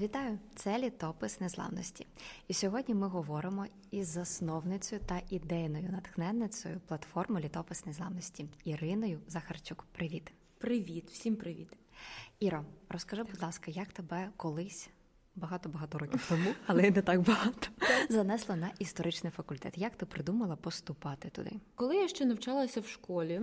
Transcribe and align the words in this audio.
Вітаю! 0.00 0.38
Це 0.54 0.78
літопис 0.78 1.40
незламності. 1.40 2.06
І 2.48 2.54
сьогодні 2.54 2.94
ми 2.94 3.08
говоримо 3.08 3.66
із 3.90 4.08
засновницею 4.08 5.00
та 5.06 5.20
ідейною 5.30 5.88
натхненницею 5.90 6.80
платформи 6.86 7.40
Літопис 7.40 7.86
Незламності 7.86 8.46
Іриною 8.64 9.20
Захарчук. 9.28 9.86
Привіт, 9.92 10.32
привіт, 10.58 11.10
всім 11.10 11.36
привіт, 11.36 11.68
Іро. 12.40 12.64
Розкажи, 12.88 13.22
будь 13.22 13.42
ласка, 13.42 13.70
як 13.70 13.92
тебе 13.92 14.30
колись 14.36 14.88
багато-багато 15.36 15.98
років 15.98 16.26
тому, 16.28 16.50
але 16.66 16.82
не 16.82 17.02
так 17.02 17.20
багато 17.20 17.68
занесло 18.08 18.56
на 18.56 18.70
історичний 18.78 19.30
факультет? 19.30 19.78
Як 19.78 19.96
ти 19.96 20.06
придумала 20.06 20.56
поступати 20.56 21.28
туди? 21.28 21.52
Коли 21.74 21.96
я 21.96 22.08
ще 22.08 22.24
навчалася 22.24 22.80
в 22.80 22.86
школі? 22.86 23.40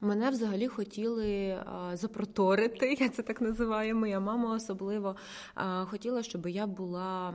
Мене 0.00 0.30
взагалі 0.30 0.68
хотіли 0.68 1.58
запроторити, 1.92 2.92
я 3.00 3.08
це 3.08 3.22
так 3.22 3.40
називаю. 3.40 3.96
Моя 3.96 4.20
мама 4.20 4.54
особливо 4.54 5.16
хотіла, 5.84 6.22
щоб 6.22 6.46
я 6.46 6.66
була 6.66 7.34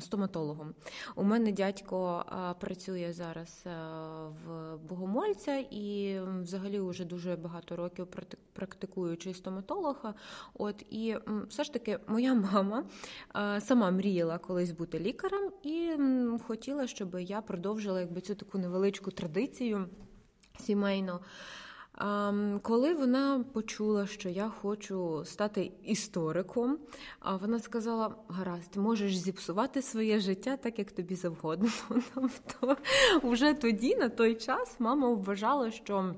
стоматологом. 0.00 0.74
У 1.14 1.24
мене 1.24 1.52
дядько 1.52 2.24
працює 2.60 3.12
зараз 3.12 3.62
в 4.44 4.76
богомольця 4.88 5.56
і, 5.70 6.20
взагалі, 6.42 6.80
вже 6.80 7.04
дуже 7.04 7.36
багато 7.36 7.76
років 7.76 8.06
практикуючий 8.52 9.34
стоматолога. 9.34 10.14
От 10.54 10.84
і 10.90 11.16
все 11.48 11.64
ж 11.64 11.72
таки, 11.72 11.98
моя 12.06 12.34
мама 12.34 12.84
сама 13.60 13.90
мріяла 13.90 14.38
колись 14.38 14.70
бути 14.70 14.98
лікарем 14.98 15.50
і 15.62 15.92
хотіла, 16.46 16.86
щоб 16.86 17.20
я 17.20 17.40
продовжила 17.40 18.00
якби 18.00 18.20
цю 18.20 18.34
таку 18.34 18.58
невеличку 18.58 19.10
традицію 19.10 19.88
сімейну. 20.60 21.20
Коли 22.62 22.94
вона 22.94 23.44
почула, 23.52 24.06
що 24.06 24.28
я 24.28 24.48
хочу 24.48 25.22
стати 25.24 25.72
істориком, 25.84 26.78
вона 27.40 27.58
сказала: 27.58 28.14
гаразд, 28.28 28.76
можеш 28.76 29.16
зіпсувати 29.16 29.82
своє 29.82 30.20
життя 30.20 30.56
так, 30.56 30.78
як 30.78 30.92
тобі 30.92 31.14
завгодно. 31.14 31.68
Тобто, 32.14 32.76
вже 33.22 33.54
тоді, 33.54 33.96
на 33.96 34.08
той 34.08 34.34
час, 34.34 34.76
мама 34.78 35.08
вважала, 35.08 35.70
що. 35.70 36.14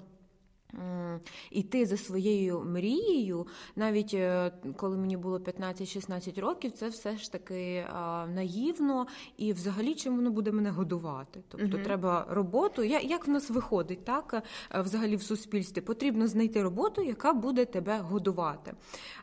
Іти 1.50 1.86
за 1.86 1.96
своєю 1.96 2.64
мрією, 2.64 3.46
навіть 3.76 4.14
е, 4.14 4.52
коли 4.76 4.96
мені 4.96 5.16
було 5.16 5.38
15-16 5.38 6.40
років, 6.40 6.72
це 6.72 6.88
все 6.88 7.16
ж 7.16 7.32
таки 7.32 7.86
наївно 8.34 9.06
і 9.36 9.52
взагалі 9.52 9.94
чим 9.94 10.16
воно 10.16 10.30
буде 10.30 10.52
мене 10.52 10.70
годувати. 10.70 11.42
Тобто 11.48 11.76
угу. 11.76 11.84
треба 11.84 12.26
роботу. 12.30 12.82
Як 12.82 13.26
в 13.26 13.30
нас 13.30 13.50
виходить, 13.50 14.04
так 14.04 14.42
е, 14.74 14.80
взагалі 14.80 15.16
в 15.16 15.22
суспільстві 15.22 15.80
потрібно 15.80 16.26
знайти 16.26 16.62
роботу, 16.62 17.02
яка 17.02 17.32
буде 17.32 17.64
тебе 17.64 17.98
годувати. 17.98 18.74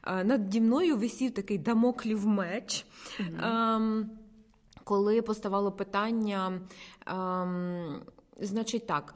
Е, 0.08 0.23
наді 0.23 0.61
мною 0.61 0.97
висів 0.97 1.33
такий 1.33 1.58
дамоклів 1.58 2.27
меч. 2.27 2.86
Угу. 3.20 4.05
Коли 4.83 5.22
поставало 5.22 5.72
питання, 5.72 6.61
ем, 7.08 8.02
значить 8.39 8.88
так, 8.88 9.16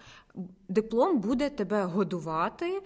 Диплом 0.69 1.19
буде 1.19 1.49
тебе 1.49 1.83
годувати, 1.83 2.81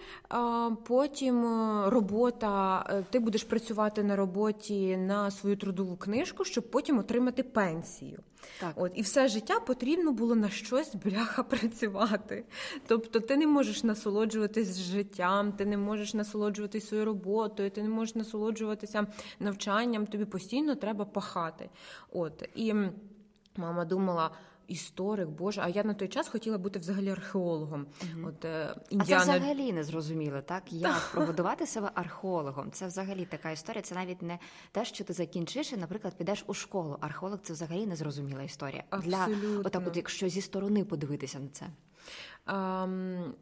потім 0.84 1.44
е, 1.44 1.90
робота, 1.90 2.84
е, 2.90 3.04
ти 3.10 3.18
будеш 3.18 3.44
працювати 3.44 4.02
на 4.02 4.16
роботі 4.16 4.96
на 4.96 5.30
свою 5.30 5.56
трудову 5.56 5.96
книжку, 5.96 6.44
щоб 6.44 6.70
потім 6.70 6.98
отримати 6.98 7.42
пенсію. 7.42 8.18
Так. 8.60 8.72
От 8.76 8.92
І 8.94 9.02
все 9.02 9.28
життя 9.28 9.60
потрібно 9.60 10.12
було 10.12 10.34
на 10.34 10.48
щось 10.48 10.94
бляха 10.94 11.42
працювати. 11.52 12.44
Тобто 12.86 13.20
ти 13.20 13.36
не 13.36 13.46
можеш 13.46 13.84
насолоджуватись 13.84 14.78
життям, 14.78 15.52
ти 15.52 15.66
не 15.66 15.76
можеш 15.76 16.14
насолоджуватись 16.14 16.88
своєю 16.88 17.06
роботою, 17.06 17.70
ти 17.70 17.82
не 17.82 17.88
можеш 17.88 18.14
насолоджуватися 18.14 19.06
навчанням, 19.40 20.06
тобі 20.06 20.24
постійно 20.24 20.74
треба 20.74 21.04
пахати. 21.04 21.70
От 22.12 22.48
І 22.54 22.74
мама 23.56 23.84
думала 23.84 24.30
історик, 24.68 25.28
Боже, 25.28 25.60
а 25.64 25.68
я 25.68 25.84
на 25.84 25.94
той 25.94 26.08
час 26.08 26.28
хотіла 26.28 26.58
бути 26.58 26.78
взагалі 26.78 27.10
археологом. 27.10 27.86
Угу. 28.02 28.28
От, 28.28 28.44
е, 28.44 28.74
індіана... 28.90 29.22
А 29.22 29.26
це 29.26 29.38
взагалі 29.38 29.72
не 29.72 29.84
зрозуміло, 29.84 30.40
так? 30.40 30.72
Як 30.72 31.10
прогодувати 31.12 31.66
себе 31.66 31.90
археологом? 31.94 32.70
Це 32.70 32.86
взагалі 32.86 33.24
така 33.24 33.50
історія. 33.50 33.82
Це 33.82 33.94
навіть 33.94 34.22
не 34.22 34.38
те, 34.72 34.84
що 34.84 35.04
ти 35.04 35.12
закінчиш 35.12 35.72
і, 35.72 35.76
наприклад, 35.76 36.14
підеш 36.18 36.44
у 36.46 36.54
школу. 36.54 36.96
Археолог 37.00 37.38
це 37.42 37.52
взагалі 37.52 37.86
незрозуміла 37.86 38.42
історія. 38.42 38.84
Абсолютно. 38.90 39.26
Для 39.26 39.60
отак, 39.64 39.82
от 39.86 39.96
якщо 39.96 40.28
зі 40.28 40.40
сторони 40.40 40.84
подивитися 40.84 41.38
на 41.38 41.48
це. 41.48 41.66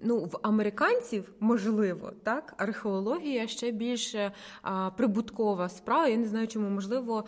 Ну, 0.01 0.19
В 0.33 0.39
американців 0.43 1.33
можливо 1.41 2.13
так, 2.23 2.55
археологія 2.57 3.47
ще 3.47 3.71
більше 3.71 4.33
а, 4.63 4.91
прибуткова 4.91 5.69
справа. 5.69 6.09
Я 6.09 6.17
не 6.17 6.27
знаю, 6.27 6.49
чому 6.49 6.71
можливо 6.71 7.25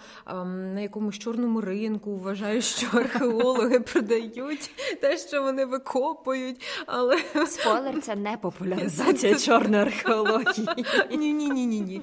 на 0.46 0.80
якомусь 0.80 1.18
чорному 1.18 1.60
ринку 1.60 2.16
вважаю, 2.16 2.62
що 2.62 2.86
археологи 2.98 3.80
продають 3.80 4.70
те, 5.00 5.18
що 5.18 5.42
вони 5.42 5.64
викопують. 5.64 6.62
Але 6.86 7.18
спойлер 7.46 8.00
це 8.00 8.16
не 8.16 8.36
популяризація 8.36 9.34
чорної 9.38 9.82
археології. 9.82 10.68
Ні, 11.10 11.32
ні, 11.32 11.48
ні, 11.48 11.66
ні, 11.66 11.80
ні. 11.80 12.02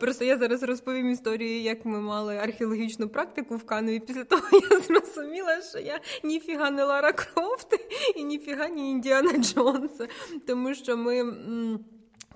Просто 0.00 0.24
я 0.24 0.38
зараз 0.38 0.62
розповім 0.62 1.10
історію, 1.10 1.60
як 1.60 1.84
ми 1.84 2.00
мали 2.00 2.36
археологічну 2.36 3.08
практику 3.08 3.56
в 3.56 3.64
Канові. 3.66 4.00
Після 4.00 4.24
того 4.24 4.42
я 4.70 4.80
зрозуміла, 4.80 5.62
що 5.70 5.78
я 5.78 6.00
ніфіга 6.24 6.70
не 6.70 6.84
Лара 6.84 7.12
Крофт 7.12 7.80
і 8.16 8.24
ніфіга 8.24 8.68
ні 8.68 8.97
Індіана 8.98 9.32
Джонса, 9.32 10.08
тому 10.46 10.74
що 10.74 10.96
ми. 10.96 11.34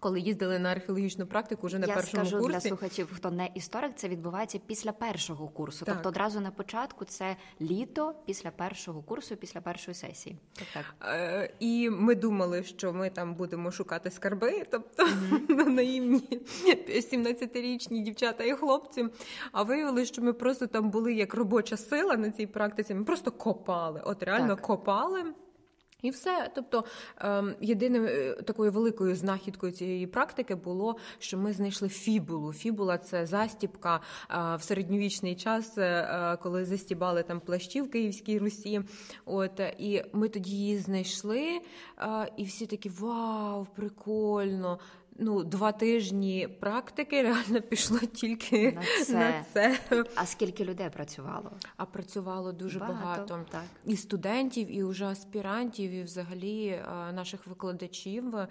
Коли 0.03 0.21
їздили 0.21 0.59
на 0.59 0.71
археологічну 0.71 1.27
практику, 1.27 1.67
вже 1.67 1.79
на 1.79 1.87
Я 1.87 1.95
першому 1.95 2.25
скажу 2.25 2.39
курсі. 2.43 2.53
для 2.53 2.61
слухачів, 2.61 3.09
хто 3.15 3.31
не 3.31 3.51
історик, 3.55 3.93
це 3.97 4.09
відбувається 4.09 4.61
після 4.67 4.93
першого 4.93 5.49
курсу. 5.49 5.85
Так. 5.85 5.95
Тобто 5.95 6.09
одразу 6.09 6.41
на 6.41 6.51
початку 6.51 7.05
це 7.05 7.37
літо 7.61 8.15
після 8.27 8.51
першого 8.51 9.03
курсу, 9.03 9.37
після 9.37 9.61
першої 9.61 9.95
сесії. 9.95 10.37
Так, 10.53 10.67
так. 10.75 11.09
Е, 11.09 11.55
І 11.61 11.91
ми 11.91 12.15
думали, 12.15 12.63
що 12.63 12.93
ми 12.93 13.11
там 13.11 13.35
будемо 13.35 13.71
шукати 13.71 14.11
скарби, 14.11 14.63
тобто 14.71 15.05
mm-hmm. 15.05 15.69
наївні 15.69 16.41
17-річні 16.89 18.03
дівчата 18.03 18.45
і 18.45 18.53
хлопці. 18.53 19.09
А 19.53 19.63
виявилося, 19.63 20.05
що 20.05 20.23
ми 20.23 20.33
просто 20.33 20.67
там 20.67 20.91
були 20.91 21.15
як 21.15 21.35
робоча 21.35 21.77
сила 21.77 22.17
на 22.17 22.31
цій 22.31 22.47
практиці. 22.47 22.95
Ми 22.95 23.05
просто 23.05 23.31
копали. 23.31 24.03
От 24.05 24.23
реально 24.23 24.55
так. 24.55 24.61
копали. 24.61 25.25
І 26.03 26.11
все. 26.11 26.51
Тобто 26.55 26.85
ем, 27.19 27.55
єдиною 27.61 28.07
е, 28.07 28.43
такою 28.43 28.73
великою 28.73 29.17
знахідкою 29.17 29.73
цієї 29.73 30.07
практики 30.07 30.55
було, 30.55 30.97
що 31.19 31.39
ми 31.39 31.53
знайшли 31.53 31.89
фібулу. 31.89 32.53
Фібула 32.53 32.99
це 32.99 33.27
застіпка 33.27 34.01
е, 34.31 34.57
в 34.57 34.63
середньовічний 34.63 35.37
час, 35.37 35.79
е, 35.79 36.39
коли 36.43 36.65
застібали 36.65 37.23
там 37.23 37.41
плащі 37.41 37.83
в 37.83 37.91
Київській 37.91 38.39
Русі. 38.39 38.81
От 39.25 39.61
і 39.79 40.03
ми 40.13 40.29
тоді 40.29 40.51
її 40.51 40.79
знайшли, 40.79 41.61
і 42.37 42.45
всі 42.45 42.67
такі 42.67 42.89
вау, 42.89 43.67
прикольно! 43.77 44.79
Ну, 45.19 45.45
два 45.45 45.73
тижні 45.73 46.49
практики 46.61 47.23
реально 47.23 47.63
пішло 47.63 47.99
тільки 47.99 48.73
на 48.73 49.05
це. 49.05 49.15
на 49.15 49.45
це. 49.53 49.79
А 50.15 50.27
скільки 50.27 50.65
людей 50.65 50.91
працювало? 50.91 51.51
А 51.77 51.85
працювало 51.85 52.53
дуже 52.53 52.79
багато, 52.79 53.27
багато. 53.27 53.47
Так. 53.51 53.63
і 53.87 53.97
студентів, 53.97 54.77
і 54.77 54.85
вже 54.85 55.05
аспірантів, 55.05 55.91
і 55.91 56.03
взагалі 56.03 56.67
е, 56.67 57.13
наших 57.13 57.47
викладачів. 57.47 58.37
Е, 58.37 58.49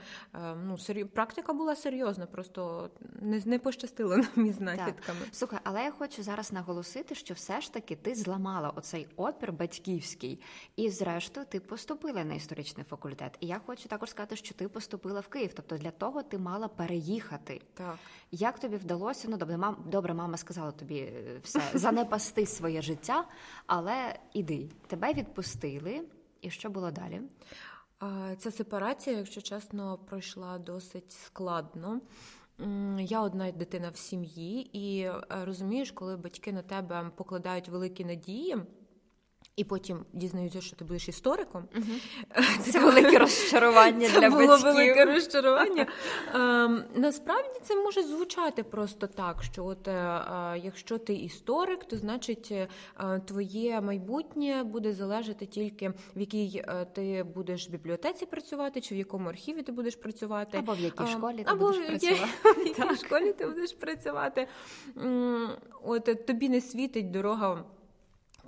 ну, 0.66 0.78
сері... 0.78 1.06
Практика 1.06 1.54
була 1.54 1.76
серйозна, 1.76 2.26
просто 2.26 2.90
не 3.22 3.42
не 3.46 3.60
пощастило 3.60 4.18
нам 4.18 4.46
із 4.46 4.56
знахідками. 4.56 5.20
Так. 5.20 5.30
Слухай, 5.32 5.60
але 5.64 5.84
я 5.84 5.92
хочу 5.92 6.24
зараз 6.24 6.54
наголосити, 6.54 7.16
що 7.16 7.34
все 7.34 7.62
ж 7.62 7.74
таки 7.74 7.96
ти 7.96 8.16
зламала 8.16 8.70
оцей 8.70 9.08
опір 9.16 9.52
батьківський, 9.52 10.40
і, 10.76 10.90
зрештою, 10.90 11.46
ти 11.50 11.60
поступила 11.60 12.24
на 12.24 12.34
історичний 12.34 12.86
факультет. 12.90 13.38
І 13.40 13.48
я 13.48 13.62
хочу 13.66 13.90
також 13.90 14.10
сказати, 14.10 14.36
що 14.36 14.54
ти 14.56 14.68
поступила 14.68 15.20
в 15.20 15.28
Київ. 15.28 15.52
Тобто 15.56 15.78
для 15.78 15.92
того 15.92 16.24
ти 16.24 16.38
мала 16.38 16.51
переїхати. 16.68 17.62
Так. 17.74 17.96
Як 18.32 18.60
тобі 18.60 18.76
вдалося? 18.76 19.28
Ну, 19.32 19.38
добре, 19.38 19.58
мам, 19.58 19.84
добре, 19.86 20.14
мама 20.14 20.38
сказала 20.38 20.72
тобі 20.72 20.98
е, 20.98 21.40
все, 21.44 21.62
занепасти 21.74 22.46
своє 22.46 22.82
життя, 22.82 23.28
але 23.68 24.20
іди, 24.34 24.70
тебе 24.88 25.14
відпустили. 25.14 26.02
І 26.42 26.50
що 26.50 26.70
було 26.70 26.92
далі? 26.92 27.22
Ця 28.38 28.52
сепарація, 28.52 29.18
якщо 29.18 29.42
чесно, 29.42 29.98
пройшла 29.98 30.58
досить 30.58 31.12
складно. 31.12 32.02
Я 33.00 33.22
одна 33.22 33.52
дитина 33.52 33.90
в 33.90 33.98
сім'ї, 33.98 34.70
і 34.78 35.02
е, 35.02 35.22
розумієш, 35.30 35.92
коли 35.92 36.18
батьки 36.18 36.52
на 36.52 36.62
тебе 36.62 37.12
покладають 37.16 37.70
великі 37.70 38.06
надії. 38.06 38.58
І 39.56 39.64
потім 39.64 40.06
дізнаються, 40.14 40.62
що 40.62 40.76
ти 40.76 40.86
будеш 40.86 41.10
істориком. 41.10 41.64
Угу. 41.76 42.44
Це 42.64 42.80
велике 42.80 43.20
розчарування 43.20 44.08
це 44.08 44.20
для 44.20 44.30
було 44.30 44.48
батьків. 44.48 44.66
велике 44.66 45.06
розчарування. 45.06 45.88
Ем, 46.34 46.84
насправді 46.96 47.60
це 47.64 47.76
може 47.76 48.04
звучати 48.04 48.64
просто 48.64 49.08
так, 49.08 49.44
що 49.44 49.66
от 49.66 49.88
е, 49.88 49.92
е, 49.92 50.62
якщо 50.64 50.98
ти 50.98 51.14
історик, 51.14 51.84
то 51.86 51.98
значить 51.98 52.52
е, 52.52 52.68
твоє 53.26 53.82
майбутнє 53.82 54.64
буде 54.64 54.94
залежати 54.94 55.46
тільки 55.46 55.90
в 56.16 56.20
якій 56.20 56.64
е, 56.68 56.86
ти 56.94 57.24
будеш 57.36 57.68
в 57.68 57.72
бібліотеці 57.72 58.26
працювати, 58.26 58.82
чи 58.82 58.96
в 58.96 58.98
якому 58.98 59.30
архіві 59.30 59.62
ти 59.62 59.72
будеш 59.72 59.96
працювати, 59.96 60.58
або 60.58 60.74
в 60.74 60.80
якій 60.80 61.04
Ем, 61.04 61.08
школі 61.08 61.38
ти 61.38 61.44
або 61.48 61.66
будеш 61.66 61.88
працювати. 61.88 62.26
В 62.64 62.68
якій 62.68 63.06
школі 63.06 63.34
ти 63.34 63.46
будеш 63.48 63.74
працювати. 63.74 64.48
От 65.84 66.26
тобі 66.26 66.50
не 66.50 66.62
світить 66.62 67.12
дорога. 67.12 67.64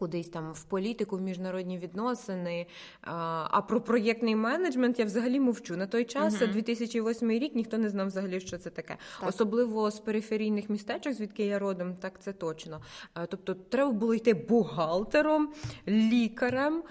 Кудись 0.03 0.29
там 0.29 0.51
в 0.53 0.63
політику, 0.63 1.17
в 1.17 1.21
міжнародні 1.21 1.77
відносини. 1.77 2.67
А, 3.01 3.61
про 3.61 3.81
проєктний 3.81 4.35
менеджмент 4.35 4.99
я 4.99 5.05
взагалі 5.05 5.39
мовчу. 5.39 5.77
На 5.77 5.87
той 5.87 6.05
час, 6.05 6.41
Мгм. 6.41 6.51
2008 6.51 7.31
рік, 7.31 7.55
ніхто 7.55 7.77
не 7.77 7.89
знав 7.89 8.07
взагалі, 8.07 8.39
що 8.39 8.57
це 8.57 8.69
таке. 8.69 8.97
Так. 9.19 9.29
Особливо 9.29 9.91
з 9.91 9.99
периферійних 9.99 10.69
містечок, 10.69 11.13
звідки 11.13 11.45
я 11.45 11.59
родом, 11.59 11.95
так 11.95 12.19
це 12.21 12.33
точно. 12.33 12.81
Тобто, 13.29 13.53
треба 13.53 13.91
було 13.91 14.13
йти 14.13 14.33
бухгалтером, 14.33 15.53
лікарем. 15.87 16.83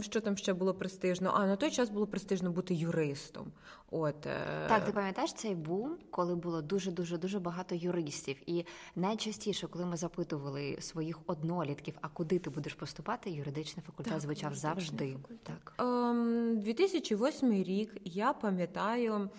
Що 0.00 0.20
там 0.20 0.36
ще 0.36 0.52
було 0.54 0.74
престижно? 0.74 1.32
А 1.34 1.46
на 1.46 1.56
той 1.56 1.70
час 1.70 1.90
було 1.90 2.06
престижно 2.06 2.50
бути 2.50 2.74
юристом. 2.74 3.46
От 3.90 4.26
е, 4.26 4.66
Так, 4.68 4.84
ти 4.84 4.92
пам'ятаєш 4.92 5.32
цей 5.32 5.54
бум, 5.54 5.96
коли 6.10 6.34
було 6.36 6.62
дуже 6.62 6.90
дуже 6.90 7.18
дуже 7.18 7.38
багато 7.38 7.74
юристів, 7.74 8.36
і 8.46 8.64
найчастіше, 8.96 9.66
коли 9.66 9.86
ми 9.86 9.96
запитували 9.96 10.76
своїх 10.80 11.18
однолітків, 11.26 11.94
а 12.00 12.08
куди 12.08 12.38
ти 12.38 12.50
будеш 12.50 12.74
поступати, 12.74 13.30
юридичний 13.30 13.84
факультет 13.86 14.12
Так, 14.12 14.22
звучав 14.22 14.54
завжди. 14.54 15.12
факультет. 15.12 15.42
Так. 15.42 15.74
Ем, 15.78 16.60
2008 16.60 17.52
рік 17.52 17.96
я 18.04 18.32
пам'ятаю, 18.32 19.30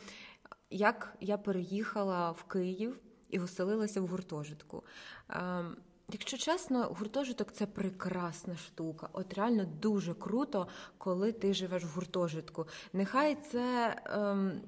як 0.69 1.17
я 1.19 1.37
переїхала 1.37 2.31
в 2.31 2.43
Київ 2.43 2.99
і 3.29 3.39
оселилася 3.39 4.01
в 4.01 4.07
гуртожитку. 4.07 4.83
Ем, 5.29 5.75
Якщо 6.11 6.37
чесно, 6.37 6.83
гуртожиток 6.99 7.51
це 7.51 7.65
прекрасна 7.65 8.55
штука. 8.55 9.09
От 9.13 9.33
реально 9.33 9.65
дуже 9.81 10.13
круто, 10.13 10.67
коли 10.97 11.31
ти 11.31 11.53
живеш 11.53 11.83
в 11.83 11.95
гуртожитку. 11.95 12.67
Нехай 12.93 13.35
це 13.35 13.95
ем, 14.05 14.61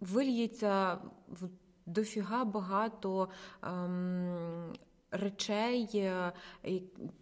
вильється 0.00 0.98
в 1.28 1.48
дофіга 1.86 2.44
багато 2.44 3.28
ем, 3.62 4.72
речей, 5.10 5.90
е, 5.94 6.32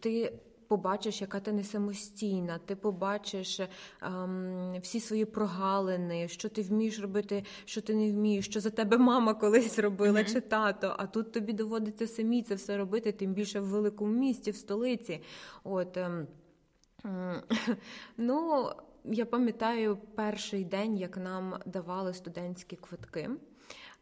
ти 0.00 0.32
побачиш, 0.68 1.20
яка 1.20 1.40
ти 1.40 1.52
не 1.52 1.64
самостійна, 1.64 2.58
ти 2.66 2.76
побачиш 2.76 3.60
ем, 4.02 4.74
всі 4.82 5.00
свої 5.00 5.24
прогалини, 5.24 6.28
що 6.28 6.48
ти 6.48 6.62
вмієш 6.62 7.00
робити, 7.00 7.44
що 7.64 7.80
ти 7.80 7.94
не 7.94 8.12
вмієш, 8.12 8.44
що 8.44 8.60
за 8.60 8.70
тебе 8.70 8.98
мама 8.98 9.34
колись 9.34 9.78
робила 9.78 10.20
Мгм. 10.20 10.32
чи 10.32 10.40
тато. 10.40 10.94
А 10.98 11.06
тут 11.06 11.32
тобі 11.32 11.52
доводиться 11.52 12.06
самі 12.06 12.42
це 12.42 12.54
все 12.54 12.76
робити, 12.76 13.12
тим 13.12 13.32
більше 13.32 13.60
в 13.60 13.64
великому 13.64 14.12
місті, 14.12 14.50
в 14.50 14.56
столиці. 14.56 15.20
От, 15.64 15.96
ем, 15.96 16.26
ну, 18.16 18.70
я 19.04 19.26
пам'ятаю 19.26 19.98
перший 20.14 20.64
день, 20.64 20.96
як 20.96 21.16
нам 21.16 21.54
давали 21.66 22.14
студентські 22.14 22.76
квитки. 22.76 23.30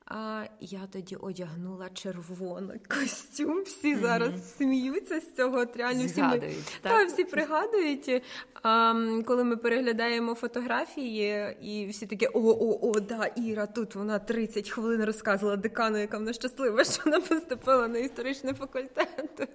А 0.06 0.44
я 0.60 0.81
тоді 0.93 1.16
одягнула 1.16 1.88
червоний 1.94 2.81
костюм. 2.88 3.62
Всі 3.62 3.93
Мгм. 3.93 4.02
зараз 4.02 4.56
сміються 4.56 5.20
з 5.20 5.34
цього. 5.37 5.58
От 5.58 5.76
реально 5.76 6.04
всі 6.06 6.22
ми 6.22 6.28
Згадують. 6.28 6.78
та, 6.82 7.04
всі 7.04 7.25
пригадують, 7.25 8.22
а, 8.62 8.94
коли 9.26 9.44
ми 9.44 9.56
переглядаємо 9.56 10.34
фотографії, 10.34 11.56
і 11.62 11.87
всі 11.87 12.06
такі 12.06 12.26
о, 12.26 12.31
о, 12.40 12.90
о, 12.90 13.00
да, 13.00 13.26
Іра, 13.37 13.66
тут 13.66 13.94
вона 13.94 14.19
30 14.19 14.70
хвилин 14.70 15.04
розказувала 15.04 15.56
декану, 15.56 15.99
яка 15.99 16.19
вона 16.19 16.32
щаслива, 16.32 16.84
що 16.84 17.02
вона 17.04 17.20
поступила 17.20 17.88
на 17.88 17.99
історичний 17.99 18.54
факультет. 18.54 19.49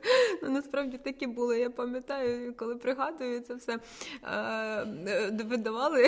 Ну, 0.43 0.49
насправді 0.49 0.97
такі 0.97 1.27
були. 1.27 1.59
Я 1.59 1.69
пам'ятаю, 1.69 2.53
коли 2.57 2.75
пригадую 2.75 3.39
це 3.41 3.55
все. 3.55 3.79
А, 4.21 4.83
видавали 5.45 6.07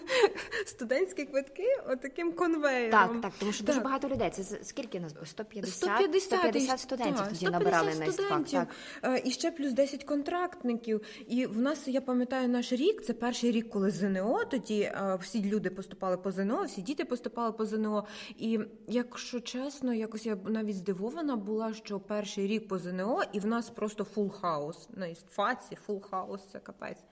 студентські 0.66 1.24
квитки 1.24 1.78
отаким 1.88 2.32
конвеєром. 2.32 2.90
Так, 2.90 3.20
так, 3.22 3.32
тому 3.38 3.52
що 3.52 3.64
дуже 3.68 3.80
багато 3.80 4.08
людей. 4.08 4.30
Це 4.30 4.58
скільки 4.62 5.00
нас? 5.00 5.12
150? 5.24 5.74
150, 5.74 6.22
150 6.40 6.80
студентів 6.80 7.16
так, 7.16 7.28
тоді 7.28 7.36
150 7.46 7.52
набирали 7.52 7.94
на 7.98 8.04
істфак. 8.04 8.12
студентів. 8.26 8.66
Так. 9.00 9.14
Е, 9.18 9.22
І 9.24 9.30
ще 9.30 9.50
плюс 9.50 9.72
10 9.72 10.04
контрактників. 10.04 11.00
І 11.26 11.46
в 11.46 11.58
нас, 11.60 11.88
я 11.88 12.00
пам'ятаю, 12.00 12.48
наш 12.48 12.72
рік 12.72 13.02
це 13.04 13.12
перший 13.12 13.50
рік, 13.52 13.70
коли 13.70 13.90
ЗНО. 13.90 14.44
Тоді 14.44 14.80
е, 14.80 15.18
всі 15.20 15.44
люди 15.44 15.70
поступали 15.70 16.16
по 16.16 16.32
ЗНО, 16.32 16.62
всі 16.64 16.82
діти 16.82 17.04
поступали 17.04 17.52
по 17.52 17.66
ЗНО. 17.66 18.06
І 18.36 18.60
якщо 18.86 19.40
чесно, 19.40 19.94
якось 19.94 20.26
я 20.26 20.36
навіть 20.46 20.76
здивована 20.76 21.36
була, 21.36 21.74
що 21.74 22.00
перший 22.00 22.46
рік 22.46 22.68
по 22.68 22.78
ЗНО, 22.78 23.22
і 23.32 23.40
в 23.40 23.46
нас 23.46 23.70
просто 23.70 24.04
full 24.04 24.30
house 24.30 24.88
на 24.96 25.06
істфаці, 25.06 25.76
full 25.86 26.02
house 26.02 26.40
це 26.52 26.58
капець. 26.58 27.04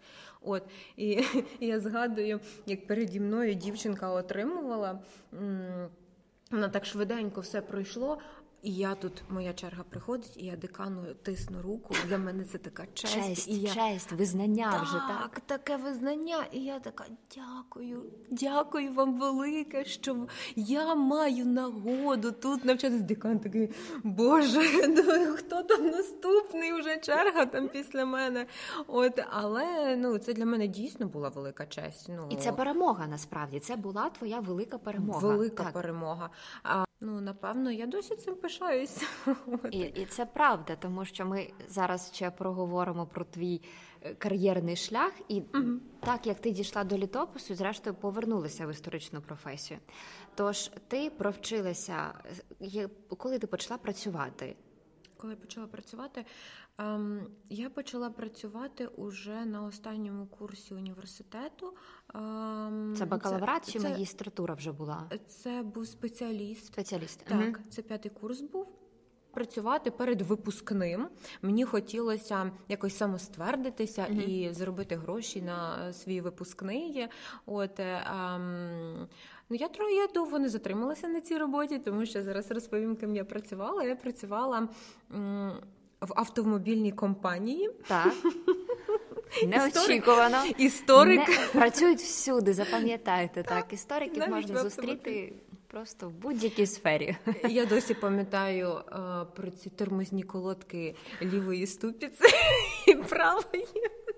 От 0.43 0.63
і, 0.97 1.07
і 1.61 1.67
я 1.67 1.81
згадую, 1.81 2.41
як 2.67 2.87
переді 2.87 3.21
мною 3.21 3.55
дівчинка 3.55 4.11
отримувала. 4.11 5.01
м, 5.35 5.89
Вона 6.51 6.69
так 6.69 6.85
швиденько 6.85 7.41
все 7.41 7.61
пройшло. 7.61 8.19
І 8.67 8.75
я 8.75 8.95
тут, 8.95 9.13
моя 9.29 9.53
черга 9.53 9.83
приходить, 9.83 10.37
і 10.37 10.45
я 10.47 10.57
декану 10.57 11.03
тисну 11.23 11.63
руку. 11.63 11.95
Для 12.09 12.19
мене 12.19 12.45
це 12.45 12.59
така 12.59 12.87
честь. 12.95 13.15
Честь, 13.15 13.49
і 13.49 13.59
я... 13.59 13.75
честь, 13.75 14.13
визнання 14.13 14.73
так, 14.73 14.83
вже 14.83 14.93
так. 14.93 15.41
таке 15.41 15.77
визнання. 15.77 16.45
І 16.53 16.65
я 16.65 16.79
така 16.79 17.05
дякую, 17.37 18.03
дякую 18.31 18.93
вам 18.93 19.19
велике, 19.21 19.85
що 19.85 20.27
я 20.57 20.95
маю 20.95 21.47
нагоду 21.47 22.33
тут 22.33 22.65
навчатися. 22.65 23.03
Декан 23.03 23.39
такий, 23.39 23.71
Боже, 24.05 24.89
ну, 24.89 25.37
хто 25.37 25.63
там 25.63 25.87
наступний? 25.87 26.73
Уже 26.73 26.99
черга 26.99 27.47
там 27.47 27.69
після 27.69 28.05
мене. 28.05 28.47
От, 28.87 29.21
але 29.31 29.97
ну, 29.97 30.19
це 30.19 30.33
для 30.33 30.47
мене 30.47 30.67
дійсно 30.67 31.07
була 31.07 31.29
велика 31.29 31.67
честь. 31.67 32.07
Ну, 32.09 32.29
І 32.31 32.37
це 32.37 32.53
перемога 32.53 33.07
насправді. 33.07 33.61
Це 33.61 33.77
була 33.77 34.11
твоя 34.11 34.41
велика 34.41 34.79
перемога. 34.79 35.29
велика 35.29 35.65
Так. 35.65 35.73
перемога. 35.73 36.31
Ну, 37.01 37.21
напевно, 37.21 37.71
я 37.71 37.87
досі 37.87 38.17
цим 38.17 38.37
пишаюсь. 38.37 39.03
І, 39.71 39.79
і 39.79 40.07
це 40.07 40.27
правда, 40.27 40.77
тому 40.77 41.05
що 41.05 41.27
ми 41.27 41.51
зараз 41.69 42.11
ще 42.15 42.31
проговоримо 42.31 43.07
про 43.07 43.25
твій 43.25 43.61
е, 44.03 44.15
кар'єрний 44.15 44.77
шлях, 44.77 45.13
і 45.29 45.43
угу. 45.55 45.81
так 46.01 46.27
як 46.27 46.41
ти 46.41 46.51
дійшла 46.51 46.85
до 46.85 46.99
літопису, 46.99 47.55
зрештою 47.55 47.97
повернулася 47.97 48.67
в 48.67 48.71
історичну 48.71 49.21
професію. 49.21 49.81
Тож 50.35 50.71
ти 50.89 51.11
провчилася, 51.11 52.15
е, 52.63 52.89
коли 53.19 53.39
ти 53.39 53.47
почала 53.47 53.79
працювати? 53.79 54.57
Коли 55.17 55.33
я 55.33 55.37
почала 55.37 55.67
працювати, 55.67 56.25
я 57.49 57.71
почала 57.71 58.11
працювати 58.11 58.87
уже 58.87 59.45
на 59.45 59.63
останньому 59.65 60.27
курсі 60.27 60.75
університету. 60.75 61.75
Ем, 62.15 62.95
Це 62.99 63.05
бакалаврат 63.07 63.73
чи 63.73 63.79
це, 63.79 63.89
магістратура 63.91 64.55
вже 64.55 64.73
була? 64.73 65.11
Це 65.29 65.63
був 65.63 65.87
спеціаліст. 65.87 66.67
Спеціаліст. 66.67 67.25
Так, 67.25 67.39
Мгм. 67.39 67.55
це 67.71 67.83
п'ятий 67.83 68.11
курс 68.11 68.41
був. 68.41 68.67
Працювати 69.31 69.91
перед 69.91 70.23
випускним. 70.23 71.09
Мені 71.43 71.65
хотілося 71.65 72.51
якось 72.69 72.97
самоствердитися 72.97 74.07
Мгм. 74.11 74.21
і 74.21 74.53
заробити 74.53 74.97
гроші 74.97 75.43
на 75.43 75.93
свій 75.93 76.21
випускний. 76.21 77.09
От 77.47 77.81
е, 77.81 78.03
ем, 78.35 79.09
ну 79.51 79.57
я 79.57 79.67
тро- 79.69 79.89
я 79.91 80.07
довго 80.15 80.39
не 80.39 80.49
затрималася 80.49 81.09
на 81.09 81.21
цій 81.21 81.39
роботі, 81.39 81.79
тому 81.79 82.07
що 82.07 82.23
зараз 82.23 82.51
розповім, 82.51 82.97
ким 82.97 83.17
я 83.17 83.25
працювала. 83.25 83.83
Я 83.83 83.97
працювала 83.97 84.69
м, 85.15 85.53
в 86.01 86.13
автомобільній 86.17 86.93
компанії. 86.93 87.71
Так. 87.87 88.13
Неочікувано. 89.47 90.45
Історик. 90.59 91.29
Не, 91.29 91.37
працюють 91.53 92.01
всюди, 92.01 92.53
запам'ятайте 92.55 93.43
так. 93.43 93.73
Істориків 93.73 94.19
навіть 94.19 94.33
можна 94.33 94.63
зустріти 94.63 95.33
просто 95.67 96.09
в 96.09 96.13
будь-якій 96.13 96.67
сфері. 96.67 97.17
Я 97.49 97.67
досі 97.67 97.95
пам'ятаю 97.95 98.69
а, 98.69 99.25
про 99.25 99.51
ці 99.51 99.71
тормозні 99.71 100.23
колодки 100.23 100.95
лівої 101.23 101.67
ступіці 101.67 102.25
і 102.87 102.95
правої, 102.95 103.67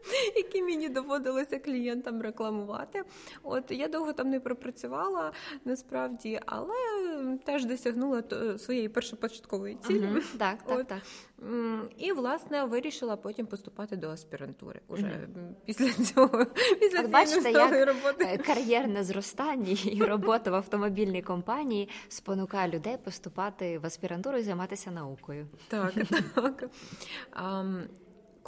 які 0.37 0.63
мені 0.63 0.89
доводилося 0.89 1.59
клієнтам 1.59 2.23
рекламувати. 2.23 3.03
От 3.43 3.71
я 3.71 3.89
довго 3.89 4.13
там 4.13 4.31
не 4.31 4.41
пропрацювала 4.41 5.33
насправді, 5.65 6.41
але 6.47 6.75
теж 7.45 7.65
досягнула 7.65 8.23
своєї 8.59 8.89
першопочаткової 8.89 9.75
цілі. 9.75 10.07
Мгм. 10.07 10.23
Так, 10.39 10.63
так, 10.63 10.79
От. 10.79 10.87
так. 10.87 10.99
І 11.99 12.13
власне 12.13 12.65
вирішила 12.65 13.17
потім 13.17 13.47
поступати 13.47 13.97
до 13.97 14.11
аспірантури. 14.11 14.81
Уже 14.89 15.07
м, 15.07 15.57
після 15.65 15.93
цього 16.05 16.45
після 16.81 17.01
От 17.01 17.11
бачите, 17.11 17.51
як, 17.51 17.89
роботи. 17.89 18.25
Е, 18.25 18.39
Кар'єрне 18.39 19.05
зростання 19.05 19.77
і 19.85 20.03
робота 20.03 20.51
в 20.51 20.55
автомобільній 20.55 21.23
компанії 21.23 21.89
спонукає 22.09 22.69
людей 22.71 22.97
поступати 23.05 23.79
в 23.79 23.87
аспірантуру 23.87 24.39
і 24.39 24.43
займатися 24.43 24.91
наукою. 24.91 25.47
Так, 25.69 25.93
так. 26.35 26.65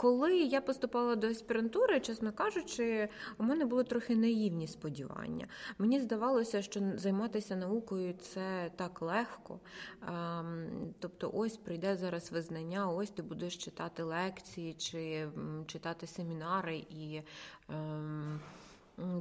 Коли 0.01 0.37
я 0.37 0.61
поступала 0.61 1.15
до 1.15 1.27
аспірантури, 1.27 1.99
чесно 1.99 2.33
кажучи, 2.33 3.09
у 3.37 3.43
мене 3.43 3.65
були 3.65 3.83
трохи 3.83 4.15
наївні 4.15 4.67
сподівання. 4.67 5.47
Мені 5.77 5.99
здавалося, 5.99 6.61
що 6.61 6.81
займатися 6.95 7.55
наукою 7.55 8.13
це 8.13 8.71
так 8.75 9.01
легко. 9.01 9.59
Ем, 10.07 10.93
тобто, 10.99 11.31
ось 11.33 11.57
прийде 11.57 11.95
зараз 11.95 12.31
визнання, 12.31 12.89
ось 12.91 13.09
ти 13.09 13.21
будеш 13.21 13.57
читати 13.57 14.03
лекції 14.03 14.73
чи 14.73 15.29
читати 15.67 16.07
семінари, 16.07 16.77
і 16.89 17.21
ем, 17.69 18.39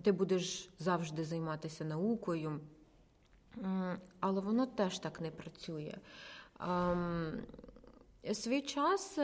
ти 0.02 0.12
будеш 0.12 0.70
завжди 0.78 1.25
займатися 1.25 1.84
наукою. 1.84 2.60
Але 4.20 4.40
воно 4.40 4.66
теж 4.66 4.99
так 4.99 5.20
не 5.20 5.30
працює. 5.30 5.94
Ем, 6.60 7.32
свій 8.32 8.62
час 8.62 9.18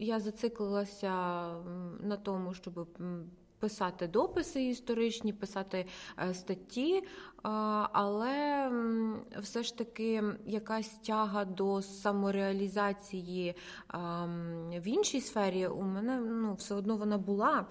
я 0.00 0.20
зациклилася 0.20 1.12
на 2.00 2.16
тому, 2.22 2.54
щоб 2.54 2.86
писати 3.58 4.06
дописи 4.08 4.64
історичні, 4.64 5.32
писати 5.32 5.86
е, 6.18 6.34
статті, 6.34 7.02
але 7.92 8.70
все 9.38 9.62
ж 9.62 9.78
таки 9.78 10.22
якась 10.46 10.88
тяга 10.88 11.44
до 11.44 11.82
самореалізації 11.82 13.54
в 14.76 14.82
іншій 14.84 15.20
сфері 15.20 15.66
у 15.66 15.82
мене 15.82 16.20
ну, 16.20 16.54
все 16.54 16.74
одно 16.74 16.96
вона 16.96 17.18
була. 17.18 17.66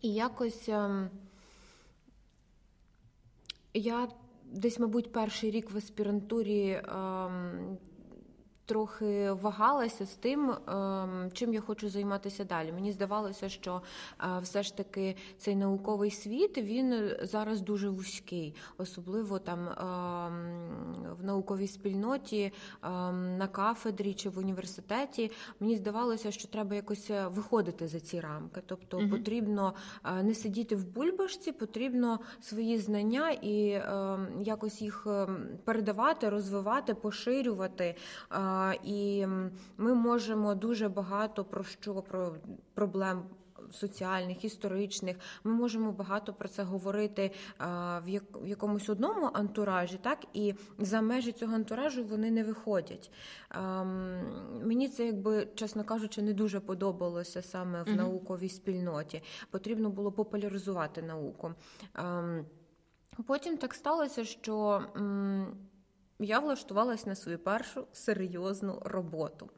І 0.00 0.14
якось 0.14 0.68
ем, 0.68 1.10
я 3.74 4.08
десь, 4.44 4.78
мабуть, 4.78 5.12
перший 5.12 5.50
рік 5.50 5.70
в 5.70 5.76
аспірантурі 5.76 6.82
трохи 8.70 9.32
вагалася 9.32 10.06
з 10.06 10.14
тим, 10.14 10.50
ем, 10.50 11.30
чим 11.32 11.54
я 11.54 11.60
хочу 11.60 11.88
займатися 11.88 12.44
далі. 12.44 12.72
Мені 12.72 12.92
здавалося, 12.92 13.48
що 13.48 13.82
е, 14.20 14.40
все 14.42 14.62
ж 14.62 14.76
таки 14.76 15.16
цей 15.38 15.56
науковий 15.56 16.10
світ 16.10 16.58
він 16.58 17.12
зараз 17.22 17.60
дуже 17.60 17.88
вузький, 17.88 18.54
особливо 18.78 19.38
там 19.38 19.68
ем, 19.68 19.74
в 21.20 21.24
науковій 21.24 21.66
спільноті 21.66 22.52
ем, 22.82 23.38
на 23.38 23.48
кафедрі 23.48 24.14
чи 24.14 24.28
в 24.28 24.38
університеті. 24.38 25.30
Мені 25.60 25.76
здавалося, 25.76 26.30
що 26.30 26.48
треба 26.48 26.74
якось 26.74 27.10
е, 27.10 27.26
виходити 27.26 27.88
за 27.88 28.00
ці 28.00 28.20
рамки. 28.20 28.62
Тобто 28.66 28.98
угу. 28.98 29.08
потрібно 29.10 29.74
е, 30.04 30.22
не 30.22 30.34
сидіти 30.34 30.76
в 30.76 30.86
бульбашці, 30.86 31.52
потрібно 31.52 32.20
свої 32.40 32.78
знання 32.78 33.30
і 33.30 33.82
якось 34.42 34.82
їх 34.82 35.06
передавати, 35.64 36.28
розвивати, 36.28 36.94
поширювати. 36.94 37.96
І 38.84 39.26
ми 39.76 39.94
можемо 39.94 40.54
дуже 40.54 40.88
багато 40.88 41.44
про 41.44 41.64
що 41.64 41.94
про 41.94 42.34
проблем. 42.74 43.22
Соціальних, 43.72 44.44
історичних, 44.44 45.16
ми 45.44 45.52
можемо 45.52 45.92
багато 45.92 46.32
про 46.32 46.48
це 46.48 46.62
говорити 46.62 47.30
в 48.04 48.20
якомусь 48.44 48.88
одному 48.88 49.30
антуражі, 49.32 49.98
так 50.02 50.18
і 50.32 50.54
за 50.78 51.00
межі 51.00 51.32
цього 51.32 51.54
антуражу 51.54 52.04
вони 52.04 52.30
не 52.30 52.44
виходять. 52.44 53.10
Мені 54.64 54.88
це, 54.88 55.06
якби 55.06 55.48
чесно 55.54 55.84
кажучи, 55.84 56.22
не 56.22 56.32
дуже 56.32 56.60
подобалося 56.60 57.42
саме 57.42 57.82
в 57.82 57.86
mm-hmm. 57.86 57.96
науковій 57.96 58.48
спільноті. 58.48 59.22
Потрібно 59.50 59.90
було 59.90 60.12
популяризувати 60.12 61.02
науку. 61.02 61.54
Потім 63.26 63.56
так 63.56 63.74
сталося, 63.74 64.24
що 64.24 64.82
я 66.20 66.38
влаштувалась 66.40 67.06
на 67.06 67.14
свою 67.14 67.38
першу 67.38 67.86
серйозну 67.92 68.82
роботу. 68.84 69.48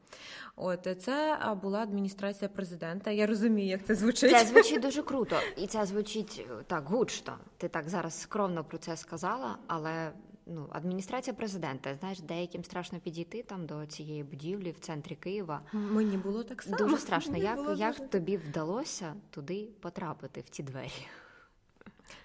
От 0.57 0.89
це 0.99 1.39
була 1.63 1.79
адміністрація 1.79 2.49
президента. 2.49 3.11
Я 3.11 3.27
розумію, 3.27 3.69
як 3.69 3.87
це 3.87 3.95
звучить. 3.95 4.31
Це 4.31 4.45
звучить 4.47 4.83
дуже 4.83 5.03
круто, 5.03 5.37
і 5.57 5.67
це 5.67 5.87
звучить 5.87 6.47
е, 6.51 6.65
так 6.67 6.89
гучно. 6.89 7.39
Ти 7.57 7.69
так 7.69 7.89
зараз 7.89 8.21
скромно 8.21 8.65
про 8.65 8.79
це 8.79 8.97
сказала, 8.97 9.59
але 9.67 10.13
ну 10.47 10.67
адміністрація 10.71 11.35
президента, 11.35 11.95
знаєш, 11.95 12.21
деяким 12.21 12.65
страшно 12.65 13.01
підійти 13.01 13.43
там 13.43 13.67
до 13.67 13.87
цієї 13.87 14.25
будівлі 14.25 14.71
в 14.71 14.81
центрі 14.81 15.15
Києва. 15.15 15.61
Мені 15.73 16.17
було 16.17 16.43
так 16.43 16.63
само. 16.63 16.77
Дуже 16.77 16.99
страшно. 16.99 17.33
Мені 17.33 17.45
як 17.45 17.59
як 17.79 17.97
дуже... 17.97 18.09
тобі 18.09 18.37
вдалося 18.37 19.15
туди 19.31 19.69
потрапити 19.81 20.41
в 20.41 20.49
ці 20.49 20.63
двері? 20.63 21.07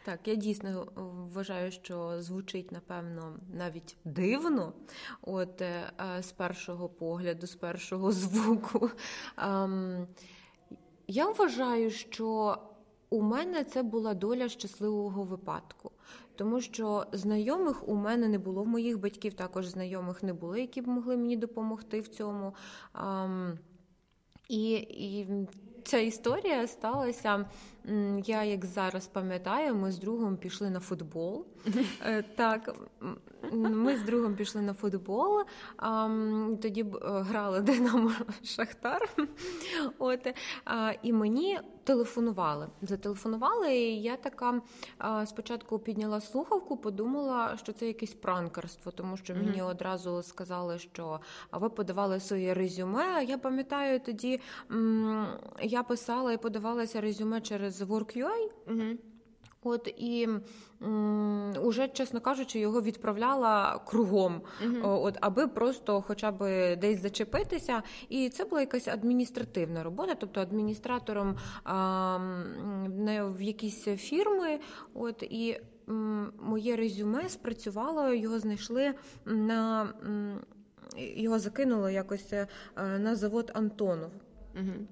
Так, 0.05 0.27
я 0.27 0.35
дійсно 0.35 0.87
вважаю, 1.33 1.71
що 1.71 2.21
звучить, 2.21 2.71
напевно, 2.71 3.39
навіть 3.53 3.95
дивно, 4.05 4.73
от 5.21 5.61
е, 5.61 5.91
з 6.21 6.31
першого 6.31 6.89
погляду, 6.89 7.47
з 7.47 7.55
першого 7.55 8.11
звуку. 8.21 8.89
Ем, 9.37 10.07
я 11.07 11.29
вважаю, 11.29 11.91
що 11.91 12.57
у 13.09 13.21
мене 13.21 13.63
це 13.63 13.83
була 13.83 14.13
доля 14.13 14.49
щасливого 14.49 15.23
випадку. 15.23 15.91
Тому 16.35 16.61
що 16.61 17.05
знайомих 17.11 17.89
у 17.89 17.95
мене 17.95 18.27
не 18.27 18.39
було, 18.39 18.65
моїх 18.65 18.99
батьків 18.99 19.33
також 19.33 19.67
знайомих 19.67 20.23
не 20.23 20.33
було, 20.33 20.57
які 20.57 20.81
б 20.81 20.87
могли 20.87 21.17
мені 21.17 21.37
допомогти 21.37 22.01
в 22.01 22.07
цьому. 22.07 22.55
Um, 22.93 23.57
і, 24.49 24.71
і 24.75 25.27
ця 25.83 25.97
історія 25.97 26.67
сталася. 26.67 27.49
Я 28.25 28.43
як 28.43 28.65
зараз 28.65 29.07
пам'ятаю, 29.07 29.75
ми 29.75 29.91
з 29.91 29.99
другом 29.99 30.37
пішли 30.37 30.69
на 30.69 30.79
футбол. 30.79 31.45
Е, 32.05 32.23
так, 32.35 32.75
ми 33.51 33.97
з 33.97 34.01
другом 34.03 34.35
пішли 34.35 34.61
на 34.61 34.73
футбол, 34.73 35.43
тоді 36.61 36.81
е, 36.81 36.97
грали 37.01 37.61
Динамо 37.61 38.11
Шахтар. 38.43 39.09
От, 39.99 40.27
І 41.03 41.13
мені 41.13 41.59
телефонували. 41.83 42.67
Зателефонували, 42.81 43.75
і 43.75 44.01
я 44.01 44.15
така 44.15 44.61
спочатку 45.25 45.79
підняла 45.79 46.21
слухавку, 46.21 46.77
подумала, 46.77 47.57
що 47.57 47.73
це 47.73 47.87
якесь 47.87 48.13
пранкерство, 48.13 48.91
тому 48.91 49.17
що 49.17 49.35
мені 49.35 49.61
одразу 49.61 50.23
сказали, 50.23 50.79
що 50.79 51.19
ви 51.51 51.69
подавали 51.69 52.19
своє 52.19 52.53
резюме. 52.53 53.23
Я 53.23 53.37
пам'ятаю, 53.37 53.99
тоді 53.99 54.39
я 55.61 55.83
писала 55.83 56.33
і 56.33 56.37
подавалася 56.37 57.01
резюме 57.01 57.41
через 57.41 57.76
WorkUI. 57.81 58.49
Mm-hmm. 58.67 58.97
От 59.63 59.93
і 59.97 60.27
м, 60.81 61.53
уже, 61.63 61.87
чесно 61.87 62.21
кажучи, 62.21 62.59
його 62.59 62.81
відправляла 62.81 63.81
кругом, 63.85 64.41
uh-huh. 64.65 65.01
от 65.03 65.17
аби 65.21 65.47
просто 65.47 66.01
хоча 66.01 66.31
б 66.31 66.37
десь 66.75 67.01
зачепитися. 67.01 67.83
І 68.09 68.29
це 68.29 68.45
була 68.45 68.61
якась 68.61 68.87
адміністративна 68.87 69.83
робота, 69.83 70.15
тобто 70.15 70.41
адміністратором 70.41 71.37
а, 71.63 72.19
не 72.89 73.23
в 73.23 73.41
якісь 73.41 73.83
фірми. 73.83 74.59
От 74.93 75.23
і 75.23 75.59
м, 75.89 76.33
моє 76.41 76.75
резюме 76.75 77.29
спрацювало, 77.29 78.13
його 78.13 78.39
знайшли 78.39 78.93
на 79.25 79.93
м, 80.05 80.39
його 80.97 81.39
закинуло 81.39 81.89
якось 81.89 82.33
е, 82.33 82.47
на 82.75 83.15
завод 83.15 83.51
Антонов. 83.53 84.11
Uh-huh. 84.55 84.85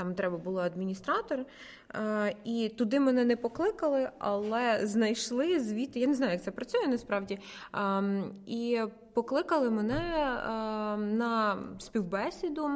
Там 0.00 0.14
треба 0.14 0.38
було 0.38 0.60
адміністратор, 0.60 1.38
е, 1.94 2.34
і 2.44 2.68
туди 2.68 3.00
мене 3.00 3.24
не 3.24 3.36
покликали, 3.36 4.10
але 4.18 4.86
знайшли 4.86 5.60
звідти. 5.60 6.00
Я 6.00 6.06
не 6.06 6.14
знаю, 6.14 6.32
як 6.32 6.42
це 6.42 6.50
працює 6.50 6.86
насправді. 6.86 7.38
Ем, 7.74 8.24
і 8.46 8.80
покликали 9.14 9.70
мене 9.70 9.96
ем, 9.96 11.16
на 11.16 11.58
співбесіду. 11.78 12.70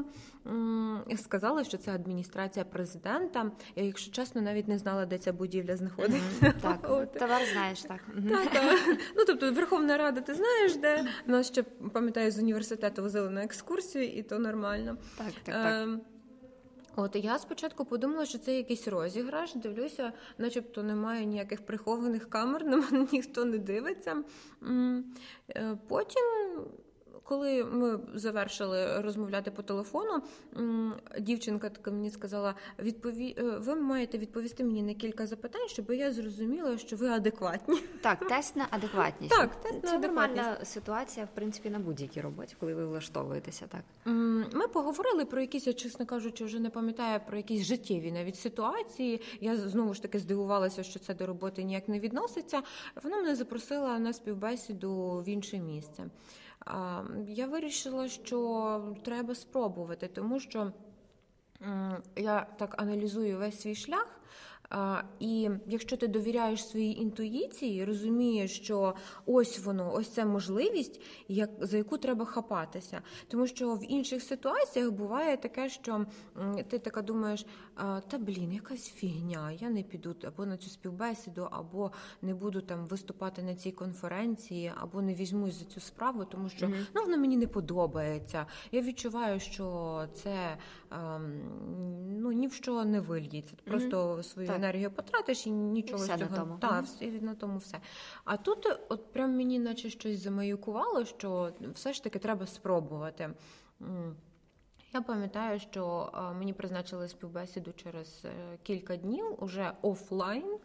Сказали, 1.17 1.65
що 1.65 1.79
це 1.79 1.95
адміністрація 1.95 2.65
президента. 2.65 3.51
Я, 3.77 3.85
якщо 3.85 4.13
чесно, 4.13 4.41
навіть 4.41 4.69
не 4.69 4.79
знала, 4.79 5.07
де 5.07 5.19
ця 5.19 5.33
будівля 5.33 5.77
знаходиться. 5.77 6.55
Так, 6.63 6.83
товар 7.19 7.43
знаєш 7.53 7.83
так. 7.83 8.01
Так, 8.31 8.51
так. 8.51 8.99
Ну 9.17 9.25
тобто, 9.27 9.53
Верховна 9.53 9.97
Рада, 9.97 10.21
ти 10.21 10.35
знаєш, 10.35 10.77
де 10.77 11.05
нас 11.27 11.47
ще 11.47 11.63
пам'ятаю 11.93 12.31
з 12.31 12.39
університету 12.39 13.03
возили 13.03 13.31
на 13.31 13.45
екскурсію, 13.45 14.05
і 14.05 14.23
то 14.23 14.39
нормально. 14.39 14.97
Так, 15.19 15.33
так, 15.45 15.55
так. 15.55 15.89
От 16.97 17.17
я 17.17 17.39
спочатку 17.39 17.85
подумала, 17.85 18.27
що 18.27 18.39
це 18.39 18.57
якийсь 18.57 18.89
розіграш. 18.89 19.55
Дивлюся, 19.55 20.13
начебто 20.39 20.83
немає 20.83 21.25
ніяких 21.25 21.67
прихованих 21.67 22.31
камер, 22.31 22.65
на 22.65 22.77
мене 22.77 23.07
ніхто 23.13 23.45
не 23.45 23.59
дивиться. 23.59 24.23
Е, 25.51 25.79
потім 25.89 26.23
коли 27.25 27.65
ми 27.65 28.01
завершили 28.15 29.01
розмовляти 29.01 29.51
по 29.51 29.63
телефону, 29.63 30.23
дівчинка 31.21 31.69
така 31.71 31.91
мені 31.91 32.11
сказала: 32.11 32.55
відпові... 32.79 33.37
Е, 33.39 33.43
ви 33.43 33.75
маєте 33.75 34.19
відповісти 34.19 34.65
мені 34.65 34.83
на 34.83 34.95
кілька 34.95 35.27
запитань, 35.27 35.69
щоб 35.69 35.91
я 35.91 36.13
зрозуміла, 36.13 36.79
що 36.79 36.97
ви 36.97 37.09
адекватні. 37.09 37.81
Так, 38.03 38.29
тест 38.29 38.57
на 38.57 38.67
адекватність. 38.71 39.35
Так, 39.37 39.55
тест 39.63 39.83
на 39.83 39.91
Це 39.91 39.99
нормальна 39.99 40.65
ситуація, 40.65 41.27
в 41.27 41.35
принципі, 41.35 41.71
на 41.71 41.79
будь-якій 41.79 42.21
роботі, 42.21 42.57
коли 42.61 42.75
ви 42.75 42.87
влаштовуєтеся. 42.87 43.67
Так 43.69 43.83
ми 44.53 44.69
поговорили 44.69 45.25
про 45.25 45.41
якісь, 45.41 45.67
я 45.67 45.73
чесно 45.73 46.07
кажучи, 46.07 46.45
вже 46.45 46.59
не 46.59 46.71
пам'ятаю 46.71 47.21
про 47.27 47.37
якісь 47.37 47.67
життєві 47.67 48.13
навіть 48.13 48.37
ситуації. 48.37 49.21
Я 49.41 49.57
знову 49.57 49.95
ж 49.95 50.03
таки 50.03 50.19
здивувалася, 50.19 50.83
що 50.83 50.99
це 50.99 51.15
до 51.15 51.27
роботи 51.27 51.63
ніяк 51.63 51.89
не 51.89 52.01
відноситься. 52.01 52.63
Вона 53.03 53.17
мене 53.17 53.37
запросила 53.37 53.99
на 53.99 54.13
співбесіду 54.13 55.23
в 55.27 55.29
інше 55.29 55.59
місце. 55.59 56.05
Я 57.29 57.47
вирішила, 57.47 58.09
що 58.09 58.97
треба 59.05 59.35
спробувати, 59.35 60.09
тому 60.09 60.41
що 60.41 60.73
я 62.17 62.47
так 62.59 62.83
аналізую 62.83 63.39
весь 63.39 63.61
свій 63.61 63.75
шлях. 63.75 64.21
І 65.21 65.51
якщо 65.67 65.97
ти 65.97 66.09
довіряєш 66.09 66.69
своїй 66.69 67.01
інтуїції, 67.01 67.85
розумієш, 67.85 68.57
що 68.57 68.95
ось 69.27 69.59
воно, 69.65 69.95
ось 69.95 70.09
це 70.09 70.25
можливість, 70.25 71.01
як 71.29 71.51
за 71.61 71.77
яку 71.77 71.99
треба 71.99 72.25
хапатися. 72.25 73.03
Тому 73.29 73.47
що 73.47 73.75
в 73.75 73.93
інших 73.93 74.23
ситуаціях 74.23 74.91
буває 74.91 75.37
таке, 75.37 75.69
що 75.69 76.07
ти 76.69 76.79
така 76.79 77.03
думаєш, 77.03 77.47
та 78.09 78.19
блін, 78.19 78.53
якась 78.53 78.89
фігня, 78.89 79.53
я 79.53 79.71
не 79.71 79.83
піду 79.83 80.17
або 80.27 80.47
на 80.47 80.57
цю 80.57 80.71
співбесіду, 80.71 81.49
або 81.51 81.93
не 82.23 82.35
буду 82.35 82.61
там 82.61 82.87
виступати 82.87 83.43
на 83.43 83.55
цій 83.55 83.73
конференції, 83.73 84.73
або 84.77 85.03
не 85.03 85.15
візьмусь 85.15 85.55
за 85.55 85.65
цю 85.65 85.81
справу, 85.81 86.25
тому 86.25 86.49
що 86.49 86.67
mm-hmm. 86.67 86.87
ну 86.95 87.03
воно 87.03 87.19
мені 87.19 87.37
не 87.37 87.47
подобається. 87.47 88.47
Я 88.73 88.83
відчуваю, 88.83 89.41
що 89.41 90.09
це 90.15 90.57
ну 92.09 92.33
ні 92.33 92.47
в 92.47 92.53
що 92.53 92.85
не 92.85 93.01
вильється. 93.01 93.55
Просто 93.65 94.23
свою 94.23 94.49
так. 94.49 94.57
енергію 94.57 94.91
потратиш 94.91 95.47
і 95.47 95.51
нічого 95.51 96.05
все 96.05 96.17
з 96.17 96.19
цього 96.19 96.31
на 96.31 96.37
тому. 96.37 96.59
Та, 96.59 96.69
mm-hmm. 96.69 97.23
на 97.23 97.35
тому 97.35 97.59
все. 97.59 97.81
А 98.25 98.37
тут, 98.37 98.67
от 98.89 99.13
прям 99.13 99.37
мені, 99.37 99.59
наче 99.59 99.91
щось 99.91 100.19
замаюкувало, 100.19 101.05
що 101.05 101.53
все 101.75 101.93
ж 101.93 102.05
таки 102.05 102.19
треба 102.19 102.47
спробувати. 102.47 103.31
Я 104.95 105.01
пам'ятаю, 105.01 105.61
що 105.61 106.13
мені 106.39 106.53
призначили 106.53 107.09
співбесіду 107.09 107.73
через 107.77 108.23
е, 108.25 108.59
кілька 108.63 108.97
днів 108.97 109.25
уже 109.39 109.73
офлайн. 109.83 110.59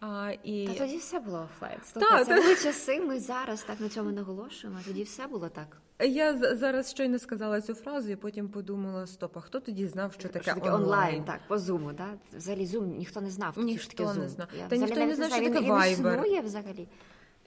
А, 0.00 0.32
і... 0.42 0.66
Та 0.66 0.74
тоді 0.74 0.96
все 0.96 1.20
було 1.20 1.42
офлайн. 1.42 1.78
Слухай, 1.92 2.24
це 2.24 2.42
були 2.42 2.56
часи. 2.56 3.00
Ми 3.00 3.20
зараз 3.20 3.62
так 3.62 3.80
на 3.80 3.88
цьому 3.88 4.10
наголошуємо. 4.10 4.78
Тоді 4.86 5.02
все 5.02 5.26
було 5.26 5.48
так. 5.48 5.76
Я 6.00 6.56
зараз 6.56 6.90
щойно 6.90 7.18
сказала 7.18 7.60
цю 7.60 7.74
фразу, 7.74 8.10
і 8.10 8.16
потім 8.16 8.48
подумала: 8.48 9.06
стоп, 9.06 9.36
а 9.36 9.40
хто 9.40 9.60
тоді 9.60 9.86
знав, 9.86 10.12
що 10.12 10.28
таке, 10.28 10.42
що 10.42 10.54
таке 10.54 10.70
онлайн? 10.70 10.84
онлайн? 10.84 11.24
Так, 11.24 11.40
по 11.48 11.58
зуму, 11.58 11.92
да? 11.92 12.06
Взагалі 12.32 12.66
зум 12.66 12.96
ніхто 12.96 13.20
не 13.20 13.30
знав, 13.30 13.58
ніхто 13.58 13.82
що 13.82 14.04
таке 14.04 14.20
не 14.20 14.28
знав. 14.28 14.48
Та 14.68 14.76
ніхто 14.76 15.06
не 15.06 15.14
знав, 15.14 15.30
що 15.30 15.44
таке 15.44 15.60
Viber. 15.60 15.92
Існує 15.92 16.40
взагалі. 16.40 16.88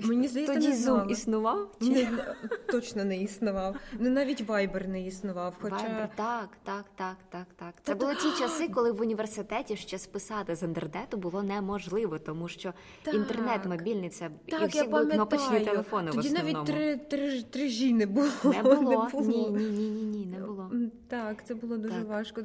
Мені 0.03 0.27
здається, 0.27 0.53
Тоді 0.53 0.67
не 0.67 0.75
Zoom 0.75 1.09
існував? 1.09 1.75
Чи? 1.81 1.89
Не, 1.89 2.35
точно 2.71 3.05
не 3.05 3.17
існував. 3.17 3.75
Ну 3.99 4.09
навіть 4.09 4.47
Viber 4.47 4.87
не 4.87 5.01
існував. 5.01 5.55
Хоча 5.61 5.75
Viber, 5.75 6.07
так, 6.15 6.49
так, 6.63 6.85
так, 6.95 7.15
так, 7.29 7.47
так. 7.55 7.73
Це 7.83 7.95
були 7.95 8.15
ті 8.15 8.39
часи, 8.39 8.67
коли 8.67 8.91
в 8.91 9.01
університеті 9.01 9.75
ще 9.75 9.97
списати 9.97 10.55
з 10.55 10.63
індернету 10.63 11.17
було 11.17 11.43
неможливо, 11.43 12.19
тому 12.19 12.47
що 12.47 12.73
так. 13.03 13.13
інтернет 13.13 13.65
мобільний 13.65 14.09
це 14.09 14.29
так, 14.49 14.61
і 14.61 14.65
всі 14.65 14.83
були 14.83 15.05
кнопочні 15.05 15.59
телефони. 15.59 16.11
Тоді 16.11 16.29
в 16.29 16.33
навіть 16.33 16.65
три 16.65 16.97
три, 16.97 17.41
три 17.43 17.67
жі 17.67 17.93
не 17.93 18.05
було. 18.05 18.27
Не 18.43 18.63
було. 18.63 18.81
Не 18.81 19.09
було. 19.11 19.21
Ні, 19.21 19.49
ні, 19.49 19.69
ні, 19.69 19.89
ні, 19.89 20.05
ні, 20.05 20.25
не 20.25 20.39
було. 20.39 20.71
Так, 21.07 21.45
це 21.45 21.55
було 21.55 21.77
дуже 21.77 21.95
так. 21.95 22.07
важко. 22.07 22.41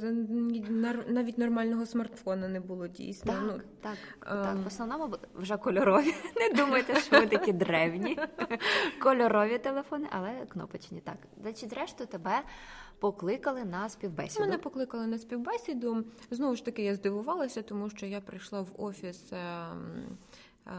Навіть 1.08 1.38
нормального 1.38 1.86
смартфона 1.86 2.48
не 2.48 2.60
було 2.60 2.88
дійсно. 2.88 3.32
Так, 3.32 3.42
ну, 3.46 3.60
так, 3.80 3.96
um... 4.20 4.42
так. 4.42 4.56
В 4.64 4.66
основному 4.66 5.14
вже 5.34 5.56
кольорові. 5.56 6.14
Не 6.36 6.56
думайте, 6.56 7.00
що 7.00 7.20
ви 7.20 7.26
такі 7.26 7.45
древні, 7.52 8.18
кольорові 9.02 9.58
телефони, 9.58 10.08
але 10.10 10.46
кнопочні. 10.48 11.00
Так, 11.00 11.16
значить, 11.42 11.70
зрештою, 11.70 12.08
тебе 12.08 12.42
покликали 12.98 13.64
на 13.64 13.88
співбесіду. 13.88 14.40
Мене 14.40 14.58
покликали 14.58 15.06
на 15.06 15.18
співбесіду. 15.18 16.04
Знову 16.30 16.56
ж 16.56 16.64
таки, 16.64 16.82
я 16.82 16.94
здивувалася, 16.94 17.62
тому 17.62 17.90
що 17.90 18.06
я 18.06 18.20
прийшла 18.20 18.60
в 18.60 18.68
офіс. 18.78 19.32
Е, 19.32 19.68
е, 20.66 20.72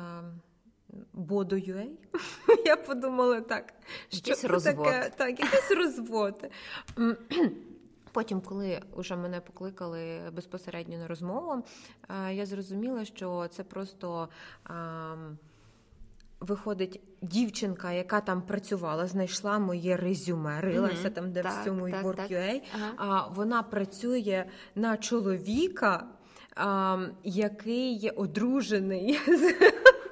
Бодо.ua. 1.14 1.88
Я 2.66 2.76
подумала 2.76 3.42
так, 3.42 3.74
що 4.10 4.18
якийсь 4.18 4.40
це 4.40 4.48
розвод. 4.48 4.86
таке, 4.86 5.12
так, 5.18 5.40
якийсь 5.40 5.72
розвод. 5.72 6.52
Потім, 8.12 8.42
коли 8.42 8.82
вже 8.96 9.16
мене 9.16 9.42
покликали 9.42 10.20
безпосередньо 10.34 10.98
на 10.98 11.08
розмову, 11.08 11.64
е, 12.10 12.34
я 12.34 12.46
зрозуміла, 12.46 13.06
що 13.06 13.48
це 13.48 13.64
просто 13.64 14.30
виходить 16.40 17.02
дівчинка, 17.22 17.92
яка 17.92 18.22
там 18.22 18.42
працювала, 18.42 19.08
знайшла 19.08 19.60
моє 19.60 19.98
резюме, 19.98 20.62
рилася 20.62 21.08
mm-hmm. 21.08 21.12
там, 21.12 21.32
де 21.32 21.44
так, 21.44 21.62
в 21.62 21.66
цьому 21.66 21.92
так, 21.92 22.06
WorkUA, 22.06 22.62
ага. 22.76 22.92
а 22.98 23.28
вона 23.28 23.64
працює 23.64 24.46
на 24.76 24.98
чоловіка, 24.98 26.08
а, 26.56 27.00
який 27.24 28.10
одружений 28.10 29.20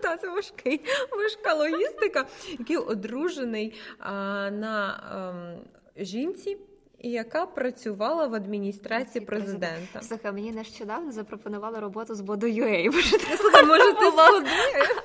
Та 0.01 0.17
це 0.17 0.29
важкий, 0.29 0.81
важка 1.11 1.53
логістика, 1.53 2.25
який 2.59 2.77
одружений 2.77 3.73
а, 3.99 4.11
на 4.51 5.03
а, 5.11 5.29
ем, 5.29 5.59
жінці 5.97 6.57
яка 6.99 7.45
працювала 7.45 8.27
в 8.27 8.33
адміністрації 8.33 9.25
президента. 9.25 10.01
Слухай, 10.01 10.31
мені 10.31 10.51
нещодавно 10.51 11.11
запропонували 11.11 11.79
роботу 11.79 12.15
з 12.15 12.21
Бодо.ua. 12.21 12.85
Може, 13.67 13.93
ти 13.93 14.11
сходи? 14.11 14.49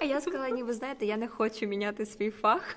А 0.01 0.05
я 0.05 0.21
сказала, 0.21 0.49
ні, 0.51 0.63
ви 0.63 0.73
знаєте, 0.73 1.07
я 1.07 1.17
не 1.17 1.29
хочу 1.29 1.67
міняти 1.67 2.07
свій 2.07 2.31
фах. 2.31 2.77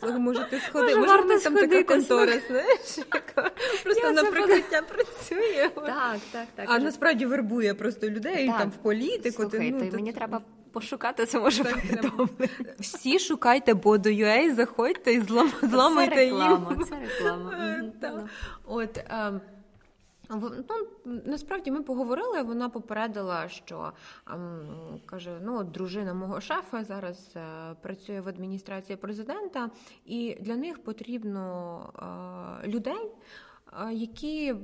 Слухай, 0.00 0.18
може, 0.18 0.46
ти 0.50 0.60
сходи, 0.60 0.96
може, 0.96 1.22
може 1.22 1.44
там 1.44 1.54
така 1.54 1.82
контора, 1.82 2.32
знаєш, 2.48 2.98
яка 2.98 3.50
просто 3.84 4.06
я 4.06 4.10
на 4.10 4.24
прикриття 4.24 4.82
працює. 4.82 5.70
Так, 5.74 6.18
так, 6.32 6.46
так. 6.54 6.66
А 6.68 6.78
насправді 6.78 7.26
вербує 7.26 7.74
просто 7.74 8.10
людей 8.10 8.46
так. 8.46 8.58
там 8.58 8.70
в 8.70 8.76
політику. 8.76 9.42
Слухай, 9.42 9.70
ти, 9.72 9.84
ну, 9.84 9.90
то 9.90 9.96
мені 9.96 10.12
треба 10.12 10.40
пошукати 10.72 11.26
це 11.26 11.40
може 11.40 11.64
повідомлення. 11.64 12.74
Всі 12.78 13.18
шукайте 13.18 13.74
Bodo.ua, 13.74 14.54
заходьте 14.54 15.12
і 15.12 15.20
злам, 15.20 15.52
зламайте 15.62 16.14
це 16.16 16.24
реклама, 16.24 16.70
їм. 16.70 16.84
Це 16.84 17.00
реклама. 17.00 17.52
Е, 18.02 18.28
От, 18.64 19.04
ем, 19.08 19.40
Ну, 20.30 20.50
насправді 21.24 21.70
ми 21.70 21.82
поговорили. 21.82 22.42
Вона 22.42 22.68
попередила, 22.68 23.48
що 23.48 23.92
каже: 25.06 25.38
ну, 25.42 25.64
дружина 25.64 26.14
мого 26.14 26.40
шефа 26.40 26.84
зараз 26.84 27.32
е, 27.36 27.74
працює 27.82 28.20
в 28.20 28.28
адміністрації 28.28 28.96
президента, 28.96 29.70
і 30.04 30.36
для 30.40 30.56
них 30.56 30.84
потрібно 30.84 32.60
е, 32.62 32.68
людей, 32.68 33.10
які 33.92 34.54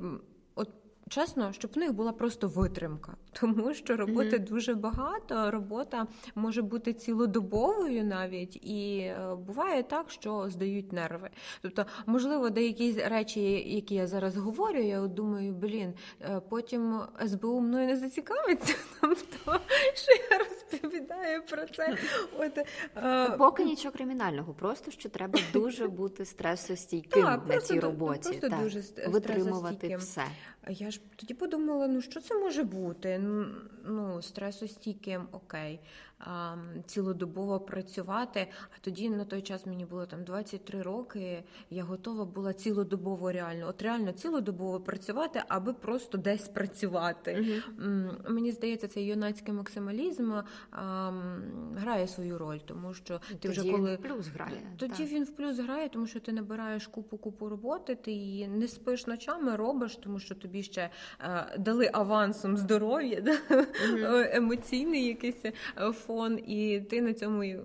от 0.54 0.68
чесно, 1.08 1.52
щоб 1.52 1.72
в 1.72 1.78
них 1.78 1.92
була 1.92 2.12
просто 2.12 2.48
витримка, 2.48 3.16
тому 3.40 3.74
що 3.74 3.96
роботи 3.96 4.36
mm-hmm. 4.36 4.48
дуже 4.48 4.74
багато. 4.74 5.50
Робота 5.50 6.06
може 6.34 6.62
бути 6.62 6.92
цілодобовою 6.92 8.04
навіть, 8.04 8.56
і 8.56 8.98
е, 8.98 9.34
буває 9.34 9.82
так, 9.82 10.10
що 10.10 10.50
здають 10.50 10.92
нерви. 10.92 11.30
Тобто, 11.62 11.86
можливо, 12.06 12.50
деякі 12.50 12.92
речі, 12.92 13.40
які 13.74 13.94
я 13.94 14.06
зараз 14.06 14.36
говорю, 14.36 14.78
я 14.78 15.00
от 15.00 15.14
думаю, 15.14 15.52
блін, 15.52 15.94
е, 16.20 16.40
потім 16.48 17.00
СБУ 17.26 17.60
мною 17.60 17.86
не 17.86 17.96
зацікавиться, 17.96 18.74
тобто, 19.00 19.60
що 19.94 20.12
я 20.30 20.38
розповідаю 20.38 21.42
про 21.50 21.66
це. 21.66 21.96
От, 22.38 22.58
е, 22.96 23.30
Поки 23.38 23.64
нічого 23.64 23.94
кримінального, 23.94 24.54
просто 24.54 24.90
що 24.90 25.08
треба 25.08 25.38
дуже 25.52 25.88
бути 25.88 26.24
стресостійким 26.24 27.22
так, 27.22 27.46
на 27.48 27.60
цій 27.60 27.80
роботі, 27.80 28.20
просто 28.22 28.48
так, 28.48 28.62
дуже 28.62 28.82
витримувати 29.08 29.96
все. 29.96 30.22
Я 30.68 30.90
ж 30.90 31.00
тоді 31.16 31.34
подумала: 31.34 31.88
ну 31.88 32.00
що 32.00 32.20
це 32.20 32.34
може 32.34 32.62
бути? 32.62 33.18
Ну, 33.84 34.22
стресостійким, 34.22 35.28
окей 35.32 35.80
цілодобово 36.86 37.60
працювати. 37.60 38.46
А 38.70 38.74
тоді 38.80 39.10
на 39.10 39.24
той 39.24 39.42
час 39.42 39.66
мені 39.66 39.84
було 39.84 40.06
там 40.06 40.24
23 40.24 40.82
роки. 40.82 41.44
Я 41.70 41.84
готова 41.84 42.24
була 42.24 42.52
цілодобово 42.52 43.32
реально, 43.32 43.68
от 43.68 43.82
реально 43.82 44.12
цілодобово 44.12 44.80
працювати, 44.80 45.42
аби 45.48 45.72
просто 45.72 46.18
десь 46.18 46.48
працювати. 46.48 47.60
mm 47.78 48.30
Мені 48.30 48.52
здається, 48.52 48.88
цей 48.88 49.04
юнацький 49.04 49.54
максималізм 49.54 50.32
а, 50.70 51.12
грає 51.76 52.08
свою 52.08 52.38
роль, 52.38 52.58
тому 52.58 52.94
що 52.94 53.18
ти 53.18 53.34
тоді 53.34 53.48
вже 53.48 53.72
коли 53.72 53.90
він 53.90 53.96
в 53.96 54.02
плюс 54.02 54.26
грає. 54.26 54.60
Тоді 54.76 55.02
так. 55.02 55.08
він 55.08 55.24
в 55.24 55.30
плюс 55.30 55.58
грає, 55.58 55.88
тому 55.88 56.06
що 56.06 56.20
ти 56.20 56.32
набираєш 56.32 56.86
купу 56.86 57.16
купу 57.18 57.48
роботи, 57.48 57.94
ти 57.94 58.12
її 58.12 58.48
не 58.48 58.68
спиш 58.68 59.06
ночами, 59.06 59.56
робиш, 59.56 59.96
тому 59.96 60.18
що 60.18 60.34
тобі 60.34 60.62
ще 60.62 60.90
а, 61.18 61.58
дали 61.58 61.90
авансом 61.92 62.56
здоров'я, 62.56 63.20
mm 63.20 64.36
емоційний 64.36 65.06
якийсь 65.06 65.44
фон, 66.06 66.38
і 66.46 66.80
ти 66.80 67.02
на 67.02 67.14
цьому 67.14 67.42
е, 67.42 67.60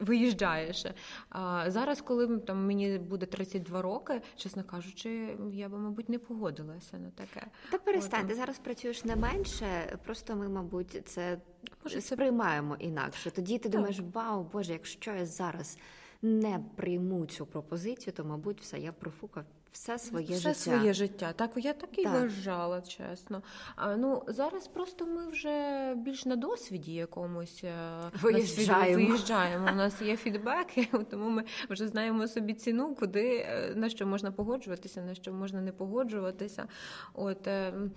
виїжджаєш. 0.00 0.86
А 1.28 1.70
Зараз, 1.70 2.00
коли 2.00 2.38
там 2.38 2.66
мені 2.66 2.98
буде 2.98 3.26
32 3.26 3.82
роки, 3.82 4.22
чесно 4.36 4.64
кажучи, 4.64 5.36
я 5.52 5.68
би, 5.68 5.78
мабуть, 5.78 6.08
не 6.08 6.18
погодилася 6.18 6.98
на 6.98 7.10
таке. 7.10 7.46
Та 7.70 7.78
перестань, 7.78 8.26
ти 8.26 8.34
зараз 8.34 8.58
працюєш 8.58 9.04
не 9.04 9.16
менше, 9.16 9.98
просто 10.04 10.36
ми, 10.36 10.48
мабуть, 10.48 11.02
це 11.04 11.38
Може, 11.84 12.00
сприймаємо 12.00 12.76
інакше. 12.78 13.30
Тоді 13.30 13.58
ти 13.58 13.62
так. 13.62 13.72
думаєш, 13.72 14.00
вау, 14.12 14.44
Боже, 14.52 14.72
якщо 14.72 15.14
я 15.14 15.26
зараз 15.26 15.78
не 16.22 16.60
прийму 16.76 17.26
цю 17.26 17.46
пропозицію, 17.46 18.14
то 18.14 18.24
мабуть 18.24 18.60
все 18.60 18.78
я 18.78 18.92
профукав 18.92 19.44
все 19.72 19.98
своє 19.98 20.26
все 20.26 20.38
життя. 20.38 20.54
своє 20.54 20.92
життя. 20.92 21.32
Так 21.36 21.50
я 21.56 21.72
так 21.72 21.98
і 21.98 22.02
так. 22.02 22.12
вважала, 22.12 22.80
чесно. 22.80 23.42
А 23.76 23.96
ну 23.96 24.22
зараз 24.26 24.68
просто 24.68 25.06
ми 25.06 25.28
вже 25.28 25.94
більш 25.94 26.26
на 26.26 26.36
досвіді 26.36 26.94
якомусь 26.94 27.64
е, 27.64 27.74
виїжджаємо. 28.22 28.94
виїжджаємо. 28.94 29.68
У 29.72 29.74
нас 29.74 30.02
є 30.02 30.16
фідбеки, 30.16 30.88
тому 31.10 31.30
ми 31.30 31.44
вже 31.70 31.88
знаємо 31.88 32.28
собі 32.28 32.54
ціну, 32.54 32.94
куди 32.94 33.36
е, 33.36 33.72
на 33.76 33.88
що 33.88 34.06
можна 34.06 34.32
погоджуватися, 34.32 35.02
на 35.02 35.14
що 35.14 35.32
можна 35.32 35.60
не 35.60 35.72
погоджуватися. 35.72 36.68
От. 37.14 37.46
Ем, 37.46 37.90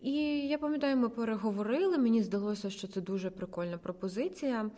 і 0.00 0.12
я 0.48 0.58
пам'ятаю, 0.58 0.96
ми 0.96 1.08
переговорили. 1.08 1.98
Мені 1.98 2.22
здалося, 2.22 2.70
що 2.70 2.88
це 2.88 3.00
дуже 3.00 3.30
прикольна 3.30 3.78
пропозиція. 3.78 4.70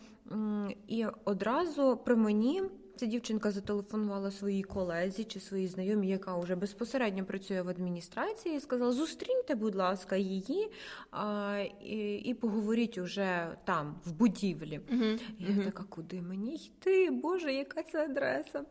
І 0.87 1.05
одразу 1.25 1.97
при 2.05 2.15
мені 2.15 2.63
ця 2.99 3.05
дівчинка 3.05 3.51
зателефонувала 3.51 4.31
своїй 4.31 4.63
колезі 4.63 5.23
чи 5.23 5.39
своїй 5.39 5.67
знайомій, 5.67 6.07
яка 6.07 6.37
вже 6.37 6.55
безпосередньо 6.55 7.25
працює 7.25 7.61
в 7.61 7.69
адміністрації, 7.69 8.55
і 8.55 8.59
сказала: 8.59 8.91
зустріньте, 8.91 9.55
будь 9.55 9.75
ласка, 9.75 10.15
її 10.15 10.71
а, 11.11 11.63
і 11.83 12.15
і 12.15 12.33
поговоріть 12.33 12.97
уже 12.97 13.47
там, 13.65 13.95
в 14.05 14.11
будівлі. 14.11 14.79
Uh-huh. 14.79 15.21
Я 15.39 15.47
uh-huh. 15.47 15.65
така, 15.65 15.83
куди 15.83 16.21
мені 16.21 16.55
йти? 16.55 17.09
Боже, 17.11 17.53
яка 17.53 17.83
це 17.83 18.05
адреса? 18.05 18.63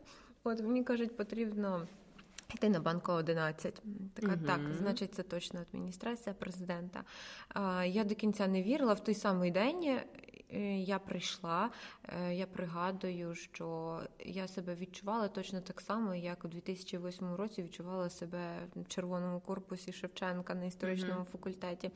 От 0.44 0.62
мені 0.62 0.84
кажуть, 0.84 1.16
потрібно. 1.16 1.86
Йти 2.54 2.68
на 2.68 2.80
банку 2.80 3.12
11. 3.12 3.82
Така 4.14 4.32
uh 4.32 4.46
так, 4.46 4.60
значить, 4.78 5.14
це 5.14 5.22
точно 5.22 5.60
адміністрація 5.60 6.34
президента. 6.34 7.04
А, 7.48 7.84
Я 7.84 8.04
до 8.04 8.14
кінця 8.14 8.46
не 8.46 8.62
вірила 8.62 8.94
в 8.94 9.04
той 9.04 9.14
самий 9.14 9.50
день. 9.50 10.00
Е, 10.52 10.78
я 10.78 10.98
прийшла, 10.98 11.70
е, 12.08 12.34
я 12.34 12.46
пригадую, 12.46 13.34
що 13.34 14.00
я 14.24 14.48
себе 14.48 14.74
відчувала 14.74 15.28
точно 15.28 15.60
так 15.60 15.80
само, 15.80 16.14
як 16.14 16.44
у 16.44 16.48
2008 16.48 17.34
році 17.34 17.62
відчувала 17.62 18.10
себе 18.10 18.66
в 18.76 18.88
червоному 18.88 19.40
корпусі 19.40 19.92
Шевченка 19.92 20.54
на 20.54 20.64
історичному 20.64 21.20
mm-hmm. 21.20 21.24
факультеті. 21.24 21.90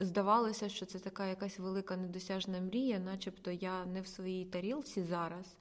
Здавалося, 0.00 0.68
що 0.68 0.86
це 0.86 0.98
така 0.98 1.26
якась 1.26 1.58
велика 1.58 1.96
недосяжна 1.96 2.60
мрія, 2.60 2.98
начебто 2.98 3.50
я 3.50 3.84
не 3.86 4.00
в 4.00 4.06
своїй 4.06 4.44
тарілці 4.44 5.02
зараз. 5.02 5.56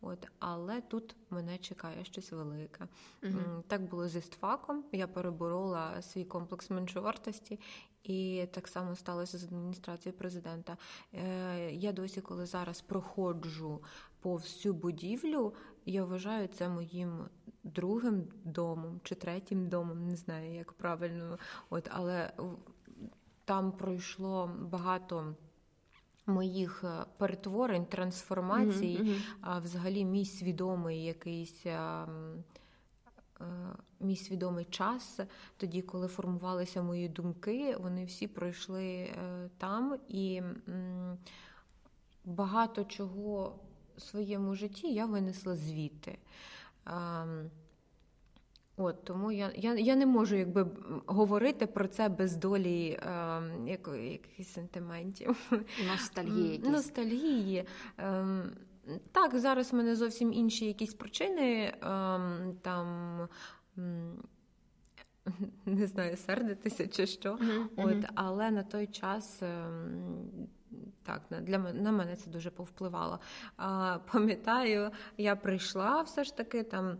От, 0.00 0.26
але 0.38 0.80
тут 0.80 1.16
мене 1.30 1.58
чекає 1.58 2.04
щось 2.04 2.32
велике. 2.32 2.88
Uh-huh. 3.22 3.62
Так 3.62 3.82
було 3.82 4.08
з 4.08 4.16
істфаком. 4.16 4.84
Я 4.92 5.06
переборола 5.06 6.02
свій 6.02 6.24
комплекс 6.24 6.70
меншовартості, 6.70 7.60
і 8.04 8.46
так 8.52 8.68
само 8.68 8.96
сталося 8.96 9.38
з 9.38 9.44
адміністрацією 9.44 10.18
президента. 10.18 10.76
Е, 11.12 11.70
я 11.72 11.92
досі, 11.92 12.20
коли 12.20 12.46
зараз 12.46 12.80
проходжу 12.80 13.82
по 14.20 14.34
всю 14.36 14.74
будівлю, 14.74 15.54
я 15.86 16.04
вважаю 16.04 16.48
це 16.48 16.68
моїм 16.68 17.24
другим 17.64 18.24
домом 18.44 19.00
чи 19.04 19.14
третім 19.14 19.68
домом, 19.68 20.06
не 20.06 20.16
знаю, 20.16 20.54
як 20.54 20.72
правильно. 20.72 21.38
От, 21.70 21.88
але 21.90 22.32
там 23.44 23.72
пройшло 23.72 24.50
багато 24.60 25.34
моїх 26.26 26.84
е, 26.84 27.04
перетворень, 27.18 27.86
трансформацій, 27.86 28.98
mm-hmm, 29.02 29.20
а 29.40 29.58
взагалі 29.58 30.04
мій 30.04 30.26
свідомий 30.26 31.04
якийсь. 31.04 31.66
Е, 33.40 33.44
мій 34.00 34.16
свідомий 34.16 34.64
час, 34.64 35.20
тоді, 35.56 35.82
коли 35.82 36.08
формувалися 36.08 36.82
мої 36.82 37.08
думки, 37.08 37.76
вони 37.80 38.04
всі 38.04 38.26
пройшли 38.26 38.84
е, 38.84 39.50
там, 39.58 39.98
і 40.08 40.42
багато 42.24 42.84
чого 42.84 43.58
в 43.96 44.00
своєму 44.00 44.54
житті 44.54 44.94
я 44.94 45.06
винесла 45.06 45.56
звідти. 45.56 46.18
Ем, 46.86 47.50
От 48.76 49.04
тому 49.04 49.32
я 49.32 49.52
я, 49.56 49.74
я 49.74 49.96
не 49.96 50.06
можу 50.06 50.36
якби 50.36 50.66
говорити 51.06 51.66
про 51.66 51.88
це 51.88 52.08
без 52.08 52.36
долі 52.36 52.88
е, 52.88 53.42
якихось 53.66 54.52
сентиментів. 54.52 55.50
Ностальгії. 55.92 56.58
Ностальгії. 56.58 57.64
Е, 57.98 58.26
так, 59.12 59.38
зараз 59.38 59.72
в 59.72 59.76
мене 59.76 59.96
зовсім 59.96 60.32
інші 60.32 60.66
якісь 60.66 60.94
причини. 60.94 61.62
Е, 61.64 61.74
там 62.62 63.28
не 65.66 65.86
знаю, 65.86 66.16
сердитися 66.16 66.88
чи 66.88 67.06
що. 67.06 67.34
Mm-hmm. 67.34 67.68
От, 67.76 68.10
Але 68.14 68.50
на 68.50 68.62
той 68.62 68.86
час. 68.86 69.42
Е, 69.42 69.66
так, 71.02 71.22
для 71.30 71.58
на 71.58 71.92
мене 71.92 72.16
це 72.16 72.30
дуже 72.30 72.50
повпливало. 72.50 73.20
А, 73.56 73.98
Пам'ятаю, 74.12 74.90
я 75.16 75.36
прийшла 75.36 76.02
все 76.02 76.24
ж 76.24 76.36
таки 76.36 76.62
там. 76.62 76.98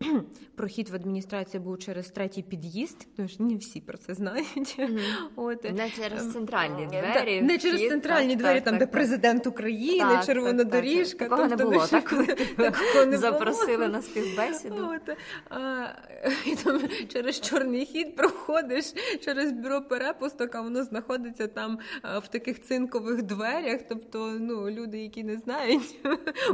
Прохід 0.56 0.88
в 0.88 0.94
адміністрацію 0.94 1.60
був 1.60 1.78
через 1.78 2.10
третій 2.10 2.42
під'їзд, 2.42 3.06
тому 3.16 3.28
що 3.28 3.44
не 3.44 3.56
всі 3.56 3.80
про 3.80 3.98
це 3.98 4.14
знають. 4.14 4.78
Mm-hmm. 4.78 5.00
От. 5.36 5.64
Не 5.72 5.90
через 5.90 6.22
ем, 6.24 6.32
центральні 6.32 6.86
двері. 6.86 7.12
Так, 7.14 7.42
не 7.42 7.58
через 7.58 7.88
центральні 7.88 8.28
так, 8.28 8.38
двері, 8.38 8.54
так, 8.54 8.64
там, 8.64 8.78
де 8.78 8.86
президент 8.86 9.46
України, 9.46 10.20
червона 10.26 10.64
доріжка. 10.64 11.24
Такого 11.24 11.48
тобто, 11.48 11.64
не 11.64 11.70
було, 11.70 11.86
так, 11.86 12.08
коли 12.08 12.26
тебе 12.26 13.18
запросили 13.18 13.88
на 13.88 14.02
співбесіду. 14.02 14.90
От. 14.94 15.16
А, 15.50 15.86
і 16.46 16.54
там 16.54 16.80
Через 17.12 17.40
чорний 17.40 17.86
хід 17.86 18.16
проходиш 18.16 18.84
через 19.24 19.52
бюро 19.52 19.82
перепусток, 19.82 20.54
а 20.54 20.60
воно 20.60 20.84
знаходиться 20.84 21.46
там 21.46 21.78
в 22.22 22.28
таких 22.28 22.62
цинкових 22.62 23.22
дверях. 23.22 23.80
Тобто 23.88 24.36
ну, 24.40 24.70
люди, 24.70 24.98
які 24.98 25.24
не 25.24 25.36
знають, 25.36 26.00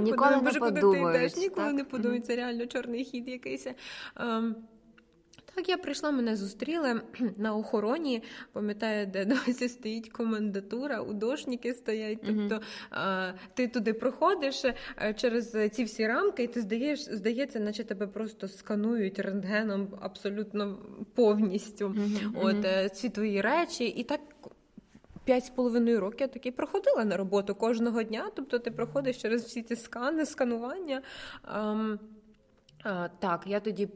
ніколи 0.00 0.36
не 0.36 0.52
подумають. 0.52 1.36
Ніколи 1.36 1.72
не 1.72 1.84
подумають, 1.84 2.26
це 2.26 2.36
реально 2.36 2.66
чорний 2.66 3.04
хід 3.04 3.35
якийсь. 3.36 3.66
Ем, 4.16 4.56
так, 5.56 5.68
я 5.68 5.76
прийшла, 5.76 6.10
мене 6.10 6.36
зустріли 6.36 7.00
на 7.36 7.56
охороні. 7.56 8.22
Пам'ятаю, 8.52 9.06
де 9.06 9.24
досі 9.46 9.68
стоїть 9.68 10.08
комендатура, 10.08 11.00
удошники 11.00 11.74
стоять. 11.74 12.18
Тобто 12.26 12.60
mm-hmm. 12.90 13.32
ти 13.54 13.68
туди 13.68 13.92
проходиш 13.92 14.64
е, 14.64 14.74
через 15.14 15.56
ці 15.72 15.84
всі 15.84 16.06
рамки, 16.06 16.42
і 16.42 16.46
ти 16.46 16.60
здаєш, 16.60 17.00
здається, 17.00 17.60
наче 17.60 17.84
тебе 17.84 18.06
просто 18.06 18.48
сканують 18.48 19.18
рентгеном 19.18 19.88
абсолютно 20.00 20.78
повністю. 21.14 21.86
Mm-hmm. 21.86 22.30
От 22.34 22.64
е, 22.64 22.88
ці 22.88 23.08
твої 23.08 23.40
речі, 23.40 23.84
і 23.84 24.04
так. 24.04 24.20
П'ять 25.24 25.44
з 25.44 25.50
половиною 25.50 26.00
років 26.00 26.20
я 26.20 26.28
таки 26.28 26.52
проходила 26.52 27.04
на 27.04 27.16
роботу 27.16 27.54
кожного 27.54 28.02
дня. 28.02 28.30
Тобто 28.34 28.58
ти 28.58 28.70
проходиш 28.70 29.22
через 29.22 29.44
всі 29.44 29.62
ці 29.62 29.76
скани, 29.76 30.26
сканування. 30.26 31.02
Ем, 31.54 31.98
так, 33.18 33.42
я 33.46 33.60
тоді. 33.60 33.88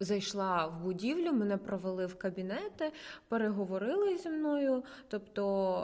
Зайшла 0.00 0.66
в 0.66 0.82
будівлю, 0.82 1.32
мене 1.32 1.56
провели 1.56 2.06
в 2.06 2.18
кабінети, 2.18 2.92
переговорили 3.28 4.18
зі 4.18 4.28
мною. 4.28 4.82
Тобто 5.08 5.74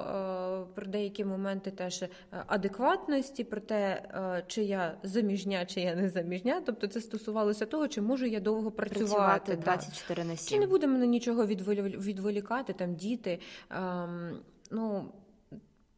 е, 0.70 0.74
про 0.74 0.86
деякі 0.86 1.24
моменти 1.24 1.70
теж 1.70 2.02
е, 2.02 2.10
адекватності, 2.46 3.44
про 3.44 3.60
те, 3.60 3.76
е, 4.14 4.44
чи 4.46 4.62
я 4.62 4.98
заміжня, 5.02 5.66
чи 5.66 5.80
я 5.80 5.94
не 5.94 6.08
заміжня. 6.08 6.62
Тобто 6.66 6.86
це 6.86 7.00
стосувалося 7.00 7.66
того, 7.66 7.88
чи 7.88 8.00
можу 8.00 8.26
я 8.26 8.40
довго 8.40 8.70
працювати. 8.70 9.14
Працювати 9.14 9.56
24 9.56 10.24
на 10.24 10.36
7. 10.36 10.54
Чи 10.54 10.60
не 10.60 10.66
буде 10.66 10.86
мене 10.86 11.06
нічого 11.06 11.46
відволікати, 11.46 12.72
там 12.72 12.94
діти. 12.94 13.38
Ем, 13.70 14.38
ну, 14.70 15.12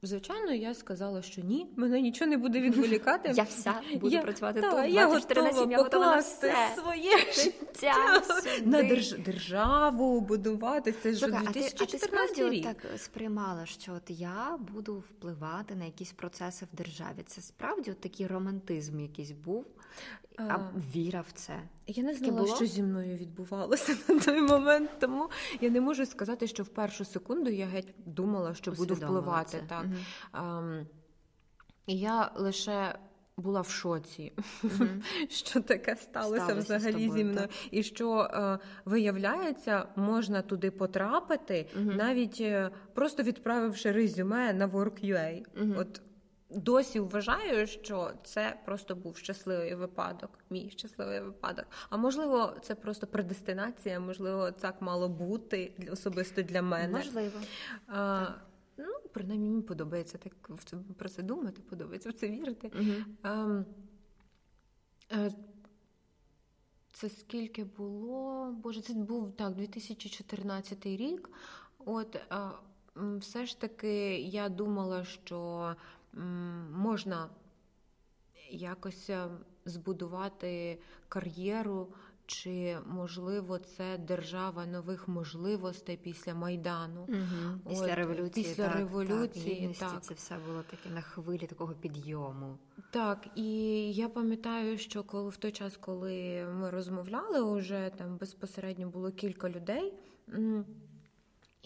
Звичайно, 0.03 0.53
я 0.53 0.75
сказала, 0.75 1.23
що 1.23 1.43
ні, 1.43 1.67
мене 1.77 2.01
нічого 2.01 2.31
не 2.31 2.37
буде 2.37 2.61
відволікати. 2.61 3.33
Я 3.37 3.43
вся 3.43 3.81
буду 3.93 4.15
я, 4.15 4.23
працювати 4.23 4.61
та, 4.61 4.83
тут. 4.83 4.95
Я 4.95 5.07
готова 5.07 6.15
я 6.15 6.19
все. 6.19 6.55
своє 6.79 7.19
життя 7.19 8.23
на 8.65 8.83
держ... 8.83 9.13
державу, 9.13 10.21
будувати. 10.21 10.93
Це 10.93 11.13
ж 11.13 11.27
2014 11.27 12.39
рік. 12.39 12.67
ти, 12.67 12.75
так 12.75 12.99
сприймала, 12.99 13.67
що 13.67 13.93
от 13.93 14.11
я 14.11 14.59
буду 14.75 14.95
впливати 14.95 15.75
на 15.75 15.85
якісь 15.85 16.13
процеси 16.13 16.67
в 16.73 16.77
державі. 16.77 17.23
Це 17.27 17.41
справді 17.41 17.91
от 17.91 18.01
такий 18.01 18.27
романтизм 18.27 19.01
якийсь 19.01 19.31
був, 19.31 19.65
а 20.39 20.59
віра 20.95 21.25
в 21.29 21.33
це. 21.33 21.61
Я 21.87 22.03
не 22.03 22.15
знала, 22.15 22.43
було? 22.43 22.57
що 22.57 22.67
зі 22.67 22.83
мною 22.83 23.17
відбувалося 23.17 23.97
на 24.09 24.21
той 24.21 24.41
момент, 24.41 24.91
тому 24.99 25.31
я 25.61 25.71
не 25.71 25.81
можу 25.81 26.07
сказати, 26.07 26.47
що 26.47 26.63
в 26.63 26.69
першу 26.69 27.05
секунду 27.05 27.51
я 27.51 27.67
геть 27.67 27.95
думала, 28.07 28.55
що 28.55 28.73
буду 28.73 28.95
впливати. 28.95 29.65
Так. 29.69 29.85
Угу. 29.85 29.95
А, 30.33 30.63
і 31.87 31.99
я 31.99 32.31
лише 32.37 32.99
була 33.37 33.61
в 33.61 33.69
шоці, 33.69 34.33
mm 34.63 35.03
що 35.29 35.61
таке 35.61 35.97
сталося, 35.97 36.45
сталося 36.45 36.77
взагалі 36.77 36.93
тобою, 36.93 37.13
зі 37.13 37.25
мною. 37.25 37.47
Так. 37.47 37.51
І 37.71 37.83
що 37.83 38.21
е, 38.21 38.59
виявляється, 38.85 39.87
можна 39.97 40.43
туди 40.43 40.71
потрапити, 40.71 41.67
mm 41.79 41.97
навіть 41.97 42.41
е, 42.41 42.71
просто 42.95 43.23
відправивши 43.23 43.93
резюме 43.93 44.53
на 44.53 44.69
Work.ua. 44.69 45.45
mm 45.57 45.81
От 45.81 46.01
Досі 46.51 47.01
вважаю, 47.01 47.67
що 47.67 48.13
це 48.25 48.61
просто 48.65 48.97
був 48.97 49.17
щасливий 49.17 49.75
випадок, 49.75 50.31
мій 50.51 50.71
щасливий 50.71 51.21
випадок. 51.21 51.65
А 51.91 51.97
можливо, 51.97 52.57
це 52.63 52.75
просто 52.75 53.07
предестинація, 53.07 54.01
можливо, 54.01 54.51
так 54.51 54.83
мало 54.83 55.09
бути 55.09 55.73
особисто 55.93 56.43
для 56.43 56.63
мене. 56.63 56.99
Можливо. 56.99 57.41
А, 57.87 58.27
Ну, 58.79 58.93
принаймні 59.13 59.49
мені 59.49 59.63
подобається 59.63 60.19
так 60.19 60.33
про 60.97 61.09
це 61.09 61.23
думати, 61.23 61.63
подобається 61.69 62.11
в 62.11 62.13
це 62.13 62.29
вірити. 62.29 62.69
Uh-huh. 62.69 63.65
Це 66.93 67.09
скільки 67.09 67.65
було? 67.65 68.53
Боже, 68.53 68.81
це 68.81 68.95
був 68.95 69.37
так, 69.37 69.55
2014 69.55 70.87
рік. 70.87 71.31
От 71.79 72.21
все 73.19 73.47
ж 73.47 73.61
таки 73.61 74.21
я 74.21 74.49
думала, 74.49 75.05
що 75.05 75.75
можна 76.73 77.29
якось 78.51 79.11
збудувати 79.65 80.79
кар'єру 81.09 81.89
чи 82.27 82.79
можливо 82.87 83.59
це 83.59 83.99
держава 83.99 84.67
нових 84.67 85.09
можливостей 85.09 85.97
після 85.97 86.35
майдану, 86.35 87.01
угу. 87.01 87.61
після 87.69 87.93
От, 87.93 87.95
революції 87.95 88.47
після 88.47 88.67
так, 88.67 88.77
революції 88.77 89.75
так, 89.81 89.91
так. 89.93 90.03
це 90.03 90.15
все 90.15 90.37
було 90.47 90.63
таке 90.63 90.91
на 90.95 91.01
хвилі 91.01 91.47
такого 91.47 91.75
підйому. 91.75 92.59
Так, 92.91 93.27
і 93.35 93.53
я 93.93 94.09
пам'ятаю, 94.09 94.79
що 94.79 95.03
коли 95.03 95.31
в 95.31 95.37
той 95.37 95.53
час, 95.53 95.77
коли 95.77 96.47
ми 96.61 96.71
розмовляли, 96.71 97.41
уже 97.43 97.91
там 97.97 98.17
безпосередньо 98.17 98.89
було 98.89 99.11
кілька 99.11 99.51
людей. 99.51 99.95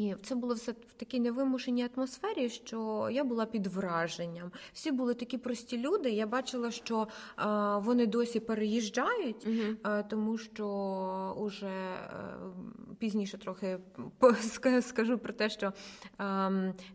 І 0.01 0.15
це 0.23 0.35
було 0.35 0.55
все 0.55 0.73
в 0.73 0.93
такій 0.97 1.21
невимушеній 1.21 1.89
атмосфері, 1.97 2.49
що 2.49 3.09
я 3.13 3.25
була 3.25 3.47
під 3.47 3.67
враженням. 3.67 4.53
Всі 4.73 4.93
були 4.93 5.15
такі 5.15 5.39
прості 5.39 5.79
люди. 5.79 6.11
Я 6.11 6.27
бачила, 6.27 6.71
що 6.71 7.09
а, 7.37 7.79
вони 7.79 8.07
досі 8.07 8.41
переїжджають, 8.41 9.47
uh 9.47 9.77
а, 9.83 10.03
тому 10.03 10.39
що 10.39 10.67
уже 11.39 11.67
а, 11.67 12.13
е, 12.17 12.95
пізніше 12.99 13.39
трохи 13.39 13.79
скажу 14.81 15.19
про 15.19 15.33
те, 15.33 15.49
що 15.51 15.73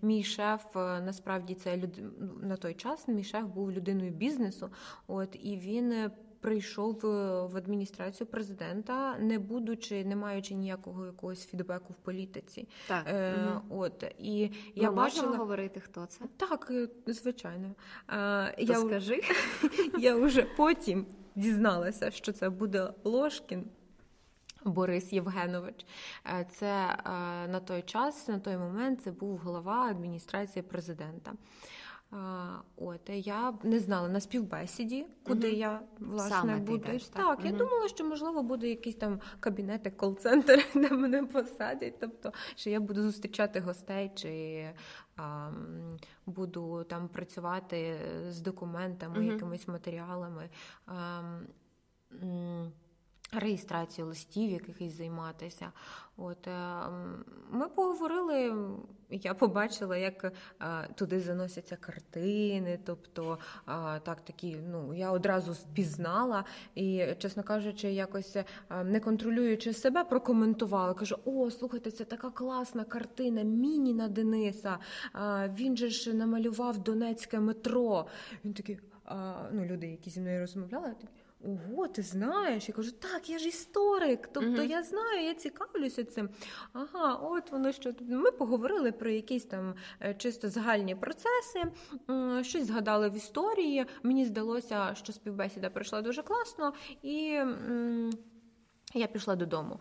мій 0.02 0.24
шеф 0.24 0.76
е, 0.76 1.02
насправді 1.02 1.56
це 1.56 1.78
люд... 1.78 2.00
на 2.42 2.56
той 2.56 2.74
час. 2.74 3.08
Мій 3.08 3.24
шеф 3.24 3.44
був 3.44 3.72
людиною 3.72 4.12
бізнесу. 4.12 4.70
От 5.08 5.36
і 5.44 5.58
він 5.58 6.12
прийшов 6.46 7.06
е, 7.06 7.08
в 7.46 7.58
адміністрацію 7.58 8.28
президента, 8.28 9.18
не 9.18 9.40
будучи, 9.40 10.06
не 10.06 10.16
маючи 10.16 10.54
ніякого 10.54 11.06
якогось 11.06 11.46
фідбеку 11.46 11.94
в 11.94 11.96
політиці. 11.96 12.68
Так. 12.88 13.04
Е, 13.08 13.36
угу. 13.52 13.82
От 13.82 14.04
і 14.20 14.52
я 14.76 14.92
бачила 14.92 15.38
говорити, 15.38 15.80
хто 15.80 16.06
це? 16.06 16.26
Так, 16.38 16.68
е, 16.72 16.88
звичайно. 17.08 17.72
Е, 18.10 18.56
я 18.58 18.76
скажи. 18.76 19.22
Я 20.00 20.16
вже 20.16 20.42
потім 20.42 21.06
дізналася, 21.36 22.12
що 22.12 22.32
це 22.32 22.50
буде 22.50 22.90
Ложкін. 23.04 23.66
Борис 24.66 25.14
Євгенович, 25.14 25.86
е, 26.26 26.48
це 26.52 26.98
на 27.52 27.60
той 27.60 27.82
час, 27.82 28.28
на 28.28 28.40
той 28.40 28.58
момент, 28.58 29.02
це 29.04 29.12
був 29.12 29.38
голова 29.38 29.82
адміністрації 29.82 30.64
президента. 30.64 31.34
От 32.78 33.10
я 33.10 33.54
не 33.64 33.80
знала 33.80 34.08
на 34.08 34.20
співбесіді, 34.20 35.06
куди 35.24 35.48
угу. 35.48 35.58
я 35.58 35.82
власне 36.00 36.30
Саме 36.30 36.58
буду. 36.58 36.76
Йдеш, 36.76 37.04
так, 37.04 37.38
так 37.38 37.46
я 37.46 37.52
думала, 37.52 37.88
що 37.88 38.06
можливо 38.06 38.44
буде 38.44 38.70
якийсь 38.70 38.96
там 38.96 39.20
кабінет, 39.40 39.94
кол-центр, 39.98 40.66
де 40.76 40.90
мене 40.90 41.24
посадять. 41.24 42.00
Тобто, 42.00 42.34
що 42.56 42.70
я 42.70 42.80
буду 42.80 43.02
зустрічати 43.02 43.60
гостей, 43.60 44.12
чи 44.16 44.66
а, 45.18 45.52
буду 46.26 46.84
там 46.84 47.08
працювати 47.08 47.98
з 48.30 48.42
документами, 48.42 49.20
угу. 49.20 49.32
якимись 49.32 49.68
матеріалами. 49.68 50.50
А, 50.86 51.22
Реєстрацію 53.32 54.08
листів, 54.08 54.52
якихось 54.52 54.98
займатися. 54.98 55.72
От 56.18 56.48
е, 56.48 56.52
Ми 57.52 57.68
поговорили, 57.68 58.68
я 59.10 59.34
побачила, 59.34 59.98
як 59.98 60.24
е, 60.24 60.32
туди 60.96 61.20
заносяться 61.20 61.76
картини. 61.76 62.80
Тобто, 62.86 63.38
так 64.04 64.22
такі, 64.22 64.58
ну 64.72 64.94
я 64.94 65.12
одразу 65.12 65.52
впізнала 65.52 66.46
і, 66.76 67.06
чесно 67.18 67.44
кажучи, 67.44 67.92
якось 67.92 68.36
е, 68.36 68.46
не 68.84 69.00
контролюючи 69.00 69.74
себе, 69.74 70.04
прокоментувала. 70.04 70.94
Кажу: 70.94 71.16
о, 71.26 71.52
слухайте, 71.52 71.92
це 71.92 72.04
така 72.04 72.30
класна 72.30 72.84
картина, 72.84 73.44
Мініна 73.44 74.08
Дениса. 74.08 74.78
Він 75.50 75.78
же 75.78 75.90
ж 75.90 76.14
намалював 76.14 76.78
Донецьке 76.78 77.40
метро. 77.40 78.08
Він 78.46 78.54
такий, 78.54 78.80
ну, 79.52 79.66
люди, 79.66 79.88
які 79.88 80.10
зі 80.10 80.22
мною 80.22 80.40
розмовляли, 80.40 80.90
такі. 80.90 81.25
Ого, 81.46 81.88
ти 81.88 82.02
знаєш? 82.02 82.70
Я 82.70 82.76
кажу, 82.76 82.92
так, 82.92 83.30
я 83.30 83.40
ж 83.40 83.48
історик, 83.48 84.30
тобто 84.34 84.62
uh 84.62 84.70
я 84.70 84.84
знаю, 84.84 85.26
я 85.26 85.34
цікавлюся 85.34 86.04
цим. 86.04 86.30
Ага, 86.74 87.14
от 87.14 87.52
воно 87.52 87.72
що 87.72 87.94
ми 88.00 88.32
поговорили 88.32 88.92
про 88.92 89.10
якісь 89.10 89.46
там 89.46 89.76
е, 90.02 90.14
чисто 90.14 90.50
загальні 90.50 90.96
процеси, 90.96 91.64
щось 92.42 92.66
згадали 92.66 93.10
в 93.10 93.16
історії. 93.16 93.86
Мені 94.04 94.26
здалося, 94.26 94.96
що 94.96 95.14
співбесіда 95.14 95.70
пройшла 95.70 96.02
дуже 96.02 96.24
класно, 96.24 96.74
і 97.02 97.40
я 98.94 99.08
пішла 99.08 99.36
додому. 99.36 99.80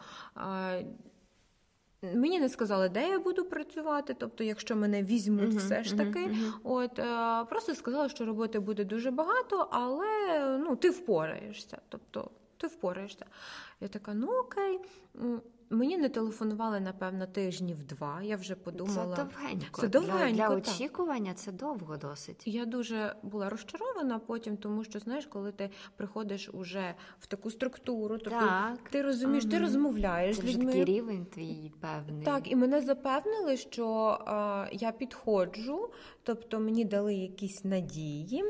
Мені 2.15 2.41
не 2.41 2.49
сказали, 2.49 2.89
де 2.89 3.09
я 3.09 3.19
буду 3.19 3.45
працювати, 3.45 4.17
тобто, 4.19 4.45
якщо 4.45 4.77
мене 4.77 5.03
візьмуть, 5.03 5.51
uh-huh, 5.51 5.59
все 5.59 5.85
ж 5.85 5.97
таки, 5.97 6.19
uh-huh, 6.19 6.53
от 6.65 6.99
е, 6.99 7.45
просто 7.45 7.75
сказали, 7.75 8.09
що 8.09 8.25
роботи 8.25 8.59
буде 8.59 8.85
дуже 8.85 9.11
багато, 9.11 9.69
але 9.71 10.07
ну 10.59 10.77
ти 10.77 10.91
впораєшся. 10.91 11.79
Тобто 11.89 12.31
ти 12.57 12.67
впораєшся. 12.67 13.27
Я 13.81 13.89
така, 13.89 14.15
ну 14.15 14.27
окей. 14.27 14.81
Мені 15.75 15.99
не 15.99 16.09
телефонували, 16.09 16.81
напевно, 16.81 17.27
тижнів 17.27 17.85
два. 17.85 18.23
Я 18.23 18.37
вже 18.37 18.55
подумала. 18.55 19.17
Це 19.17 19.25
довгенько. 19.25 19.81
Це 19.81 19.89
довгенько, 19.89 20.37
Для, 20.37 20.49
для 20.49 20.57
очікування 20.57 21.35
це 21.35 21.53
довго 21.53 21.97
досить. 21.97 22.43
Я 22.47 22.65
дуже 22.65 23.17
була 23.23 23.51
розчарована 23.51 24.19
потім, 24.19 24.57
тому 24.57 24.85
що 24.85 24.99
знаєш, 24.99 25.27
коли 25.27 25.53
ти 25.53 25.71
приходиш 25.97 26.51
уже 26.53 26.95
в 27.21 27.27
таку 27.27 27.51
структуру, 27.51 28.19
тобто 28.19 28.41
так. 28.41 28.79
ти 28.91 29.03
розумієш, 29.03 29.45
угу. 29.45 29.51
ти 29.51 29.59
розмовляєш 29.59 30.37
це 30.37 30.43
з 30.43 30.45
людьми. 30.45 30.67
такий 30.67 30.85
рівень 30.85 31.27
твій 31.27 31.73
певний. 31.81 32.25
Так, 32.25 32.53
і 32.53 32.57
мене 32.57 32.81
запевнили, 32.81 33.57
що 33.57 33.87
а, 34.27 34.67
я 34.73 34.93
підходжу, 34.93 35.91
тобто 36.23 36.61
мені 36.61 36.85
дали 36.85 37.15
якісь 37.15 37.65
надії. 37.65 38.45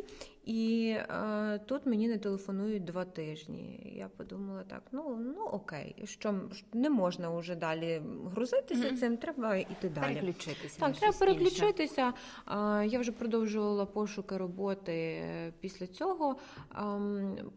І 0.44 0.88
е, 0.98 1.60
тут 1.66 1.86
мені 1.86 2.08
не 2.08 2.18
телефонують 2.18 2.84
два 2.84 3.04
тижні. 3.04 3.92
Я 3.96 4.08
подумала 4.08 4.62
так: 4.62 4.82
ну 4.92 5.18
ну 5.36 5.44
окей, 5.44 5.96
що 6.04 6.34
не 6.72 6.90
можна 6.90 7.30
вже 7.30 7.54
далі 7.54 8.02
грузитися 8.24 8.88
mm-hmm. 8.88 8.96
цим, 8.96 9.16
треба 9.16 9.56
йти 9.56 9.88
далі. 9.88 10.14
Переключитися. 10.14 10.80
Так, 10.80 10.96
треба 10.96 11.18
переключитися. 11.18 12.12
Е, 12.48 12.86
я 12.86 12.98
вже 12.98 13.12
продовжувала 13.12 13.86
пошуки 13.86 14.36
роботи 14.36 15.22
після 15.60 15.86
цього 15.86 16.36
е, 16.36 16.76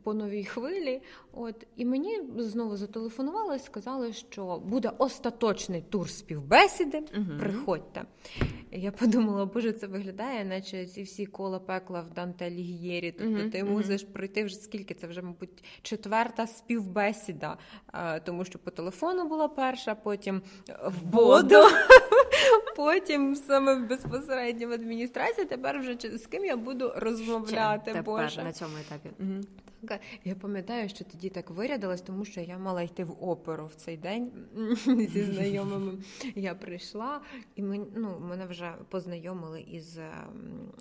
по 0.04 0.13
новій 0.13 0.43
хвилі. 0.43 1.02
От 1.34 1.67
і 1.76 1.86
мені 1.86 2.21
знову 2.38 2.78
зателефонували 2.78 3.60
сказали, 3.60 4.13
що 4.13 4.62
буде 4.65 4.91
остаточний 4.97 5.82
тур 5.82 6.10
співбесіди. 6.10 6.97
Mm-hmm. 6.97 7.39
Приходьте. 7.39 8.06
Я 8.71 8.91
подумала, 8.91 9.45
боже, 9.45 9.73
це 9.73 9.88
виглядає, 9.88 10.45
наче 10.45 10.86
ці 10.86 11.04
всі 11.04 11.26
кола 11.26 11.60
пекла 11.60 12.02
в 12.02 12.13
Данте 12.13 12.52
Лігієрі. 12.77 13.11
Тобто 13.11 13.33
mm-hmm. 13.33 13.51
ти 13.51 13.63
мусиш 13.63 14.03
пройти 14.03 14.43
вже 14.43 14.55
скільки 14.55 14.93
це 14.93 15.07
вже, 15.07 15.21
мабуть, 15.21 15.63
четверта 15.81 16.47
співбесіда, 16.47 17.57
тому 18.23 18.45
що 18.45 18.59
по 18.59 18.71
телефону 18.71 19.27
була 19.27 19.47
перша, 19.47 19.95
потім 19.95 20.41
в 20.85 21.03
боду, 21.03 21.63
потім 22.75 23.35
саме 23.35 23.75
безпосередньо 23.75 24.67
в 24.67 24.71
адміністрації. 24.71 25.47
Тепер 25.47 25.79
вже 25.79 26.17
з 26.17 26.27
ким 26.27 26.45
я 26.45 26.57
буду 26.57 26.93
розмовляти. 26.95 28.01
Боже. 28.05 28.43
на 28.43 28.53
цьому 28.53 28.77
етапі. 28.77 29.09
Я 30.25 30.35
пам'ятаю, 30.35 30.89
що 30.89 31.05
тоді 31.05 31.29
так 31.29 31.49
вирядилась, 31.49 32.01
тому 32.01 32.25
що 32.25 32.41
я 32.41 32.57
мала 32.57 32.81
йти 32.81 33.03
в 33.03 33.23
оперу 33.23 33.65
в 33.65 33.75
цей 33.75 33.97
день 33.97 34.31
зі 35.13 35.23
знайомими. 35.23 35.93
Я 36.35 36.55
прийшла, 36.55 37.21
і 37.55 37.63
ми, 37.63 37.85
ну, 37.95 38.19
мене 38.19 38.45
вже 38.45 38.73
познайомили 38.89 39.61
із 39.61 39.97
ем, 39.97 40.07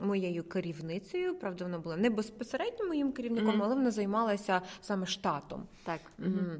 моєю 0.00 0.44
керівницею. 0.44 1.34
Правда, 1.34 1.64
вона 1.64 1.78
була 1.78 1.96
не 1.96 2.10
безпосередньо 2.10 2.86
моїм 2.86 3.12
керівником, 3.12 3.54
mm-hmm. 3.54 3.64
але 3.64 3.74
вона 3.74 3.90
займалася 3.90 4.62
саме 4.80 5.06
штатом. 5.06 5.66
Так. 5.84 6.00
Mm-hmm. 6.18 6.58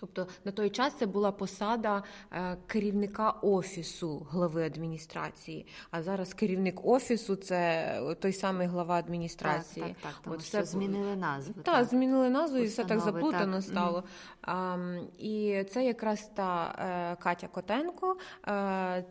Тобто 0.00 0.26
на 0.44 0.52
той 0.52 0.70
час 0.70 0.94
це 0.98 1.06
була 1.06 1.32
посада 1.32 2.02
е, 2.32 2.56
керівника 2.66 3.30
офісу 3.30 4.26
глави 4.30 4.66
адміністрації. 4.66 5.66
А 5.90 6.02
зараз 6.02 6.34
керівник 6.34 6.86
офісу 6.86 7.36
це 7.36 8.16
той 8.20 8.32
самий 8.32 8.66
глава 8.66 8.94
адміністрації. 8.94 9.86
Так, 9.86 9.96
так, 10.02 10.12
так 10.12 10.20
тому 10.24 10.36
От 10.36 10.44
що 10.44 10.64
змінили 10.64 11.16
назву. 11.16 11.54
Так, 11.54 11.64
так, 11.64 11.84
змінили 11.84 12.30
назву, 12.30 12.58
і 12.58 12.66
все 12.66 12.84
так 12.84 13.00
заплутано 13.00 13.56
так. 13.56 13.62
стало. 13.62 13.98
Mm. 13.98 14.04
А, 14.42 14.78
І 15.18 15.64
це 15.70 15.84
якраз 15.84 16.30
та 16.34 16.74
е, 16.78 17.16
Катя 17.22 17.48
Котенко, 17.48 18.16
е, 18.48 19.04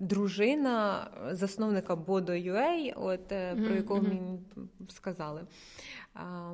дружина 0.00 1.06
засновника 1.32 1.94
Bodo.ua, 1.94 2.92
от 2.96 3.32
mm-hmm. 3.32 3.66
про 3.66 3.74
якого 3.74 4.02
мені 4.02 4.40
сказали. 4.88 5.46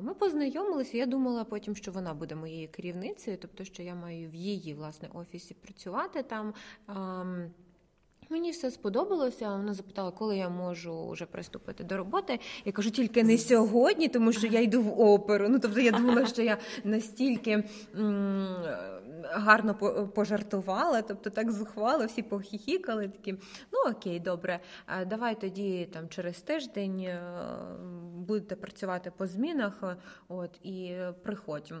Ми 0.01 0.13
познайомилися. 0.13 0.97
Я 0.97 1.05
думала 1.05 1.43
потім, 1.43 1.75
що 1.75 1.91
вона 1.91 2.13
буде 2.13 2.35
моєю 2.35 2.67
керівницею, 2.71 3.37
тобто, 3.41 3.63
що 3.63 3.83
я 3.83 3.95
маю 3.95 4.29
в 4.29 4.35
її 4.35 4.73
власне 4.73 5.09
офісі 5.13 5.53
працювати 5.53 6.23
там. 6.23 6.53
Мені 8.29 8.51
все 8.51 8.71
сподобалося. 8.71 9.49
Вона 9.49 9.73
запитала, 9.73 10.11
коли 10.11 10.37
я 10.37 10.49
можу 10.49 11.09
вже 11.09 11.25
приступити 11.25 11.83
до 11.83 11.97
роботи. 11.97 12.39
Я 12.65 12.71
кажу, 12.71 12.91
тільки 12.91 13.23
не 13.23 13.37
сьогодні, 13.37 14.07
тому 14.07 14.31
що 14.31 14.47
я 14.47 14.61
йду 14.61 14.81
в 14.81 14.99
оперу. 15.01 15.49
Ну 15.49 15.59
тобто 15.59 15.79
я 15.79 15.91
думала, 15.91 16.25
що 16.25 16.41
я 16.41 16.57
настільки 16.83 17.63
гарно 19.31 19.75
пожартувала, 20.15 21.01
тобто 21.01 21.29
так 21.29 21.51
зухвало, 21.51 22.05
всі 22.05 22.21
похіхікали. 22.21 23.07
Такі, 23.07 23.33
ну 23.71 23.91
окей, 23.91 24.19
добре, 24.19 24.59
давай 25.05 25.41
тоді 25.41 25.85
там 25.85 26.09
через 26.09 26.41
тиждень 26.41 26.99
е, 26.99 27.21
будете 28.15 28.55
працювати 28.55 29.11
по 29.17 29.27
змінах, 29.27 29.83
от 30.27 30.59
і 30.63 30.95
приходь. 31.23 31.73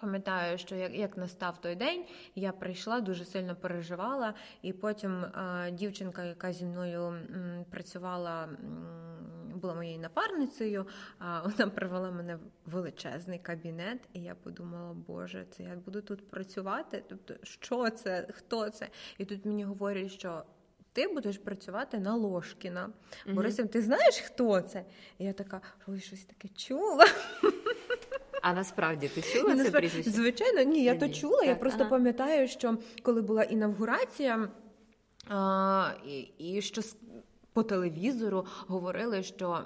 Пам'ятаю, 0.00 0.58
що 0.58 0.74
як 0.74 0.94
як 0.94 1.16
настав 1.16 1.60
той 1.60 1.74
день, 1.74 2.04
я 2.34 2.52
прийшла, 2.52 3.00
дуже 3.00 3.24
сильно 3.24 3.56
переживала, 3.56 4.34
і 4.62 4.72
потім 4.72 5.24
а, 5.24 5.70
дівчинка, 5.70 6.24
яка 6.24 6.52
зі 6.52 6.64
мною 6.64 7.02
м, 7.02 7.64
працювала, 7.70 8.44
м, 8.44 9.37
була 9.58 9.74
моєю 9.74 9.98
напарницею, 9.98 10.86
вона 11.20 11.70
привела 11.70 12.10
мене 12.10 12.36
в 12.36 12.40
величезний 12.66 13.38
кабінет, 13.38 13.98
і 14.12 14.20
я 14.20 14.34
подумала, 14.34 14.96
Боже, 15.06 15.46
це 15.50 15.62
я 15.62 15.76
буду 15.84 16.02
тут 16.02 16.30
працювати. 16.30 17.04
Тобто, 17.08 17.34
що 17.42 17.90
це, 17.90 18.28
хто 18.34 18.70
це? 18.70 18.88
І 19.18 19.24
тут 19.24 19.44
мені 19.44 19.64
говорять, 19.64 20.12
що. 20.12 20.42
Ти 20.92 21.08
будеш 21.08 21.38
працювати 21.38 21.98
на 21.98 22.14
Ложкіна. 22.14 22.90
Mm-hmm. 23.26 23.34
Борисів, 23.34 23.68
ти 23.68 23.82
знаєш, 23.82 24.18
хто 24.18 24.60
це? 24.60 24.84
І 25.18 25.24
я 25.24 25.32
така, 25.32 25.60
ой, 25.86 26.00
щось 26.00 26.24
таке 26.24 26.48
чула. 26.48 27.06
А 28.42 28.52
насправді 28.52 29.08
ти 29.08 29.22
чула 29.22 29.56
це 29.56 29.70
прізвище? 29.70 30.10
Звичайно, 30.10 30.62
ні, 30.62 30.84
я 30.84 30.94
то 30.94 31.08
чула. 31.08 31.38
Так, 31.38 31.48
я 31.48 31.54
просто 31.54 31.80
ага. 31.80 31.90
пам'ятаю, 31.90 32.48
що 32.48 32.78
коли 33.02 33.22
була 33.22 33.42
інавгурація, 33.42 34.48
а, 35.28 35.90
і, 36.06 36.20
і 36.38 36.62
що 36.62 36.82
по 37.58 37.62
телевізору 37.64 38.46
говорили, 38.66 39.22
що 39.22 39.60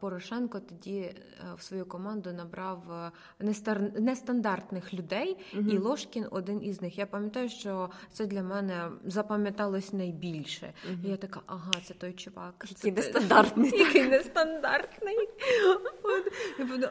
Порошенко 0.00 0.60
тоді 0.60 0.98
е, 0.98 1.14
в 1.56 1.62
свою 1.62 1.86
команду 1.86 2.32
набрав 2.32 2.92
е, 2.92 3.52
нестандартних 4.00 4.94
людей, 4.94 5.36
угу. 5.54 5.70
і 5.70 5.78
Ложкін 5.78 6.26
один 6.30 6.62
із 6.62 6.82
них. 6.82 6.98
Я 6.98 7.06
пам'ятаю, 7.06 7.48
що 7.48 7.90
це 8.12 8.26
для 8.26 8.42
мене 8.42 8.88
запам'яталось 9.04 9.92
найбільше. 9.92 10.72
Угу. 10.90 10.98
І 11.04 11.10
Я 11.10 11.16
така, 11.16 11.40
ага, 11.46 11.72
це 11.84 11.94
той 11.94 12.12
чувак. 12.12 12.64
Який 12.68 12.92
нестандартний. 12.92 13.70
Який 13.78 14.08
нестандартний. 14.08 15.16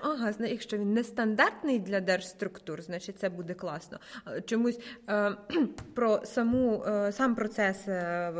Ага, 0.01 0.33
якщо 0.39 0.77
він 0.77 0.93
нестандартний 0.93 1.79
для 1.79 1.99
держструктур, 1.99 2.81
значить 2.81 3.19
це 3.19 3.29
буде 3.29 3.53
класно. 3.53 3.99
Чомусь 4.45 4.79
е, 5.09 5.35
про 5.95 6.21
саму 6.25 6.83
сам 7.11 7.35
процес 7.35 7.83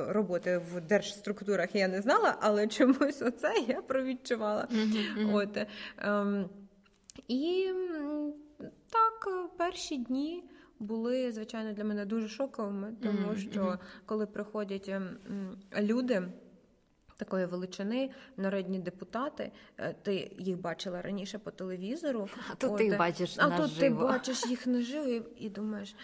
роботи 0.08 0.58
в 0.58 0.82
держструктурах 0.82 1.76
я 1.76 1.88
не 1.88 2.02
знала, 2.02 2.38
але 2.42 2.68
чомусь 2.68 3.22
оце 3.22 3.54
я 3.68 3.82
про 3.82 4.07
відчувала. 4.08 4.68
От, 5.34 5.58
ем, 5.98 6.50
І 7.28 7.72
так, 8.90 9.50
перші 9.58 9.98
дні. 9.98 10.44
Були, 10.80 11.32
звичайно, 11.32 11.74
для 11.74 11.84
мене 11.84 12.06
дуже 12.06 12.28
шоковими, 12.28 12.94
тому 13.04 13.28
mm-hmm. 13.28 13.52
що 13.52 13.80
коли 14.06 14.26
приходять 14.26 14.90
ем, 14.90 15.18
люди 15.80 16.24
такої 17.18 17.46
величини, 17.46 18.10
народні 18.38 18.80
депутати, 18.80 19.52
е, 19.78 19.96
ти 20.02 20.32
їх 20.38 20.62
бачила 20.62 21.02
раніше 21.02 21.40
по 21.40 21.52
телевізору, 21.52 22.30
а 22.52 22.56
тут 22.56 22.78
ти 22.78 22.86
їх 22.86 22.98
бачиш 22.98 23.36
а 23.38 23.48
наживо. 23.48 23.68
тут 23.68 23.80
ти 23.80 23.90
бачиш 23.90 24.46
їх 24.46 24.68
наживо 24.68 25.08
і, 25.08 25.24
і 25.38 25.50
думаєш, 25.50 25.96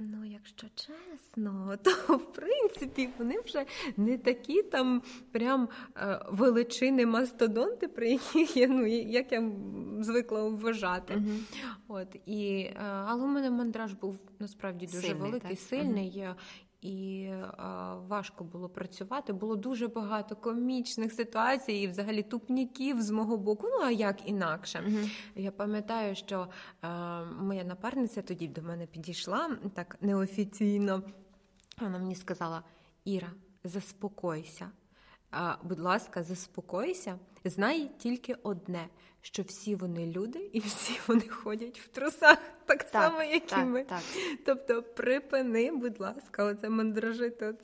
Ну, 0.00 0.24
якщо 0.24 0.66
чесно, 0.74 1.76
то 1.82 2.16
в 2.16 2.32
принципі 2.32 3.08
вони 3.18 3.40
вже 3.44 3.66
не 3.96 4.18
такі 4.18 4.62
там 4.62 5.02
прям 5.32 5.68
е, 5.96 6.20
величини 6.30 7.06
мастодонти, 7.06 7.88
про 7.88 8.06
яких 8.06 8.56
я 8.56 8.66
ну 8.66 8.86
як 8.86 9.32
я 9.32 9.52
звикла 10.00 10.48
вважати. 10.48 11.14
Uh-huh. 11.14 11.40
От 11.88 12.16
і 12.26 12.52
е, 12.52 12.74
але 12.82 13.24
у 13.24 13.26
мене 13.26 13.50
мандраж 13.50 13.92
був 13.92 14.18
насправді 14.38 14.86
дуже 14.86 15.00
сильний, 15.00 15.22
великий, 15.22 15.50
так? 15.50 15.58
сильний. 15.58 16.10
Uh-huh 16.10 16.34
і 16.82 17.28
а, 17.56 17.94
важко 17.94 18.44
було 18.44 18.68
працювати. 18.68 19.32
Було 19.32 19.56
дуже 19.56 19.88
багато 19.88 20.36
комічних 20.36 21.12
ситуацій, 21.12 21.72
і 21.72 21.88
взагалі 21.88 22.22
тупніків 22.22 23.02
з 23.02 23.10
мого 23.10 23.36
боку. 23.36 23.68
Ну 23.70 23.84
а 23.84 23.90
як 23.90 24.28
інакше? 24.28 24.78
Mm-hmm. 24.78 25.10
Я 25.36 25.50
пам'ятаю, 25.50 26.14
що 26.14 26.48
а, 26.80 27.24
моя 27.24 27.64
напарниця 27.64 28.22
тоді 28.22 28.48
до 28.48 28.62
мене 28.62 28.86
підійшла 28.86 29.56
так 29.74 29.96
неофіційно. 30.00 31.02
Вона 31.80 31.98
мені 31.98 32.14
сказала: 32.14 32.62
Іра, 33.04 33.30
заспокойся. 33.64 34.70
Будь 35.62 35.80
ласка, 35.80 36.22
заспокойся. 36.22 37.18
Знай 37.44 37.90
тільки 37.98 38.36
одне, 38.42 38.88
що 39.20 39.42
всі 39.42 39.74
вони 39.74 40.06
люди 40.06 40.50
і 40.52 40.60
всі 40.60 41.00
вони 41.06 41.28
ходять 41.28 41.80
в 41.80 41.88
трусах, 41.88 42.38
так, 42.66 42.82
так 42.82 42.88
само, 42.88 43.22
як 43.22 43.46
так, 43.46 43.58
і 43.58 43.64
ми. 43.64 43.84
Так. 43.84 44.02
Тобто, 44.46 44.82
припини, 44.82 45.72
будь 45.72 46.00
ласка, 46.00 46.44
оце 46.44 46.68
мандражити. 46.68 47.54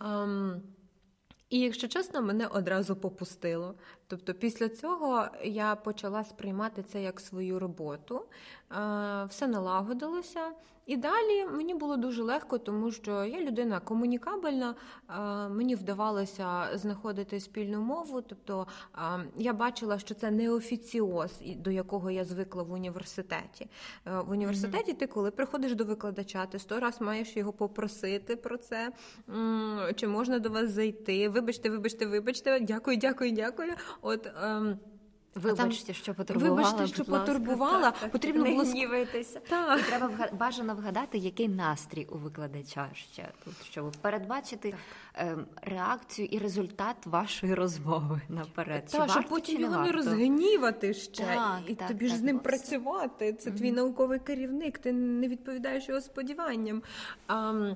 Um, 0.00 0.60
і 1.50 1.60
якщо 1.60 1.88
чесно, 1.88 2.22
мене 2.22 2.46
одразу 2.46 2.96
попустило. 2.96 3.74
Тобто, 4.10 4.34
після 4.34 4.68
цього 4.68 5.26
я 5.44 5.76
почала 5.76 6.24
сприймати 6.24 6.82
це 6.82 7.02
як 7.02 7.20
свою 7.20 7.58
роботу, 7.58 8.26
все 9.28 9.46
налагодилося. 9.46 10.52
І 10.90 10.96
далі 10.96 11.46
мені 11.52 11.74
було 11.74 11.96
дуже 11.96 12.22
легко, 12.22 12.58
тому 12.58 12.90
що 12.90 13.24
я 13.24 13.40
людина 13.40 13.80
комунікабельна, 13.80 14.74
мені 15.50 15.74
вдавалося 15.74 16.68
знаходити 16.74 17.40
спільну 17.40 17.80
мову. 17.80 18.22
Тобто 18.22 18.66
я 19.36 19.52
бачила, 19.52 19.98
що 19.98 20.14
це 20.14 20.30
не 20.30 20.50
офіціоз, 20.50 21.42
до 21.56 21.70
якого 21.70 22.10
я 22.10 22.24
звикла 22.24 22.62
в 22.62 22.72
університеті. 22.72 23.68
Е, 24.06 24.20
в 24.20 24.30
університеті 24.30 24.92
ти, 24.92 25.06
коли 25.06 25.30
приходиш 25.30 25.74
до 25.74 25.84
викладача, 25.84 26.46
ти 26.46 26.58
сто 26.58 26.80
раз 26.80 27.00
маєш 27.00 27.36
його 27.36 27.52
попросити 27.52 28.36
про 28.36 28.56
це, 28.56 28.92
чи 29.96 30.08
можна 30.08 30.38
до 30.38 30.50
вас 30.50 30.70
зайти. 30.70 31.28
Вибачте, 31.28 31.70
вибачте, 31.70 32.06
вибачте, 32.06 32.60
дякую, 32.60 32.96
дякую, 32.96 33.32
дякую. 33.32 33.72
От. 34.02 34.26
Ем, 34.42 34.78
Вибачте, 35.34 35.92
що 35.92 36.14
потурбувала. 36.14 36.54
Вибачте, 36.54 36.86
що 36.94 37.04
потурбувала. 37.04 37.90
Так, 37.90 38.10
Потрібно 38.10 38.44
не 38.44 38.50
було 38.50 38.62
гнівайтеся. 38.62 39.40
Так. 39.48 39.80
І 39.80 39.82
треба 39.82 40.10
бажано 40.32 40.74
вгадати, 40.74 41.18
який 41.18 41.48
настрій 41.48 42.04
у 42.04 42.18
викладача 42.18 42.88
ще 42.94 43.28
тут, 43.44 43.54
щоб 43.64 43.92
передбачити 43.92 44.74
ем, 45.14 45.46
реакцію 45.62 46.28
і 46.30 46.38
результат 46.38 47.06
вашої 47.06 47.54
розмови 47.54 48.20
наперед. 48.28 48.84
Так, 48.84 49.10
щоб 49.10 49.28
потім 49.28 49.60
його 49.60 49.84
не 49.84 49.92
розгнівати 49.92 50.94
ще, 50.94 51.24
так, 51.24 51.60
і 51.66 51.74
так, 51.74 51.88
тобі 51.88 52.08
ж 52.08 52.16
з 52.16 52.22
ним 52.22 52.38
працювати. 52.38 53.32
Це 53.32 53.50
mm 53.50 53.56
твій 53.56 53.72
науковий 53.72 54.18
керівник, 54.18 54.78
ти 54.78 54.92
не 54.92 55.28
відповідаєш 55.28 55.88
його 55.88 56.00
сподіванням. 56.00 56.82
А, 57.26 57.74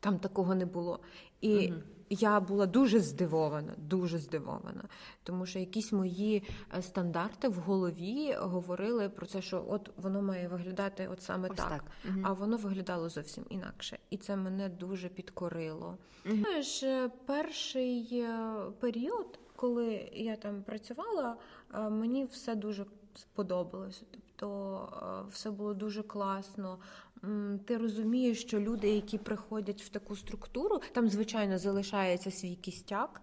Там 0.00 0.18
такого 0.18 0.54
не 0.54 0.66
було. 0.66 1.00
І 1.40 1.50
mm 1.50 1.74
я 2.10 2.40
була 2.40 2.66
дуже 2.66 3.00
здивована, 3.00 3.72
дуже 3.76 4.18
здивована, 4.18 4.84
тому 5.22 5.46
що 5.46 5.58
якісь 5.58 5.92
мої 5.92 6.42
е, 6.78 6.82
стандарти 6.82 7.48
в 7.48 7.54
голові 7.54 8.36
говорили 8.38 9.08
про 9.08 9.26
це, 9.26 9.42
що 9.42 9.64
от 9.68 9.90
воно 9.96 10.22
має 10.22 10.48
виглядати 10.48 11.08
от 11.08 11.22
саме 11.22 11.48
Ось 11.48 11.56
так, 11.56 11.68
так. 11.68 11.84
Угу. 12.08 12.20
а 12.22 12.32
воно 12.32 12.56
виглядало 12.56 13.08
зовсім 13.08 13.44
інакше, 13.48 13.98
і 14.10 14.16
це 14.16 14.36
мене 14.36 14.68
дуже 14.68 15.08
підкорило. 15.08 15.98
Угу. 16.26 16.36
Знаєш, 16.36 16.82
е, 16.82 17.10
перший 17.26 18.08
е, 18.12 18.56
період, 18.80 19.38
коли 19.56 20.10
я 20.12 20.36
там 20.36 20.62
працювала, 20.62 21.36
мені 21.74 22.24
все 22.24 22.54
дуже 22.54 22.86
сподобалося. 23.14 24.02
Тобто 24.10 25.26
все 25.30 25.50
було 25.50 25.74
дуже 25.74 26.02
класно 26.02 26.78
ти 27.64 27.76
розумієш, 27.76 28.40
що 28.40 28.60
люди, 28.60 28.88
які 28.88 29.18
приходять 29.18 29.82
в 29.82 29.88
таку 29.88 30.16
структуру, 30.16 30.80
там 30.92 31.08
звичайно 31.08 31.58
залишається 31.58 32.30
свій 32.30 32.54
кістяк, 32.54 33.22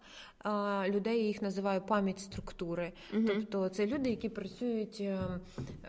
людей 0.87 1.17
я 1.17 1.27
їх 1.27 1.41
називаю 1.41 1.81
пам'ять 1.81 2.19
структури. 2.19 2.91
Угу. 3.13 3.23
Тобто 3.27 3.69
це 3.69 3.85
люди, 3.85 4.09
які 4.09 4.29
працюють 4.29 5.01
ем, 5.01 5.39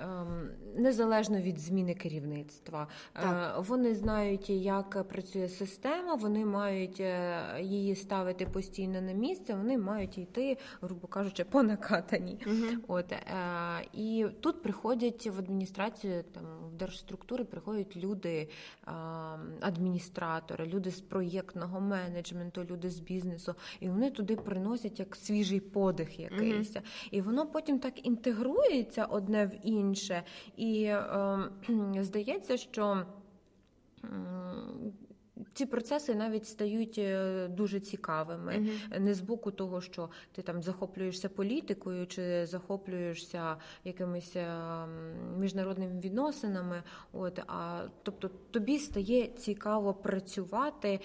ем, 0.03 0.51
незалежно 0.77 1.41
від 1.41 1.59
зміни 1.59 1.95
керівництва. 1.95 2.89
Е, 3.15 3.23
так. 3.23 3.65
Вони 3.69 3.95
знають, 3.95 4.51
як 4.51 5.09
працює 5.09 5.49
система, 5.49 6.15
вони 6.15 6.45
мають 6.45 7.01
е, 7.01 7.43
її 7.61 7.95
ставити 7.95 8.47
постійно 8.47 9.01
на 9.01 9.13
місце, 9.13 9.55
вони 9.55 9.79
мають 9.79 10.19
йти, 10.19 10.59
грубо 10.81 11.07
кажучи, 11.07 11.45
по 11.45 11.63
накатані. 11.63 12.39
Угу. 12.47 12.83
От 12.89 13.13
е, 13.13 13.19
і 13.93 14.27
тут 14.41 14.63
приходять 14.63 15.27
в 15.27 15.39
адміністрацію, 15.39 16.25
там 16.33 16.45
в 16.71 16.75
держструктури 16.75 17.45
приходять 17.45 17.97
люди, 17.97 18.49
адміністратори, 19.61 20.67
люди 20.67 20.91
з 20.91 21.01
проєктного 21.01 21.81
менеджменту, 21.81 22.65
люди 22.65 22.91
з 22.91 23.01
бізнесу, 23.01 23.55
і 23.81 23.89
вони 23.89 24.11
туди 24.11 24.37
приносять 24.45 24.99
як 24.99 25.17
свіжий 25.17 25.61
подих 25.61 26.21
якийсь. 26.21 26.77
Mm-hmm. 26.77 27.09
І 27.11 27.21
воно 27.21 27.47
потім 27.47 27.79
так 27.79 28.07
інтегрується 28.07 29.05
одне 29.05 29.47
в 29.47 29.67
інше. 29.67 30.23
І 30.57 30.85
е, 30.85 31.39
здається, 32.03 32.57
що. 32.57 33.07
Ці 35.55 35.67
процеси 35.67 36.15
навіть 36.15 36.47
стають 36.47 36.99
е, 36.99 37.49
дуже 37.49 37.81
цікавими. 37.81 38.53
Mm-hmm. 38.53 38.99
Не 38.99 39.15
з 39.15 39.21
боку 39.21 39.51
того, 39.51 39.81
що 39.81 40.11
ти 40.33 40.43
там 40.43 40.63
захоплюєшся 40.63 41.29
політикою 41.29 42.07
чи 42.07 42.47
захоплюєшся 42.47 43.57
якимись 43.85 44.37
е, 44.37 44.57
міжнародними 45.39 46.01
відносинами. 46.01 46.83
От 47.13 47.39
а 47.47 47.83
тобто 48.03 48.31
тобі 48.51 48.79
стає 48.79 49.27
цікаво 49.27 49.95
працювати 49.95 51.01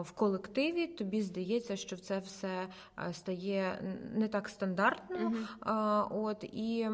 в 0.00 0.10
колективі. 0.10 0.86
Тобі 0.86 1.22
здається, 1.22 1.76
що 1.76 1.96
це 1.96 2.18
все 2.18 2.68
стає 3.12 3.82
не 4.14 4.28
так 4.28 4.48
стандартно. 4.48 5.16
Mm-hmm. 5.16 6.06
От 6.10 6.44
і 6.44 6.88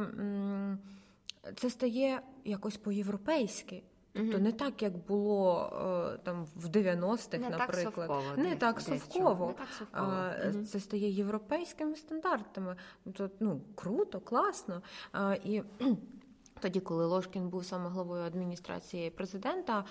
це 1.57 1.71
стає 1.71 2.21
якось 2.45 2.77
по-європейськи. 2.77 3.83
Тобто 4.19 4.39
не 4.39 4.53
так, 4.53 4.83
як 4.83 4.97
було 4.97 5.71
е, 6.15 6.19
там 6.19 6.47
в 6.57 6.67
90-х, 6.67 7.39
не 7.39 7.51
наприклад, 7.51 7.85
так 7.85 7.95
совково, 7.95 8.23
не 8.37 8.51
десь, 8.51 8.59
так 8.59 8.81
совково. 8.81 9.47
Не 9.47 9.53
так 9.53 9.69
совково. 9.79 10.07
А, 10.07 10.65
Це 10.65 10.81
стає 10.81 11.11
європейськими 11.11 11.97
стандартами. 11.97 12.77
Тобто, 13.05 13.31
ну 13.41 13.61
круто, 13.75 14.21
класно. 14.21 14.83
А, 15.13 15.37
І 15.45 15.63
тоді, 16.61 16.81
коли 16.81 17.07
Ложкін 17.07 17.49
був 17.49 17.65
саме 17.65 17.91
главою 17.91 18.23
адміністрації 18.23 19.11
президента. 19.11 19.85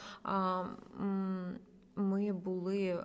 Ми 1.95 2.34
були, 2.34 2.86
е, 2.88 3.03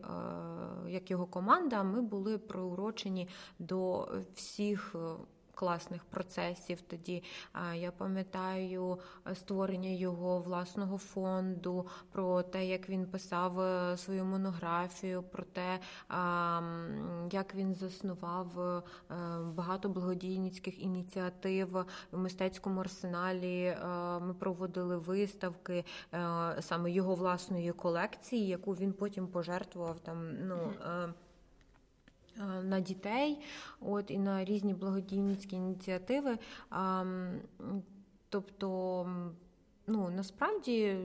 як 0.89 1.11
його 1.11 1.27
команда, 1.27 1.83
ми 1.83 2.03
були 2.03 2.39
приурочені 2.39 3.29
до 3.59 4.09
всіх 4.35 4.95
е, 4.95 4.99
класних 5.55 6.05
процесів. 6.05 6.81
Тоді 6.81 7.23
я 7.75 7.91
пам'ятаю 7.91 8.99
е, 9.27 9.35
створення 9.35 9.91
його 9.91 10.39
власного 10.39 10.99
фонду, 10.99 11.87
про 12.13 12.43
те, 12.43 12.67
як 12.67 12.89
він 12.89 13.07
писав 13.07 13.61
е, 13.61 13.97
свою 13.97 14.25
монографію, 14.25 15.23
про 15.23 15.45
те, 15.45 15.79
як 17.31 17.55
він 17.55 17.75
заснував 17.75 18.61
е, 18.61 18.83
багато 19.55 19.89
благодійницьких 19.89 20.81
ініціатив 20.81 21.87
в 22.13 22.19
мистецькому 22.19 22.81
арсеналі. 22.81 23.77
Ми 24.21 24.35
проводили 24.35 24.97
виставки 24.97 25.85
саме 26.61 26.91
його 26.91 27.15
власної 27.15 27.73
колекції, 27.73 28.49
яку 28.49 28.73
він 28.73 28.93
потім 28.93 29.27
пожертвував 29.27 30.01
там. 30.01 30.47
ну. 30.47 30.73
Е, 32.41 32.63
на 32.63 32.81
дітей, 32.81 33.39
от 33.81 34.11
і 34.11 34.19
на 34.19 34.45
різні 34.45 34.75
благодійницькі 34.75 35.57
ініціативи. 35.57 36.39
Тобто, 38.29 39.07
ну 39.87 40.11
насправді 40.11 40.97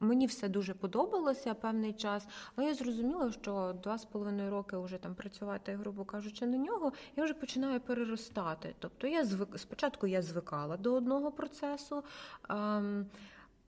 мені 0.00 0.26
все 0.26 0.48
дуже 0.48 0.74
подобалося 0.74 1.54
певний 1.54 1.92
час, 1.92 2.28
але 2.56 2.66
я 2.66 2.74
зрозуміла, 2.74 3.32
що 3.32 3.74
два 3.82 3.98
з 3.98 4.04
половиною 4.04 4.50
роки 4.50 4.76
вже 4.76 4.98
там 4.98 5.14
працювати, 5.14 5.76
грубо 5.76 6.04
кажучи, 6.04 6.46
на 6.46 6.56
нього, 6.56 6.92
я 7.16 7.24
вже 7.24 7.34
починаю 7.34 7.80
переростати. 7.80 8.74
Тобто 8.78 9.06
я 9.06 9.24
звик 9.24 9.58
спочатку 9.58 10.06
я 10.06 10.22
звикала 10.22 10.76
до 10.76 10.94
одного 10.94 11.32
процесу. 11.32 12.04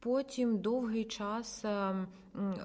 Потім 0.01 0.59
довгий 0.59 1.05
час 1.05 1.65
ем, 1.65 2.07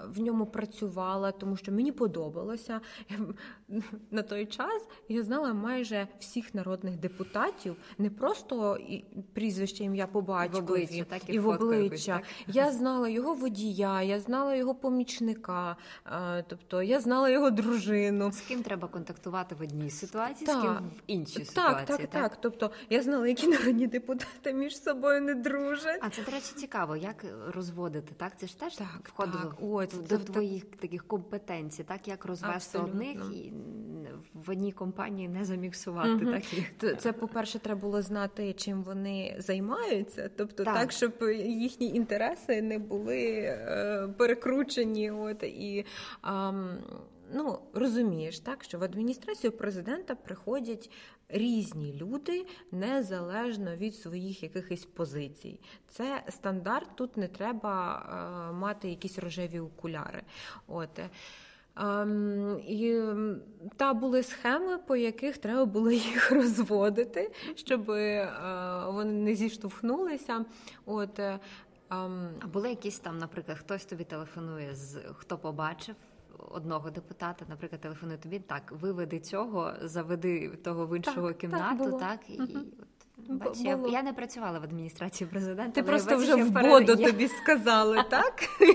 в 0.07 0.19
ньому 0.19 0.45
працювала, 0.45 1.31
тому 1.31 1.57
що 1.57 1.71
мені 1.71 1.91
подобалося. 1.91 2.81
На 4.11 4.21
той 4.21 4.45
час 4.45 4.87
я 5.09 5.23
знала 5.23 5.53
майже 5.53 6.07
всіх 6.19 6.55
народних 6.55 6.97
депутатів, 6.97 7.75
не 7.97 8.09
просто 8.09 8.77
прізвище 9.33 9.83
ім'я 9.83 10.07
по 10.07 10.21
батькові 10.21 11.05
так, 11.09 11.29
і, 11.29 11.33
і 11.33 11.39
в 11.39 11.47
обличчя. 11.47 12.11
Якось, 12.11 12.27
так? 12.45 12.55
Я 12.55 12.71
знала 12.71 13.09
його 13.09 13.33
водія, 13.33 14.01
я 14.01 14.19
знала 14.19 14.55
його 14.55 14.75
помічника, 14.75 15.75
тобто 16.47 16.81
я 16.81 16.99
знала 16.99 17.29
його 17.29 17.49
дружину. 17.49 18.31
З 18.31 18.41
ким 18.41 18.63
треба 18.63 18.87
контактувати 18.87 19.55
в 19.55 19.61
одній 19.61 19.89
ситуації, 19.89 20.47
так. 20.47 20.59
з 20.59 20.61
ким 20.61 20.73
в 20.73 21.01
іншій 21.07 21.45
ситуації. 21.45 21.85
Так, 21.85 21.97
так, 21.97 22.09
так. 22.09 22.37
Тобто 22.41 22.71
я 22.89 23.01
знала, 23.01 23.27
які 23.27 23.47
народні 23.47 23.87
депутати 23.87 24.53
між 24.53 24.83
собою 24.83 25.21
не 25.21 25.35
дружать. 25.35 25.99
А 26.01 26.09
це, 26.09 26.23
до 26.23 26.31
речі, 26.31 26.53
цікаво, 26.55 26.95
як 26.95 27.25
розводити, 27.47 28.13
так? 28.17 28.33
Це 28.37 28.47
ж 28.47 28.59
теж 28.59 28.75
так, 28.75 29.01
входило 29.03 29.43
так. 29.43 29.62
О, 29.63 29.85
це, 29.85 30.17
до 30.17 30.23
твоїх 30.23 30.65
таких 30.65 31.07
компетенцій, 31.07 31.83
так 31.83 32.07
як 32.07 32.25
розвести 32.25 32.77
одних 32.77 33.17
і 33.33 33.53
в 34.33 34.49
одній 34.49 34.71
компанії 34.71 35.29
не 35.29 35.45
заміксувати. 35.45 36.09
Угу. 36.09 36.33
Так 36.77 37.01
це, 37.01 37.13
по-перше, 37.13 37.59
треба 37.59 37.81
було 37.81 38.01
знати, 38.01 38.53
чим 38.53 38.83
вони 38.83 39.35
займаються, 39.39 40.29
тобто 40.37 40.63
так, 40.63 40.75
так 40.75 40.91
щоб 40.91 41.13
їхні 41.45 41.87
інтереси 41.87 42.61
не 42.61 42.79
були 42.79 43.29
е, 43.29 44.07
перекручені. 44.17 45.11
От 45.11 45.43
і 45.43 45.85
е, 46.25 46.53
ну 47.33 47.59
розумієш, 47.73 48.39
так 48.39 48.63
що 48.63 48.79
в 48.79 48.83
адміністрацію 48.83 49.51
президента 49.51 50.15
приходять 50.15 50.89
різні 51.33 51.93
люди 52.01 52.45
незалежно 52.71 53.75
від 53.75 53.95
своїх 53.95 54.43
якихось 54.43 54.85
позицій. 54.85 55.59
Це 55.87 56.23
стандарт. 56.29 56.87
Тут 56.95 57.17
не 57.17 57.27
треба 57.27 58.05
е, 58.49 58.53
мати 58.53 58.89
якісь 58.89 59.19
рожеві 59.19 59.59
окуляри. 59.59 60.21
От. 60.67 60.99
Um, 61.75 62.59
і 62.59 63.01
та 63.75 63.93
були 63.93 64.23
схеми, 64.23 64.77
по 64.77 64.95
яких 64.95 65.37
треба 65.37 65.65
було 65.65 65.91
їх 66.11 66.31
розводити, 66.31 67.31
щоб 67.55 67.89
uh, 67.89 68.93
вони 68.93 69.11
не 69.11 69.35
зіштовхнулися. 69.35 70.45
От 70.85 71.19
um, 71.19 71.39
а 72.39 72.47
були 72.47 72.69
якісь 72.69 72.99
там, 72.99 73.17
наприклад, 73.17 73.57
хтось 73.57 73.85
тобі 73.85 74.03
телефонує 74.03 74.75
з 74.75 74.97
хто 75.17 75.37
побачив 75.37 75.95
одного 76.51 76.89
депутата, 76.89 77.45
наприклад, 77.49 77.81
телефонує 77.81 78.17
тобі, 78.17 78.39
так, 78.39 78.71
виведи 78.71 79.19
цього, 79.19 79.73
заведи 79.81 80.49
того 80.49 80.87
в 80.87 80.97
іншого 80.97 81.27
так, 81.27 81.37
кімнату, 81.37 81.91
так, 81.91 81.99
так 81.99 82.29
і. 82.29 82.41
Угу. 82.41 82.59
Бач, 83.27 83.59
я, 83.59 83.79
я 83.87 84.03
не 84.03 84.13
працювала 84.13 84.59
в 84.59 84.63
адміністрації 84.63 85.29
президента. 85.29 85.71
Ти 85.71 85.83
просто 85.83 86.17
вже 86.17 86.35
в 86.35 86.51
боду 86.51 86.95
я... 86.99 87.11
тобі 87.11 87.27
сказали, 87.27 88.03
так? 88.09 88.33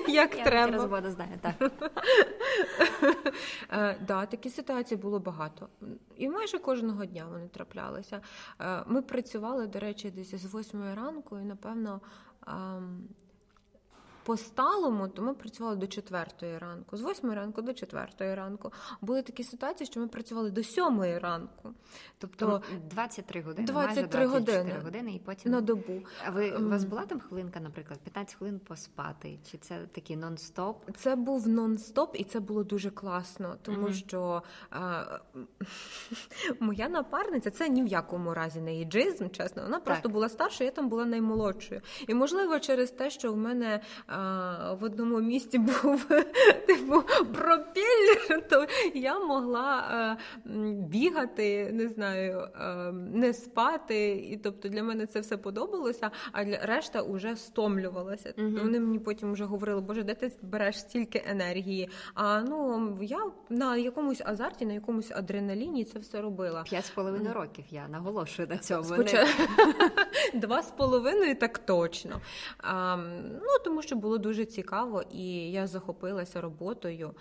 Як 0.08 0.38
я 0.38 0.44
треба. 0.44 0.76
Я 0.76 0.86
боду 0.86 1.10
знаю, 1.10 1.30
так. 1.40 1.72
Е, 3.70 3.96
да, 4.06 4.26
такі 4.26 4.50
ситуації 4.50 4.98
було 4.98 5.18
багато. 5.18 5.68
І 6.16 6.28
майже 6.28 6.58
кожного 6.58 7.04
дня 7.04 7.26
вони 7.30 7.48
траплялися. 7.48 8.20
Е, 8.60 8.82
ми 8.86 9.02
працювали, 9.02 9.66
до 9.66 9.78
речі, 9.78 10.10
десь 10.10 10.34
з 10.34 10.44
восьмої 10.44 10.94
ранку, 10.94 11.38
і 11.38 11.44
напевно 11.44 12.00
по-сталому, 14.28 15.08
то 15.08 15.22
ми 15.22 15.34
працювали 15.34 15.76
до 15.76 15.86
четвертої 15.86 16.58
ранку, 16.58 16.96
з 16.96 17.00
восьмої 17.00 17.36
ранку 17.36 17.62
до 17.62 17.74
четвертої 17.74 18.34
ранку. 18.34 18.72
Були 19.00 19.22
такі 19.22 19.44
ситуації, 19.44 19.86
що 19.86 20.00
ми 20.00 20.08
працювали 20.08 20.50
до 20.50 20.64
сьомої 20.64 21.18
ранку. 21.18 21.70
Тобто 22.18 22.62
23 22.90 23.40
години, 23.40 23.66
23 23.66 23.86
майже 23.86 24.08
24 24.08 24.26
години. 24.26 24.84
години 24.84 25.14
і 25.14 25.18
потім 25.18 25.52
на 25.52 25.60
добу. 25.60 26.02
А 26.26 26.30
ви 26.30 26.50
у 26.50 26.68
вас 26.68 26.84
була 26.84 27.06
там 27.06 27.20
хвилинка, 27.20 27.60
наприклад, 27.60 28.00
15 28.00 28.34
хвилин 28.34 28.58
поспати? 28.58 29.38
Чи 29.50 29.58
це 29.58 29.78
такий 29.92 30.16
нон-стоп? 30.16 30.74
Це 30.96 31.16
був 31.16 31.48
нон-стоп, 31.48 32.08
і 32.14 32.24
це 32.24 32.40
було 32.40 32.64
дуже 32.64 32.90
класно, 32.90 33.56
тому 33.62 33.88
mm-hmm. 33.88 34.06
що 34.08 34.42
а, 34.70 35.04
моя 36.60 36.88
напарниця 36.88 37.50
це 37.50 37.68
ні 37.68 37.82
в 37.82 37.86
якому 37.86 38.34
разі 38.34 38.60
не 38.60 38.80
іджизм, 38.80 39.28
чесно. 39.28 39.62
Вона 39.62 39.80
просто 39.80 40.08
була 40.08 40.28
старша, 40.28 40.64
я 40.64 40.70
там 40.70 40.88
була 40.88 41.04
наймолодшою. 41.04 41.80
І 42.06 42.14
можливо, 42.14 42.60
через 42.60 42.90
те, 42.90 43.10
що 43.10 43.32
в 43.32 43.36
мене 43.36 43.80
в 44.80 44.84
одному 44.84 45.20
місці 45.20 45.58
був 45.82 46.04
типу 46.66 47.02
пропіллер, 47.32 48.48
то 48.48 48.66
я 48.94 49.18
могла 49.18 50.16
бігати, 50.88 51.70
не 51.72 51.88
знаю, 51.88 52.48
не 52.94 53.34
спати. 53.34 54.10
І 54.10 54.36
тобто 54.36 54.68
для 54.68 54.82
мене 54.82 55.06
це 55.06 55.20
все 55.20 55.36
подобалося, 55.36 56.10
а 56.32 56.44
для 56.44 56.58
решта 56.58 57.02
вже 57.02 57.36
стомлювалася. 57.36 58.32
Тобто 58.36 58.62
вони 58.62 58.80
мені 58.80 58.98
потім 58.98 59.32
вже 59.32 59.44
говорили, 59.44 59.80
боже, 59.80 60.02
де 60.02 60.14
ти 60.14 60.32
береш 60.42 60.80
стільки 60.80 61.22
енергії? 61.26 61.88
А 62.14 62.40
ну 62.40 62.98
я 63.02 63.18
на 63.48 63.76
якомусь 63.76 64.22
азарті, 64.24 64.66
на 64.66 64.72
якомусь 64.72 65.10
адреналіні 65.10 65.84
це 65.84 65.98
все 65.98 66.20
робила. 66.20 66.62
П'ять 66.62 66.86
з 66.86 66.90
половиною 66.90 67.34
років 67.34 67.64
я 67.70 67.88
наголошую 67.88 68.48
на 68.48 68.58
цьому. 68.58 68.84
Спочат... 68.84 69.28
Два 70.34 70.62
з 70.62 70.70
половиною 70.70 71.34
так 71.34 71.58
точно. 71.58 72.20
А, 72.58 72.96
Ну 73.42 73.58
тому 73.64 73.82
що 73.82 73.96
було 73.96 74.07
дуже 74.16 74.44
цікаво, 74.44 75.02
і 75.12 75.50
я 75.50 75.66
захопилася 75.66 76.40
роботою. 76.40 77.14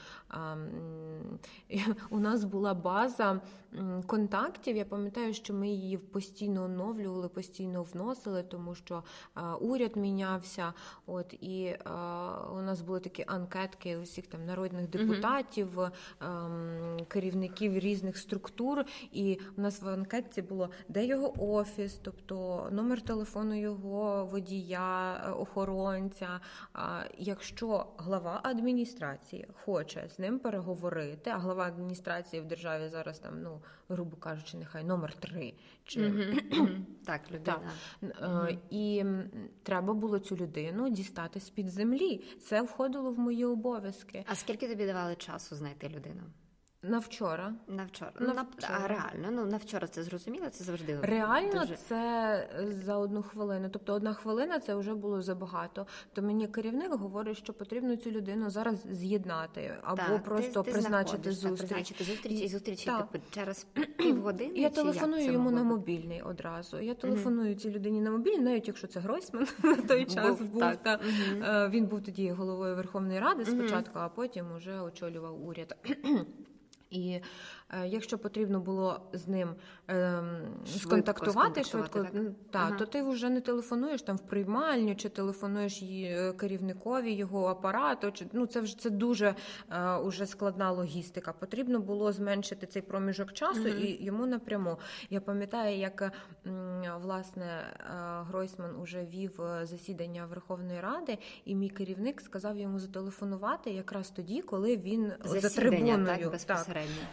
У 2.09 2.19
нас 2.19 2.43
була 2.43 2.73
база 2.73 3.41
контактів. 4.05 4.75
Я 4.75 4.85
пам'ятаю, 4.85 5.33
що 5.33 5.53
ми 5.53 5.69
її 5.69 5.97
постійно 5.97 6.63
оновлювали, 6.63 7.27
постійно 7.29 7.83
вносили, 7.83 8.43
тому 8.43 8.75
що 8.75 9.03
уряд 9.59 9.95
мінявся. 9.95 10.73
От 11.05 11.33
і 11.33 11.75
у 12.53 12.61
нас 12.61 12.81
були 12.81 12.99
такі 12.99 13.23
анкетки 13.27 13.97
усіх 13.97 14.27
там 14.27 14.45
народних 14.45 14.89
депутатів, 14.89 15.79
керівників 17.07 17.79
різних 17.79 18.17
структур. 18.17 18.85
І 19.11 19.39
у 19.57 19.61
нас 19.61 19.81
в 19.81 19.89
анкетці 19.89 20.41
було 20.41 20.69
де 20.88 21.05
його 21.05 21.55
офіс, 21.55 21.99
тобто 22.01 22.67
номер 22.71 23.01
телефону 23.01 23.59
його 23.59 24.25
водія, 24.25 25.17
охоронця 25.39 26.39
якщо 27.17 27.88
глава 27.97 28.39
адміністрації 28.43 29.47
хоче 29.65 30.09
з 30.09 30.19
ним 30.19 30.39
переговорити, 30.39 31.30
а 31.30 31.38
глава 31.38 31.63
адміністрації 31.63 32.41
в 32.41 32.45
державі 32.45 32.89
зараз 32.89 33.19
там, 33.19 33.41
ну 33.41 33.61
грубо 33.89 34.17
кажучи, 34.17 34.57
нехай 34.57 34.84
номер 34.84 35.13
три 35.13 35.53
чи 35.84 36.13
так, 37.05 37.32
людина. 37.32 37.61
Так. 37.99 38.49
Е, 38.49 38.57
і 38.69 39.05
треба 39.63 39.93
було 39.93 40.19
цю 40.19 40.36
людину 40.36 40.89
дістати 40.89 41.39
з 41.39 41.49
під 41.49 41.69
землі. 41.69 42.23
Це 42.41 42.61
входило 42.61 43.11
в 43.11 43.19
мої 43.19 43.45
обов'язки. 43.45 44.23
А 44.28 44.36
скільки 44.36 44.67
тобі 44.67 44.86
давали 44.86 45.15
часу 45.15 45.55
знайти 45.55 45.89
людину? 45.89 46.23
На 46.84 46.99
вчора. 46.99 47.53
На 47.67 47.86
вчора. 47.86 48.11
Ну, 48.19 48.34
на, 48.34 48.45
а 48.61 48.88
реально, 48.88 49.32
ну 49.32 49.45
на 49.45 49.57
вчора 49.57 49.88
це 49.88 50.03
зрозуміло, 50.03 50.49
це 50.49 50.63
завжди 50.63 50.99
реально. 51.01 51.59
Дуже... 51.59 51.75
Це 51.75 52.49
за 52.86 52.97
одну 52.97 53.23
хвилину. 53.23 53.69
Тобто, 53.69 53.93
одна 53.93 54.13
хвилина 54.13 54.59
це 54.59 54.75
вже 54.75 54.93
було 54.93 55.21
забагато. 55.21 55.88
То 56.13 56.21
мені 56.21 56.47
керівник 56.47 56.91
говорить, 56.91 57.38
що 57.38 57.53
потрібно 57.53 57.95
цю 57.95 58.11
людину 58.11 58.49
зараз 58.49 58.86
з'єднати 58.91 59.78
або 59.82 59.97
так, 59.97 60.23
просто 60.23 60.63
ти, 60.63 60.71
ти 60.71 60.71
призначити 60.71 61.32
зустріч. 61.32 61.59
Так, 61.59 61.67
призначити 61.67 62.03
зустріч 62.03 62.41
і 62.41 62.47
зустріч 62.47 62.84
типу, 62.84 63.25
через 63.32 63.67
півгодини. 63.97 64.59
Я 64.59 64.69
телефоную 64.69 65.32
йому 65.32 65.51
на 65.51 65.63
мобільний 65.63 66.21
одразу. 66.21 66.80
Я 66.80 66.93
телефоную 66.93 67.53
mm-hmm. 67.53 67.59
цій 67.59 67.71
людині 67.71 68.01
на 68.01 68.11
мобільний, 68.11 68.41
навіть 68.41 68.67
якщо 68.67 68.88
це 68.88 68.99
Гройсман 68.99 69.47
на 69.63 69.75
той 69.75 70.05
час 70.05 70.41
був. 70.41 70.49
був 70.49 70.61
та, 70.61 70.97
mm-hmm. 70.97 71.69
Він 71.69 71.86
був 71.86 72.03
тоді 72.03 72.32
головою 72.32 72.75
Верховної 72.75 73.19
Ради 73.19 73.45
спочатку, 73.45 73.99
mm-hmm. 73.99 74.05
а 74.05 74.09
потім 74.09 74.45
вже 74.55 74.82
очолював 74.82 75.47
уряд. 75.47 75.75
І 76.89 77.21
якщо 77.86 78.18
потрібно 78.18 78.59
було 78.59 79.01
з 79.13 79.28
ним 79.28 79.55
е, 79.89 80.24
сконтактувати 80.65 81.63
швидко, 81.63 82.03
так? 82.03 82.13
Та, 82.51 82.59
ага. 82.59 82.78
то 82.78 82.86
ти 82.86 83.03
вже 83.03 83.30
не 83.30 83.41
телефонуєш 83.41 84.01
там 84.01 84.15
в 84.15 84.22
приймальню, 84.22 84.95
чи 84.95 85.09
телефонуєш 85.09 85.84
е, 85.84 86.34
керівникові 86.34 87.13
його 87.13 87.47
апарату. 87.47 88.11
Чи 88.11 88.26
ну 88.34 88.45
це 88.45 88.61
вже 88.61 88.80
це 88.80 88.89
дуже 88.89 89.36
е, 89.72 89.95
уже 89.97 90.26
складна 90.26 90.72
логістика. 90.72 91.34
Потрібно 91.34 91.80
було 91.80 92.11
зменшити 92.11 92.68
цей 92.68 92.82
проміжок 92.82 93.34
часу 93.34 93.59
угу. 93.59 93.70
і 93.70 94.03
йому 94.03 94.26
напряму. 94.26 94.78
Я 95.09 95.22
пам'ятаю, 95.22 95.78
як 95.78 96.11
власне 97.01 97.45
е, 97.45 97.84
Гройсман 98.30 98.76
уже 98.82 99.05
вів 99.05 99.41
е, 99.41 99.65
засідання 99.65 100.26
Верховної 100.26 100.82
Ради, 100.82 101.18
і 101.45 101.55
мій 101.55 101.70
керівник 101.70 102.22
сказав 102.22 102.57
йому 102.57 102.80
зателефонувати 102.80 103.72
якраз 103.72 104.09
тоді, 104.09 104.41
коли 104.41 104.78
він 104.78 105.11
засідання, 105.24 105.49
за 105.49 105.61
трибуною 105.61 106.05
так, 106.05 106.20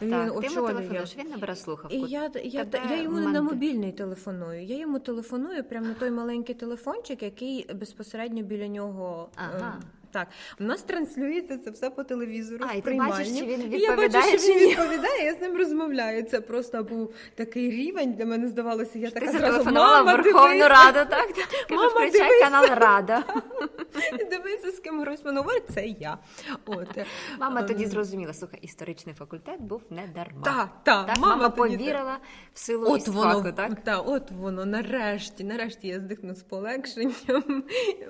він 0.02 0.10
так, 0.10 0.36
ти 0.48 0.54
йому 0.54 0.68
телефонуєш, 0.68 1.16
він 1.18 1.28
набере 1.28 1.56
слухавку. 1.56 1.96
І 1.96 2.00
я 2.00 2.30
я, 2.44 2.66
я 2.90 3.02
йому 3.02 3.20
не 3.20 3.28
на 3.28 3.42
мобільний 3.42 3.92
телефоную. 3.92 4.64
Я 4.64 4.78
йому 4.78 4.98
телефоную 4.98 5.64
прямо 5.64 5.86
на 5.86 5.94
той 5.94 6.10
маленький 6.10 6.54
телефончик, 6.54 7.22
який 7.22 7.74
безпосередньо 7.74 8.42
біля 8.42 8.68
нього. 8.68 9.28
Ага. 9.36 9.74
Ем, 9.76 9.82
так, 10.14 10.28
у 10.60 10.64
нас 10.64 10.82
транслюється 10.82 11.58
це 11.58 11.70
все 11.70 11.90
по 11.90 12.04
телевізору. 12.04 12.64
А, 12.68 12.74
і 12.74 12.80
ти 12.80 12.94
бачиш, 12.94 13.28
чи 13.28 13.44
він 13.44 13.62
відповідає? 13.62 13.82
Я 13.82 13.96
бачу, 13.96 14.38
що 14.38 14.52
він 14.52 14.68
відповідає, 14.68 15.24
я 15.24 15.34
з 15.34 15.40
ним 15.40 15.56
розмовляю. 15.56 16.22
Це 16.22 16.40
просто 16.40 16.84
був 16.84 17.14
такий 17.34 17.70
рівень, 17.70 18.12
для 18.12 18.26
мене 18.26 18.48
здавалося, 18.48 18.98
я 18.98 19.10
така 19.10 19.32
зразу, 19.32 19.70
мама, 19.70 20.12
Верховну 20.12 20.68
Раду, 20.68 21.10
так? 21.10 21.28
Мама, 21.70 21.88
включай 21.88 22.40
канал 22.40 22.66
Рада. 22.74 23.24
Дивися, 24.30 24.70
з 24.70 24.78
ким 24.78 25.00
Гройсман 25.00 25.36
говорить, 25.36 25.64
це 25.74 25.86
я. 25.86 26.18
От. 26.66 26.98
Мама 27.40 27.60
ем. 27.60 27.66
тоді 27.66 27.86
зрозуміла, 27.86 28.32
слухай, 28.32 28.58
історичний 28.62 29.14
факультет 29.14 29.60
був 29.60 29.82
не 29.90 30.06
дарма. 30.14 30.42
Так, 30.44 30.68
так. 30.82 31.06
так 31.06 31.18
мама, 31.18 31.36
мама 31.36 31.50
повірила 31.50 32.18
в 32.52 32.58
силу 32.58 32.86
от 32.90 33.08
воно, 33.08 33.52
так? 33.52 33.84
Та, 33.84 33.98
от 33.98 34.30
воно, 34.30 34.64
нарешті, 34.64 35.44
нарешті 35.44 35.88
я 35.88 36.00
здихну 36.00 36.34
з 36.34 36.42
полегшенням. 36.42 37.12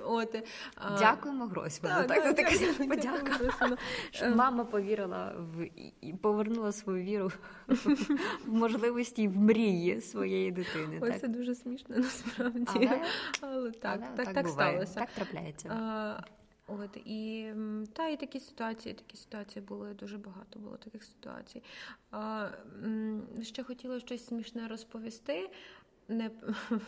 От. 0.05 0.35
Дякуємо 0.99 1.45
Гройсману 1.45 1.94
так, 2.03 2.23
так, 2.23 2.35
так, 2.35 2.77
так 2.77 2.89
подяка. 2.89 3.77
Що 4.11 4.35
мама 4.35 4.65
повірила 4.65 5.33
в 5.37 5.69
і 6.01 6.13
повернула 6.13 6.71
свою 6.71 7.03
віру 7.03 7.31
в 8.45 8.53
можливості 8.53 9.23
і 9.23 9.27
в 9.27 9.37
мрії 9.37 10.01
своєї 10.01 10.51
дитини. 10.51 10.99
Ось 11.01 11.19
це 11.19 11.27
дуже 11.27 11.55
смішно 11.55 11.95
насправді. 11.97 12.65
Але, 12.75 13.01
Але 13.41 13.71
так, 13.71 13.99
але 14.07 14.15
так, 14.15 14.25
так, 14.25 14.33
так 14.33 14.47
сталося. 14.47 14.99
Так 14.99 15.09
трапляється. 15.09 15.69
А, 15.69 16.21
От 16.67 16.97
і 16.97 17.51
та 17.93 18.07
і 18.07 18.17
такі 18.17 18.39
ситуації, 18.39 18.95
такі 18.95 19.17
ситуації 19.17 19.65
були 19.65 19.93
дуже 19.93 20.17
багато. 20.17 20.59
Було 20.59 20.77
таких 20.77 21.03
ситуацій. 21.03 21.63
А, 22.11 22.47
Ще 23.41 23.63
хотіла 23.63 23.99
щось 23.99 24.25
смішне 24.25 24.67
розповісти. 24.67 25.49
Не 26.07 26.31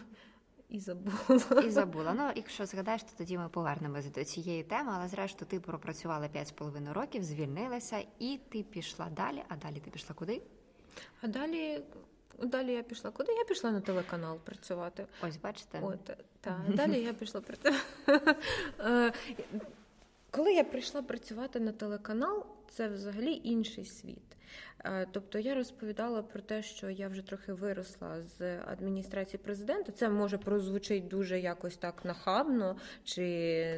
і 0.70 0.80
забула. 0.80 1.62
І 1.66 1.70
забула. 1.70 2.14
Ну, 2.14 2.32
якщо 2.36 2.66
згадаєш, 2.66 3.04
то 3.04 3.10
тоді 3.18 3.38
ми 3.38 3.50
повернемося 3.50 4.10
до 4.10 4.24
цієї 4.24 4.64
теми, 4.64 4.92
але 4.96 5.08
зрештою 5.08 5.50
ти 5.52 5.60
пропрацювала 5.60 6.28
5,5 6.28 6.94
років, 6.94 7.24
звільнилася, 7.24 8.04
і 8.20 8.40
ти 8.50 8.64
пішла 8.64 9.10
далі. 9.10 9.44
А 9.48 9.56
далі 9.56 9.80
ти 9.80 9.92
пішла 9.92 10.16
куди? 10.16 10.42
А 11.22 11.28
далі. 11.28 11.84
Далі 12.44 12.74
я 12.74 12.84
пішла 12.84 13.12
куди? 13.12 13.32
Я 13.32 13.44
пішла 13.44 13.72
на 13.72 13.82
телеканал 13.82 14.38
працювати. 14.38 15.08
Ось, 15.24 15.38
бачите? 15.38 15.80
От, 15.82 16.06
так, 16.42 16.76
Далі 16.76 17.02
я 17.02 17.14
пішла 17.14 17.42
працювати. 17.42 17.82
Е, 18.80 19.14
коли 20.32 20.54
я 20.54 20.64
прийшла 20.64 21.02
працювати 21.02 21.60
на 21.60 21.72
телеканал, 21.72 22.46
це 22.70 22.88
взагалі 22.88 23.42
інший 23.44 23.86
світ. 23.86 24.27
Е, 24.88 25.08
тобто 25.12 25.40
я 25.40 25.56
розповідала 25.56 26.22
про 26.22 26.42
те, 26.42 26.64
що 26.64 26.90
я 26.90 27.08
вже 27.08 27.22
трохи 27.22 27.54
виросла 27.54 28.22
з 28.22 28.60
адміністрації 28.60 29.40
президента. 29.44 29.92
Це 29.92 30.10
може 30.10 30.38
прозвучить 30.38 31.08
дуже 31.08 31.40
якось 31.40 31.78
так 31.78 32.06
нахабно, 32.06 32.76
чи 33.04 33.24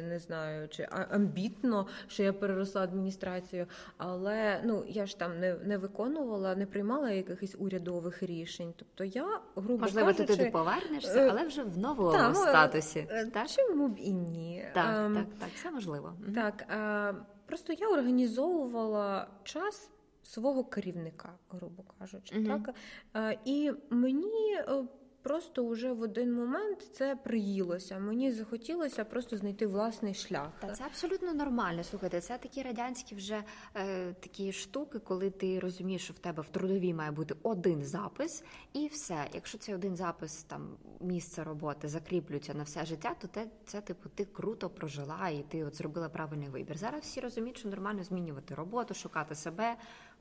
не 0.08 0.18
знаю, 0.18 0.68
чи 0.68 0.88
амбітно, 0.90 1.86
що 2.06 2.22
я 2.22 2.32
переросла 2.32 2.82
адміністрацію. 2.82 3.66
Але 3.96 4.60
ну 4.64 4.84
я 4.88 5.06
ж 5.06 5.18
там 5.18 5.40
не 5.40 5.54
не 5.54 5.78
виконувала, 5.78 6.54
не 6.54 6.66
приймала 6.66 7.10
якихось 7.10 7.56
урядових 7.58 8.22
рішень. 8.22 8.74
Тобто 8.76 9.04
я 9.04 9.40
грубо 9.56 9.78
можливо 9.78 10.06
кажучи, 10.06 10.26
ти 10.26 10.36
туди 10.36 10.50
повернешся, 10.50 11.28
але 11.30 11.44
вже 11.44 11.62
в 11.62 11.78
новому 11.78 12.12
та, 12.12 12.34
статусі. 12.34 13.06
Е, 13.10 13.26
так? 13.26 13.48
Чому 13.48 13.88
б 13.88 13.98
і 13.98 14.12
ні? 14.12 14.64
Так, 14.74 15.06
ем, 15.06 15.14
так, 15.14 15.26
так, 15.38 15.48
все 15.54 15.70
можливо. 15.70 16.12
Так, 16.34 16.64
е, 16.70 17.14
просто 17.46 17.72
я 17.72 17.88
організовувала 17.88 19.28
час 19.44 19.90
свого 20.22 20.64
керівника, 20.64 21.32
грубо 21.50 21.82
кажучи. 21.98 22.38
Угу. 22.38 22.46
Так? 22.46 22.74
Е, 23.16 23.38
і 23.44 23.72
мені 23.90 24.54
е, 24.54 24.84
просто 25.22 25.68
вже 25.68 25.92
в 25.92 26.00
один 26.00 26.34
момент 26.34 26.82
це 26.92 27.16
приїлося. 27.16 27.98
Мені 27.98 28.32
захотілося 28.32 29.04
просто 29.04 29.36
знайти 29.36 29.66
власний 29.66 30.14
шлях. 30.14 30.50
Та 30.60 30.72
це 30.72 30.84
абсолютно 30.84 31.34
нормально. 31.34 31.84
Слухайте, 31.84 32.20
це 32.20 32.38
такі 32.38 32.62
радянські 32.62 33.14
вже 33.14 33.42
е, 33.74 34.12
такі 34.12 34.52
штуки, 34.52 34.98
коли 34.98 35.30
ти 35.30 35.60
розумієш, 35.60 36.04
що 36.04 36.12
в 36.12 36.18
тебе 36.18 36.42
в 36.42 36.48
трудовій 36.48 36.94
має 36.94 37.10
бути 37.10 37.34
один 37.42 37.84
запис, 37.84 38.44
і 38.72 38.86
все. 38.86 39.26
Якщо 39.34 39.58
цей 39.58 39.74
один 39.74 39.96
запис 39.96 40.42
там 40.42 40.76
місце 41.00 41.44
роботи 41.44 41.88
закріплюється 41.88 42.54
на 42.54 42.62
все 42.62 42.84
життя, 42.84 43.14
то 43.20 43.28
те 43.28 43.46
це 43.66 43.80
типу 43.80 44.08
ти 44.08 44.24
круто 44.24 44.70
прожила 44.70 45.28
і 45.28 45.44
ти 45.48 45.64
от 45.64 45.76
зробила 45.76 46.08
правильний 46.08 46.48
вибір. 46.48 46.78
Зараз 46.78 47.02
всі 47.02 47.20
розуміють, 47.20 47.58
що 47.58 47.68
нормально 47.68 48.04
змінювати 48.04 48.54
роботу, 48.54 48.94
шукати 48.94 49.34
себе, 49.34 49.76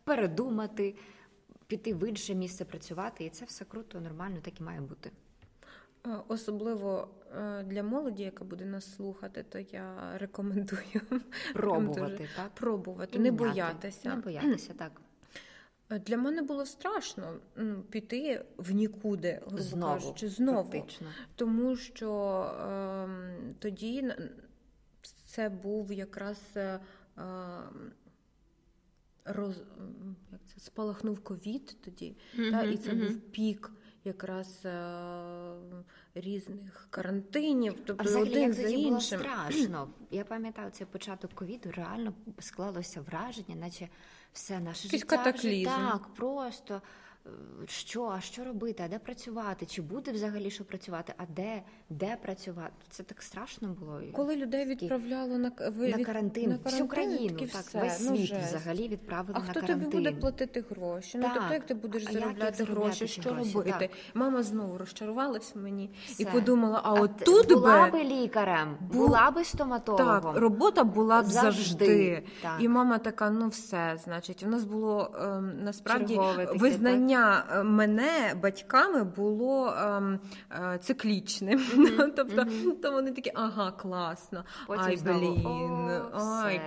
передумати 0.10 0.96
піти 1.68 1.94
в 1.94 2.10
інше 2.10 2.36
місце 2.36 2.66
працювати, 2.66 3.26
і 3.26 3.30
це 3.30 3.46
все 3.46 3.66
круто, 3.66 4.02
нормально, 4.02 4.38
так 4.42 4.60
і 4.60 4.64
має 4.64 4.82
бути. 4.82 5.12
Е, 6.08 6.10
особливо 6.28 7.08
е, 7.38 7.64
для 7.64 7.84
молоді, 7.84 8.24
яка 8.24 8.44
буде 8.44 8.66
нас 8.66 8.96
слухати, 8.96 9.46
то 9.50 9.60
я 9.60 10.14
рекомендую 10.18 11.02
пробувати, 11.54 12.30
так? 12.36 12.50
Пробувати, 12.50 13.18
і 13.18 13.22
не 13.22 13.32
боятися. 13.32 14.16
Не 14.16 14.22
боятися, 14.22 14.74
так. 14.74 15.02
Е, 15.90 16.00
для 16.00 16.18
мене 16.18 16.42
було 16.42 16.66
страшно 16.66 17.34
піти 17.90 18.46
в 18.58 18.72
нікуди, 18.72 19.42
знову, 19.52 19.94
кажучи, 19.94 20.30
знову. 20.30 20.70
Практично. 20.70 21.08
Тому 21.36 21.76
що 21.76 22.12
е, 22.42 23.08
тоді 23.60 24.14
це 25.26 25.50
був 25.50 25.94
якраз 25.94 26.42
е, 26.56 26.80
роз, 29.34 29.62
як 30.32 30.42
це, 30.46 30.60
спалахнув 30.60 31.24
ковід 31.24 31.78
тоді, 31.86 32.16
mm-hmm, 32.36 32.52
та, 32.52 32.64
і 32.64 32.78
це 32.78 32.92
mm-hmm. 32.92 33.08
був 33.08 33.20
пік 33.20 33.72
якраз 34.04 34.66
е, 34.66 35.54
різних 36.16 36.88
карантинів. 36.90 37.76
Тобто 37.86 38.04
а 38.04 38.08
взагалі, 38.08 38.30
один 38.30 38.44
як 38.44 38.54
за 38.54 38.68
іншим. 38.68 38.90
було 38.90 39.00
страшно. 39.02 39.90
Я 40.12 40.24
пам'ятаю 40.24 40.72
цей 40.72 40.88
початок 40.88 41.34
ковіду, 41.34 41.72
реально 41.72 42.14
склалося 42.40 43.02
враження, 43.02 43.56
наче 43.56 43.90
все 44.34 44.60
наше 44.60 44.88
Якийсь 44.88 45.02
життя 45.02 45.18
катаклізм. 45.18 45.70
вже 45.70 45.78
так 45.78 46.08
просто 46.16 46.82
що, 47.68 48.14
а 48.18 48.22
що 48.22 48.44
робити, 48.44 48.84
а 48.86 48.88
де 48.88 49.00
працювати? 49.00 49.66
Чи 49.66 49.82
буде 49.82 50.12
взагалі 50.12 50.52
що 50.52 50.64
працювати? 50.64 51.14
А 51.18 51.24
де 51.36 51.62
де 51.90 52.18
працювати? 52.22 52.72
Це 52.90 53.04
так 53.04 53.22
страшно 53.22 53.68
було. 53.80 54.02
Коли 54.14 54.36
людей 54.36 54.66
відправляло 54.66 55.38
на 55.38 55.50
на 55.50 55.52
карантин, 55.52 56.00
на 56.00 56.06
карантин 56.06 56.60
всю 56.64 56.88
країну, 56.88 57.38
так 57.38 57.48
все. 57.48 57.80
весь 57.80 58.10
ну, 58.10 58.16
світ 58.16 58.26
жесть. 58.26 58.56
взагалі 58.56 58.88
відправили 58.88 59.34
а 59.36 59.40
на 59.40 59.46
хто 59.46 59.62
тобі 59.62 59.86
буде 59.86 60.12
платити 60.12 60.64
гроші? 60.70 61.18
Ну 61.18 61.24
Так. 61.24 61.34
тобто, 61.34 61.54
як 61.54 61.66
ти 61.66 61.74
будеш 61.74 62.04
А 62.08 62.12
заробляти 62.12 62.64
гроші? 62.64 63.08
Що 63.08 63.32
гроші? 63.32 63.54
робити? 63.54 63.76
Так. 63.80 63.90
Мама 64.14 64.44
знову 64.44 64.78
розчарувалась 64.78 65.56
в 65.56 65.60
мені 65.60 65.90
і 66.20 66.26
подумала: 66.26 66.82
а, 66.84 66.90
А 66.90 67.02
от 67.02 67.18
тут 67.18 67.48
була 67.48 67.90
би 67.90 68.04
лікарем, 68.04 68.78
була 68.94 69.32
би 69.32 69.44
стоматологом. 69.44 70.34
Так, 70.34 70.42
робота 70.42 70.84
була 70.84 71.22
б 71.22 71.26
завжди. 71.26 71.86
Завжди, 71.86 72.24
так. 72.42 72.56
І 72.60 72.68
мама 72.68 72.98
така: 72.98 73.30
ну 73.30 73.48
все, 73.48 73.98
значить, 74.04 74.44
у 74.44 74.48
нас 74.48 74.64
було 74.64 75.12
ем, 75.22 75.64
насправді 75.64 76.16
Чергове 76.16 76.46
визнання 76.56 77.19
е, 77.52 77.64
мене 77.64 78.34
батьками 78.44 79.04
було 79.04 79.74
ем, 79.78 80.20
е, 80.52 80.80
циклічним. 80.84 81.66
тобто, 82.16 82.46
то 82.82 82.92
вони 82.92 83.12
такі, 83.12 83.32
ага, 83.36 83.72
класно. 83.72 84.44
Потім 84.68 84.84
Ай, 84.86 84.98
блін, 85.04 85.42
о, 85.46 86.20
ай, 86.20 86.62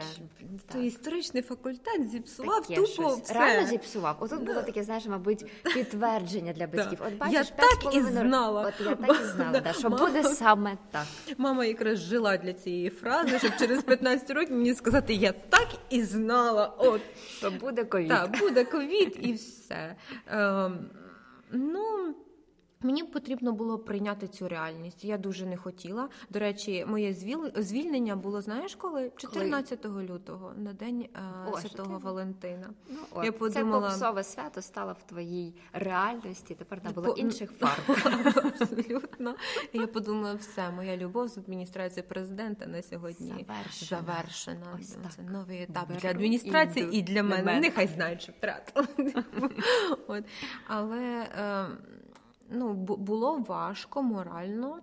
то 0.72 0.78
історичний 0.78 1.42
факультет 1.42 2.10
зіпсував 2.10 2.62
Таке 2.62 2.74
тупо 2.74 2.86
щось. 2.88 3.20
все. 3.20 3.34
Реально 3.34 3.66
зіпсував. 3.68 4.16
Отут 4.20 4.42
було 4.42 4.62
таке, 4.62 4.82
знаєш, 4.82 5.06
мабуть, 5.06 5.46
підтвердження 5.74 6.52
для 6.52 6.66
батьків. 6.66 6.98
Да. 7.02 7.06
От 7.08 7.14
бачиш, 7.18 7.34
Я 7.34 7.44
так 7.44 7.94
і 7.94 8.00
знала. 8.02 8.62
От 8.62 8.86
я 8.86 8.94
так 8.94 9.20
і 9.20 9.24
знала, 9.36 9.52
Да. 9.52 9.60
да, 9.60 9.72
що 9.72 9.90
Мама- 9.90 10.06
буде 10.06 10.24
саме 10.24 10.76
так. 10.90 11.04
Мама 11.38 11.64
якраз 11.64 11.98
жила 11.98 12.36
для 12.36 12.52
цієї 12.52 12.90
фрази, 12.90 13.38
щоб 13.38 13.52
через 13.58 13.82
15 13.82 14.30
років 14.30 14.56
мені 14.56 14.74
сказати, 14.74 15.14
я 15.14 15.32
так 15.32 15.68
і 15.90 16.02
знала. 16.02 16.72
От 16.78 17.00
Що 17.38 17.50
буде 17.50 17.84
ковід. 17.84 18.08
Так, 18.08 18.38
буде 18.40 18.64
ковід 18.64 19.16
і 19.20 19.32
все. 19.32 19.96
Ем, 20.32 20.90
ну. 21.50 22.21
Мені 22.82 23.02
потрібно 23.04 23.52
було 23.52 23.78
прийняти 23.78 24.28
цю 24.28 24.48
реальність. 24.48 25.04
Я 25.04 25.18
дуже 25.18 25.46
не 25.46 25.56
хотіла. 25.56 26.08
До 26.30 26.38
речі, 26.38 26.84
моє 26.88 27.12
звіл- 27.12 27.62
звільнення 27.62 28.16
було, 28.16 28.40
знаєш, 28.42 28.74
коли? 28.74 29.10
14 29.16 29.84
лютого, 29.84 30.52
на 30.56 30.72
день 30.72 31.08
е, 31.14 31.18
О, 31.52 31.58
Святого 31.60 31.98
ти? 31.98 32.04
Валентина. 32.04 32.70
Ну, 32.90 32.96
от, 33.10 33.24
Я 33.24 33.32
подумала- 33.32 33.88
Це 33.90 33.94
попсове 33.98 34.24
свято 34.24 34.62
стало 34.62 34.92
в 34.92 35.02
твоїй 35.02 35.54
реальності. 35.72 36.54
Тепер 36.54 36.84
не 36.84 36.90
було 36.90 37.06
По- 37.06 37.12
інших 37.20 37.52
фарб. 37.52 37.82
Абсолютно. 38.60 39.34
Я 39.72 39.86
подумала, 39.86 40.34
все, 40.34 40.70
моя 40.70 40.96
любов 40.96 41.28
з 41.28 41.38
адміністрації 41.38 42.04
президента 42.08 42.66
на 42.66 42.82
сьогодні 42.82 43.28
Завершена. 43.48 44.02
завершена. 44.02 44.66
Ось 44.80 44.86
Це 44.88 44.98
так. 45.16 45.30
новий 45.30 45.62
етап 45.62 45.88
Беру 45.88 46.00
для 46.00 46.10
адміністрації 46.10 46.88
і 46.96 46.98
і, 46.98 47.02
для 47.02 47.22
мене. 47.22 47.60
Нехай 47.60 47.86
знають, 47.86 48.22
що 48.22 48.32
втратили. 48.32 48.86
От. 50.08 50.24
Але 50.66 51.00
е, 51.38 51.66
ну, 52.52 52.74
було 52.74 53.38
важко 53.38 54.02
морально. 54.02 54.78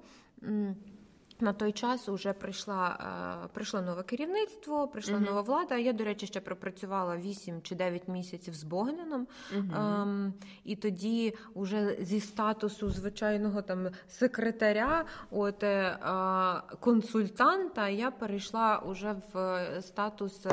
На 1.42 1.54
той 1.54 1.72
час 1.72 2.08
вже 2.08 2.34
прийшла, 2.34 2.98
е, 3.46 3.48
прийшло 3.54 3.82
нове 3.82 4.04
керівництво, 4.04 4.88
прийшла 4.88 5.16
Мгм. 5.16 5.24
нова 5.26 5.42
влада. 5.42 5.78
Я, 5.78 5.94
до 5.94 6.04
речі, 6.04 6.28
ще 6.28 6.40
пропрацювала 6.40 7.18
8 7.18 7.62
чи 7.62 7.76
9 7.76 8.08
місяців 8.08 8.54
з 8.54 8.64
Богданом. 8.64 9.28
Ем, 9.54 10.34
і 10.64 10.76
тоді, 10.76 11.36
уже 11.54 11.98
зі 12.02 12.20
статусу 12.20 12.90
звичайного 12.90 13.62
там 13.62 13.88
секретаря, 14.08 15.06
от 15.32 15.64
е, 15.64 15.68
е, 15.68 16.62
консультанта, 16.80 17.90
я 17.90 18.12
перейшла 18.12 18.78
уже 18.80 19.16
в 19.34 19.38
е, 19.38 19.82
статус 19.82 20.46
е, 20.46 20.52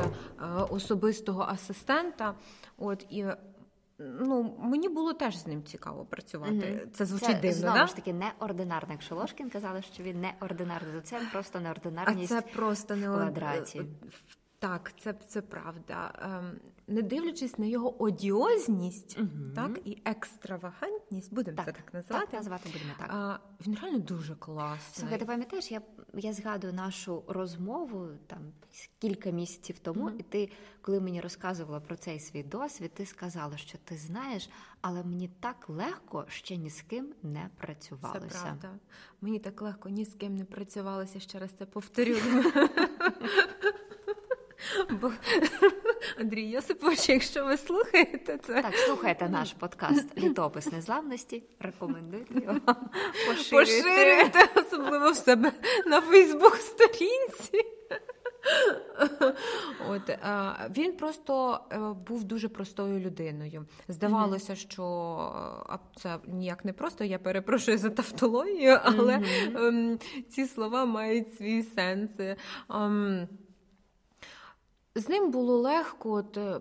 особистого 0.69 1.41
асистента. 1.41 2.33
От 2.77 3.05
і 3.09 3.25
ну, 3.99 4.55
мені 4.59 4.89
було 4.89 5.13
теж 5.13 5.37
з 5.37 5.47
ним 5.47 5.63
цікаво 5.63 6.05
працювати. 6.05 6.53
Мгм. 6.53 6.91
Це 6.93 7.05
звучить 7.05 7.27
це, 7.27 7.33
дивно, 7.41 7.57
знову 7.57 7.77
да? 7.77 7.87
ж 7.87 7.95
таки 7.95 8.13
неординарно. 8.13 8.93
Якщо 8.93 9.15
Ложкін 9.15 9.49
казали, 9.49 9.81
що 9.81 10.03
він 10.03 10.21
неординарний, 10.21 10.93
то 10.93 11.01
це 11.01 11.21
просто 11.31 11.59
А 11.59 11.61
неординарність. 11.61 12.29
це 12.29 12.41
просто 12.41 12.95
не 12.95 13.09
в 13.09 13.13
квадраті. 13.13 13.81
Так, 14.59 14.91
це, 14.99 15.13
це 15.13 15.41
правда. 15.41 16.11
Не 16.89 17.01
дивлячись 17.01 17.57
на 17.57 17.65
його 17.65 18.03
одіозність, 18.03 19.17
Мгм. 19.19 19.51
так 19.55 19.79
і 19.85 20.01
екстравагантність, 20.05 21.33
будемо 21.33 21.57
це 21.65 21.71
так 21.71 21.93
називати. 21.93 22.25
Так, 22.25 22.33
назвати 22.33 22.69
будемо 22.73 22.91
так. 22.99 23.09
А, 23.13 23.39
він 23.67 23.77
реально 23.81 23.99
дуже 23.99 24.35
класний. 24.35 24.79
Слухай, 24.99 25.19
ти 25.19 25.25
пам'ятаєш, 25.25 25.71
я, 25.71 25.81
я 26.13 26.33
згадую 26.33 26.73
нашу 26.73 27.23
розмову 27.27 28.07
там 28.27 28.39
кілька 28.99 29.29
місяців 29.29 29.79
тому, 29.79 30.03
Мгм. 30.05 30.15
і 30.19 30.23
ти, 30.23 30.51
коли 30.81 30.99
мені 30.99 31.21
розказувала 31.21 31.79
про 31.79 31.95
цей 31.95 32.19
свій 32.19 32.43
досвід, 32.43 32.91
ти 32.93 33.05
сказала, 33.05 33.57
що 33.57 33.77
ти 33.83 33.97
знаєш, 33.97 34.49
але 34.81 35.03
мені 35.03 35.29
так 35.39 35.69
легко 35.69 36.25
ще 36.29 36.57
ні 36.57 36.69
з 36.69 36.81
ким 36.81 37.13
не 37.23 37.49
Це 37.59 37.65
працювалося. 37.65 38.41
правда. 38.41 38.71
Мені 39.21 39.39
так 39.39 39.61
легко 39.61 39.89
ні 39.89 40.05
з 40.05 40.13
ким 40.13 40.35
не 40.35 40.45
працювалося, 40.45 41.19
ще 41.19 41.39
раз 41.39 41.51
це 41.51 41.65
повторю. 41.65 42.15
Бо 45.01 45.11
Андрій 46.19 46.49
Йосипович, 46.49 47.09
якщо 47.09 47.45
ви 47.45 47.57
слухаєте 47.57 48.39
це, 48.43 48.61
Так, 48.61 48.75
слухайте 48.75 49.29
наш 49.29 49.53
подкаст 49.53 50.17
Літопис 50.17 50.71
незламності. 50.71 51.43
Рекомендуйте 51.59 52.33
його. 52.33 52.59
Поширюйте. 53.27 53.81
поширюйте, 53.81 54.49
особливо 54.55 55.11
в 55.11 55.15
себе 55.15 55.51
на 55.85 56.01
Фейсбук-сторінці. 56.01 57.65
От 59.89 60.01
він 60.77 60.97
просто 60.97 61.59
е, 61.71 61.77
був 62.07 62.23
дуже 62.23 62.49
простою 62.49 62.99
людиною. 62.99 63.65
Здавалося, 63.87 64.55
що 64.55 65.79
це 65.95 66.17
ніяк 66.27 66.65
не 66.65 66.73
просто. 66.73 67.03
Я 67.03 67.19
перепрошую 67.19 67.77
за 67.77 67.89
тавтологію, 67.89 68.79
але 68.83 69.21
ем, 69.55 69.99
ці 70.29 70.45
слова 70.45 70.85
мають 70.85 71.35
свій 71.35 71.63
сенс. 71.63 72.11
З 74.97 75.09
ним 75.09 75.31
було 75.31 75.57
легко 75.57 76.11
от, 76.11 76.37
е, 76.37 76.59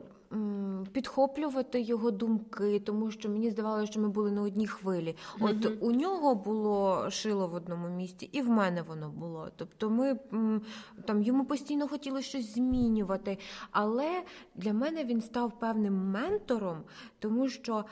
підхоплювати 0.93 1.81
його 1.81 2.11
думки, 2.11 2.81
тому 2.81 3.11
що 3.11 3.29
мені 3.29 3.51
здавалося, 3.51 3.93
що 3.93 4.01
ми 4.01 4.09
були 4.09 4.31
на 4.31 4.43
одній 4.43 4.67
хвилі. 4.67 5.17
От 5.41 5.65
Мгм. 5.65 5.79
у 5.81 5.91
нього 5.93 6.35
було 6.35 7.07
шило 7.11 7.49
в 7.49 7.55
одному 7.55 7.89
місці, 7.89 8.29
і 8.33 8.43
в 8.43 8.49
мене 8.49 8.83
воно 8.83 9.11
було. 9.11 9.49
Тобто, 9.57 9.91
ми 9.91 10.19
там 11.05 11.23
йому 11.23 11.45
постійно 11.45 11.89
хотіли 11.89 12.23
щось 12.23 12.55
змінювати. 12.55 13.39
Але 13.71 14.23
для 14.55 14.73
мене 14.73 15.05
він 15.05 15.21
став 15.21 15.59
певним 15.59 16.11
ментором, 16.11 16.79
тому 17.19 17.49
що. 17.49 17.85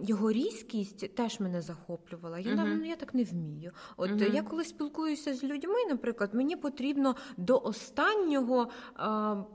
Його 0.00 0.32
різкість 0.32 1.14
теж 1.14 1.40
мене 1.40 1.60
захоплювала. 1.60 2.38
Я, 2.38 2.54
Мгм. 2.54 2.78
ну, 2.78 2.84
я 2.84 2.96
так 2.96 3.14
не 3.14 3.24
вмію. 3.24 3.72
От 3.96 4.10
uh-huh. 4.10 4.34
я 4.34 4.42
коли 4.42 4.64
спілкуюся 4.64 5.34
з 5.34 5.44
людьми, 5.44 5.86
наприклад, 5.88 6.34
мені 6.34 6.56
потрібно 6.56 7.16
до 7.36 7.58
останнього 7.58 8.68
е, 8.68 9.02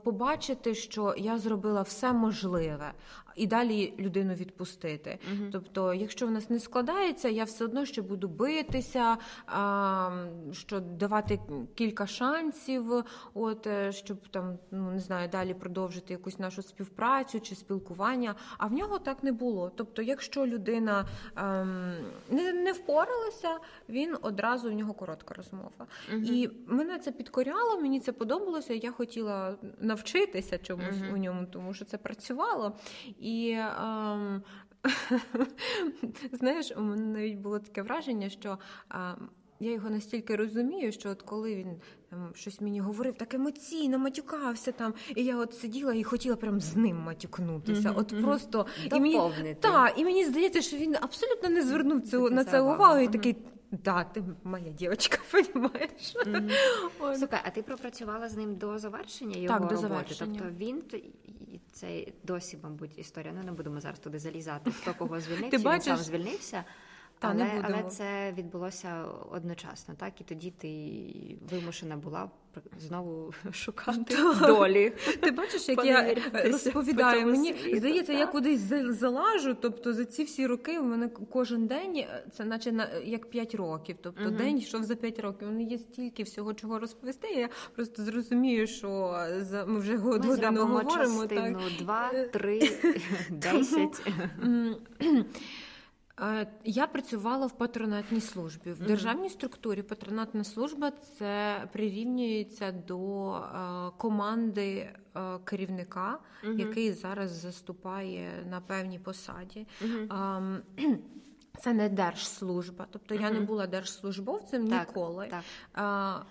побачити, 0.04 0.74
що 0.74 1.14
я 1.18 1.38
зробила 1.38 1.82
все 1.82 2.12
можливе, 2.12 2.92
і 3.38 3.46
далі 3.46 3.94
людину 3.98 4.34
відпустити. 4.34 5.18
Мгм. 5.34 5.48
Тобто, 5.52 5.94
якщо 5.94 6.26
в 6.26 6.30
нас 6.30 6.50
не 6.50 6.60
складається, 6.60 7.28
я 7.28 7.44
все 7.44 7.64
одно 7.64 7.84
ще 7.84 8.02
буду 8.02 8.28
битися, 8.28 9.16
а, 9.46 10.10
що 10.52 10.80
давати 10.80 11.40
кілька 11.74 12.06
шансів, 12.06 13.04
от 13.34 13.66
е, 13.66 13.92
щоб 13.92 14.28
там 14.28 14.58
ну 14.70 14.90
не 14.90 15.00
знаю, 15.00 15.28
далі 15.28 15.54
продовжити 15.54 16.12
якусь 16.12 16.38
нашу 16.38 16.62
співпрацю 16.62 17.40
чи 17.40 17.54
спілкування. 17.54 18.34
А 18.58 18.66
в 18.66 18.72
нього 18.72 18.98
так 18.98 19.22
не 19.22 19.32
було. 19.32 19.72
Тобто, 19.76 20.02
якщо 20.02 20.46
людина 20.46 21.08
ем, 21.36 21.94
не, 22.30 22.52
не 22.52 22.72
впоралася, 22.72 23.58
він 23.88 24.16
одразу 24.22 24.70
в 24.70 24.72
нього 24.72 24.94
коротка 24.94 25.34
розмова. 25.34 25.86
Мгм. 26.12 26.24
І 26.24 26.50
мене 26.66 26.98
це 26.98 27.12
підкоряло, 27.12 27.80
мені 27.80 28.00
це 28.00 28.12
подобалося. 28.12 28.74
Я 28.74 28.92
хотіла 28.92 29.54
навчитися 29.80 30.58
чомусь 30.58 31.00
Мгм. 31.00 31.14
у 31.14 31.16
ньому, 31.16 31.46
тому 31.46 31.74
що 31.74 31.84
це 31.84 31.98
працювало. 31.98 32.72
І 33.20 33.27
ем, 33.58 34.42
знаєш, 36.32 36.72
у 36.76 36.80
мене 36.80 37.02
навіть 37.06 37.38
було 37.38 37.58
таке 37.58 37.82
враження, 37.82 38.28
що 38.30 38.58
ем, 38.90 39.28
я 39.60 39.72
його 39.72 39.90
настільки 39.90 40.36
розумію, 40.36 40.92
що 40.92 41.10
от 41.10 41.22
коли 41.22 41.54
він 41.54 41.80
там, 42.10 42.30
щось 42.34 42.60
мені 42.60 42.80
говорив, 42.80 43.14
так 43.14 43.34
емоційно 43.34 43.98
матюкався 43.98 44.72
там, 44.72 44.94
і 45.16 45.24
я 45.24 45.36
от 45.36 45.54
сиділа 45.54 45.94
і 45.94 46.02
хотіла 46.04 46.36
прям 46.36 46.60
з 46.60 46.76
ним 46.76 46.96
матюкнутися. 46.96 47.88
Мгм, 47.90 47.98
От 48.00 48.12
мгм. 48.12 48.22
просто 48.24 48.66
і 48.92 49.00
мені, 49.00 49.20
та, 49.60 49.88
і 49.88 50.04
мені 50.04 50.24
здається, 50.24 50.62
що 50.62 50.76
він 50.76 50.96
абсолютно 51.00 51.48
не 51.48 51.62
звернув 51.62 52.02
цю, 52.02 52.28
Це 52.28 52.34
на 52.34 52.44
це 52.44 52.60
увагу, 52.60 52.98
і 52.98 53.08
такий. 53.08 53.36
Да, 53.70 54.04
ти 54.04 54.24
моя 54.44 54.68
дівчинка, 54.68 55.18
розумієш? 55.32 56.16
Ось. 57.00 57.18
Слухай, 57.18 57.40
а 57.44 57.50
ти 57.50 57.62
пропрацювала 57.62 58.28
з 58.28 58.36
ним 58.36 58.56
до 58.56 58.78
завершення 58.78 59.36
його 59.36 59.58
до 59.58 59.64
роботи? 59.64 59.76
завершення. 59.76 60.40
Тобто 60.42 60.64
він 60.64 60.82
і 61.52 61.60
це 61.72 62.06
досі, 62.22 62.58
мабуть, 62.62 62.98
історія. 62.98 63.32
Ну 63.36 63.42
не 63.42 63.52
будемо 63.52 63.80
зараз 63.80 63.98
туди 63.98 64.18
залізати. 64.18 64.70
Хто 64.70 64.94
кого 64.94 65.20
звільнив, 65.20 65.50
чи 65.50 65.56
він 65.56 65.80
сам 65.80 65.96
звільнився. 66.04 66.64
Та, 67.18 67.28
але, 67.28 67.44
не 67.44 67.54
будемо. 67.60 67.78
але 67.80 67.90
це 67.90 68.32
відбулося 68.38 69.04
одночасно, 69.30 69.94
так? 69.98 70.20
І 70.20 70.24
тоді 70.24 70.50
ти 70.50 71.02
вимушена 71.50 71.96
була 71.96 72.30
знову 72.78 73.32
шукати 73.52 74.16
долі. 74.40 74.92
Ти 75.20 75.30
бачиш, 75.30 75.68
як 75.68 75.84
я 75.84 76.14
розповідаю, 76.32 77.26
мені 77.26 77.54
здається, 77.74 78.12
я 78.12 78.26
кудись 78.26 78.60
залажу. 78.88 79.54
Тобто 79.60 79.92
за 79.92 80.04
ці 80.04 80.24
всі 80.24 80.46
роки 80.46 80.80
в 80.80 80.84
мене 80.84 81.08
кожен 81.08 81.66
день 81.66 82.04
це 82.32 82.44
наче 82.44 82.72
на 82.72 82.88
як 83.04 83.30
5 83.30 83.54
років. 83.54 83.96
Тобто 84.02 84.22
uh 84.24 84.36
день 84.36 84.58
йшов 84.58 84.84
за 84.84 84.94
5 84.94 85.20
років. 85.20 85.48
Мене 85.48 85.62
є 85.62 85.78
стільки 85.78 86.22
всього 86.22 86.54
чого 86.54 86.78
розповісти. 86.78 87.28
Я 87.28 87.48
просто 87.74 88.02
зрозумію, 88.02 88.66
що 88.66 89.18
за 89.40 89.64
ми 89.66 89.80
вже 89.80 89.96
годину 89.96 90.66
говоримо. 90.66 91.26
так. 91.26 91.56
2, 91.78 92.10
3, 92.32 92.70
10. 93.30 94.02
Е, 96.20 96.46
я 96.64 96.86
працювала 96.86 97.46
в 97.46 97.52
патронатній 97.52 98.20
службі. 98.20 98.72
В 98.72 98.86
державній 98.86 99.30
структурі 99.30 99.82
патронатна 99.82 100.44
служба 100.44 100.90
це 100.90 101.62
прирівнюється 101.72 102.72
до 102.72 103.32
е, 103.34 103.40
команди 103.96 104.90
е, 105.16 105.38
керівника, 105.44 106.18
який 106.42 106.92
зараз 106.92 107.30
заступає 107.30 108.30
на 108.50 108.60
певній 108.60 108.98
посаді. 108.98 109.66
uh 109.82 110.60
Це 111.60 111.72
не 111.72 111.88
держслужба, 111.88 112.86
тобто 112.90 113.14
я 113.14 113.30
не 113.30 113.40
була 113.40 113.66
держслужбовцем 113.66 114.68
так, 114.68 114.88
ніколи. 114.88 115.28
Так 115.30 116.26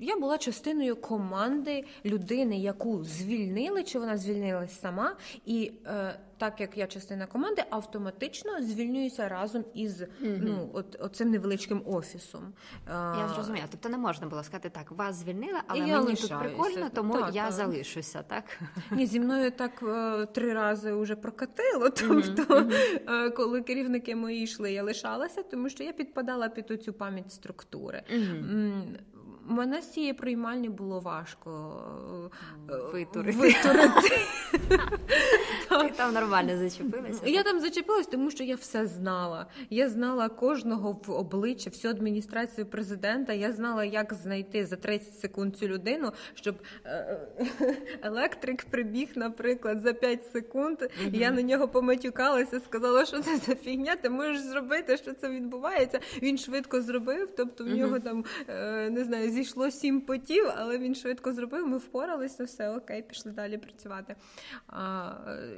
я 0.00 0.16
була 0.16 0.38
частиною 0.38 0.96
команди 0.96 1.84
людини, 2.04 2.58
яку 2.58 3.04
звільнили, 3.04 3.82
чи 3.82 3.98
вона 3.98 4.16
звільнилась 4.16 4.80
сама, 4.80 5.16
і 5.46 5.72
е, 5.86 6.20
так 6.38 6.60
як 6.60 6.78
я 6.78 6.86
частина 6.86 7.26
команди, 7.26 7.64
автоматично 7.70 8.62
звільнююся 8.62 9.28
разом 9.28 9.64
із 9.74 10.02
mm-hmm. 10.02 10.38
ну 10.42 10.70
от 10.72 10.96
оцим 11.00 11.30
невеличким 11.30 11.82
офісом. 11.86 12.52
Я 12.88 13.30
зрозуміла. 13.34 13.64
Тобто 13.70 13.88
не 13.88 13.98
можна 13.98 14.26
було 14.26 14.42
сказати 14.42 14.70
так, 14.70 14.90
вас 14.90 15.16
звільнили, 15.16 15.58
але 15.66 15.78
я 15.78 15.86
мені 15.86 16.10
лишаюся. 16.10 16.28
тут 16.28 16.38
прикольно, 16.38 16.90
тому 16.94 17.14
так, 17.14 17.34
я 17.34 17.44
так. 17.44 17.52
залишуся. 17.52 18.22
Так 18.22 18.44
ні, 18.90 19.06
зі 19.06 19.20
мною 19.20 19.50
так 19.50 19.82
е, 19.82 20.26
три 20.26 20.52
рази 20.52 20.92
вже 20.92 21.16
прокатило. 21.16 21.90
Тобто, 21.90 22.42
mm-hmm. 22.42 23.32
коли 23.32 23.62
керівники 23.62 24.16
мої 24.16 24.42
йшли, 24.42 24.72
я 24.72 24.82
лишалася, 24.82 25.42
тому 25.42 25.68
що 25.68 25.84
я 25.84 25.92
підпадала 25.92 26.48
під 26.48 26.70
оцю 26.70 26.92
пам'ять 26.92 27.32
структури. 27.32 28.02
Мене 29.50 29.82
з 29.82 29.92
цієї 29.92 30.12
приймальні 30.12 30.68
було 30.68 31.00
важко 31.00 31.50
е, 32.70 32.76
витурити. 32.92 33.38
витурити. 33.38 34.16
Ти 35.68 35.90
там 35.96 36.14
нормально 36.14 36.56
зачепилася? 36.56 37.20
Я 37.26 37.42
там 37.42 37.60
зачепилась, 37.60 38.06
тому 38.06 38.30
що 38.30 38.44
я 38.44 38.54
все 38.54 38.86
знала. 38.86 39.46
Я 39.70 39.88
знала 39.88 40.28
кожного 40.28 41.00
в 41.06 41.10
обличчя, 41.10 41.70
всю 41.70 41.90
адміністрацію 41.90 42.66
президента. 42.66 43.32
Я 43.32 43.52
знала, 43.52 43.84
як 43.84 44.14
знайти 44.14 44.66
за 44.66 44.76
30 44.76 45.14
секунд 45.18 45.56
цю 45.56 45.68
людину, 45.68 46.12
щоб 46.34 46.54
е, 46.84 47.20
електрик 48.02 48.64
прибіг, 48.64 49.08
наприклад, 49.14 49.80
за 49.80 49.92
5 49.92 50.26
секунд. 50.32 50.82
Угу. 50.82 51.10
Я 51.12 51.30
на 51.30 51.42
нього 51.42 51.68
поматюкалася, 51.68 52.60
сказала, 52.60 53.04
що 53.04 53.22
це 53.22 53.36
за 53.36 53.54
фігня, 53.54 53.96
ти 53.96 54.10
можеш 54.10 54.40
зробити, 54.40 54.96
що 54.96 55.12
це 55.12 55.28
відбувається. 55.28 56.00
Він 56.22 56.38
швидко 56.38 56.82
зробив, 56.82 57.28
тобто 57.36 57.64
в 57.64 57.68
нього 57.68 58.00
там 58.00 58.24
е, 58.48 58.90
не 58.90 59.04
знаю 59.04 59.32
зійшло 59.42 59.70
сім 59.70 60.00
потів, 60.00 60.44
але 60.56 60.78
він 60.78 60.94
швидко 60.94 61.32
зробив. 61.32 61.66
Ми 61.66 61.78
впоралися, 61.78 62.44
все 62.44 62.76
окей, 62.76 63.02
пішли 63.02 63.32
далі 63.32 63.58
працювати. 63.58 64.16
А, 64.66 65.12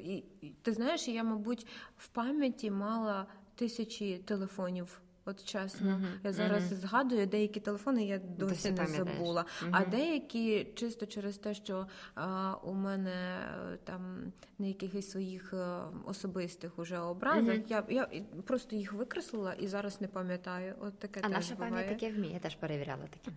і, 0.05 0.25
Ти 0.63 0.73
знаєш, 0.73 1.09
я, 1.09 1.25
мабуть, 1.25 1.67
в 1.99 2.09
пам'яті 2.09 2.71
мала 2.71 3.27
тисячі 3.55 4.19
телефонів. 4.19 5.01
От 5.25 5.45
чесно, 5.45 5.91
uh-huh, 5.91 6.25
я 6.25 6.33
зараз 6.33 6.73
uh-huh. 6.73 6.77
згадую 6.77 7.27
деякі 7.27 7.61
телефони, 7.61 8.05
я 8.05 8.19
досі 8.19 8.71
не 8.71 8.87
забула. 8.87 9.45
Uh-huh. 9.63 9.69
А 9.73 9.85
деякі 9.85 10.67
чисто 10.75 11.07
через 11.07 11.39
те, 11.39 11.55
що 11.55 11.87
а, 12.15 12.55
у 12.63 12.75
мене 12.75 13.39
там 13.85 14.33
на 14.59 14.67
якихось 14.67 15.11
своїх 15.11 15.55
е, 15.55 15.81
особистих 16.05 16.79
уже 16.79 16.99
образах, 16.99 17.57
я 17.69 17.85
я 17.89 18.09
просто 18.47 18.77
їх 18.77 18.93
викреслила 18.93 19.53
і 19.53 19.67
зараз 19.67 20.01
не 20.01 20.09
пам'ятаю. 20.09 20.75
От 20.81 20.99
таке 20.99 21.21
а 21.23 21.27
теж 21.27 21.33
наша 21.33 21.55
буває. 21.55 21.73
пам'ять 21.73 21.89
таке 21.89 22.13
вміє, 22.13 22.35
я 22.35 22.41
теж 22.41 22.55
перевіряла 22.55 23.07
таке. 23.07 23.37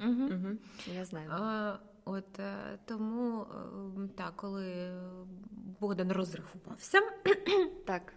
Я 0.96 1.06
знаю. 1.06 1.30
А, 1.32 1.78
От 2.06 2.40
е, 2.40 2.80
тому 2.86 3.42
е, 3.42 4.08
так, 4.16 4.34
коли 4.36 4.94
Богдан 5.80 6.12
розрахувався, 6.12 7.00
так 7.86 8.14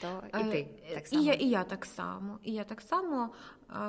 то 0.00 0.22
і 0.40 0.50
ти 0.50 0.66
е, 0.90 0.94
так 0.94 1.06
само. 1.06 1.22
І 1.22 1.26
я, 1.26 1.32
і 1.32 1.48
я 1.48 1.64
так 1.64 1.84
само. 1.84 2.38
І 2.42 2.52
я 2.52 2.64
так 2.64 2.80
само. 2.80 3.30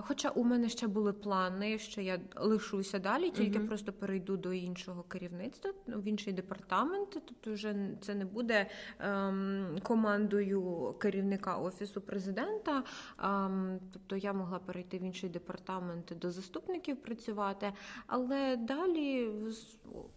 Хоча 0.02 0.30
у 0.30 0.44
мене 0.44 0.70
ще 0.70 0.88
були 0.88 1.14
плани, 1.14 1.80
що 1.80 2.02
я 2.02 2.20
лишуся 2.36 3.00
далі, 3.00 3.30
тільки 3.30 3.60
uh 3.60 3.68
просто 3.68 3.94
перейду 3.94 4.38
до 4.38 4.54
іншого 4.54 5.04
керівництва, 5.04 5.72
ну, 5.88 6.00
в 6.00 6.08
інший 6.08 6.34
департамент. 6.34 7.10
Тобто, 7.10 7.54
вже 7.54 7.76
це 8.02 8.16
не 8.16 8.26
буде 8.26 8.68
ем, 9.00 9.78
командою 9.84 10.96
керівника 11.00 11.58
офісу 11.58 12.02
президента. 12.02 12.84
Ем, 13.24 13.80
тобто 13.94 14.16
я 14.16 14.34
могла 14.34 14.60
перейти 14.60 14.98
в 14.98 15.04
інший 15.04 15.30
департамент 15.30 16.14
до 16.22 16.32
заступників 16.32 16.98
працювати, 16.98 17.74
але 18.08 18.56
далі 18.56 19.32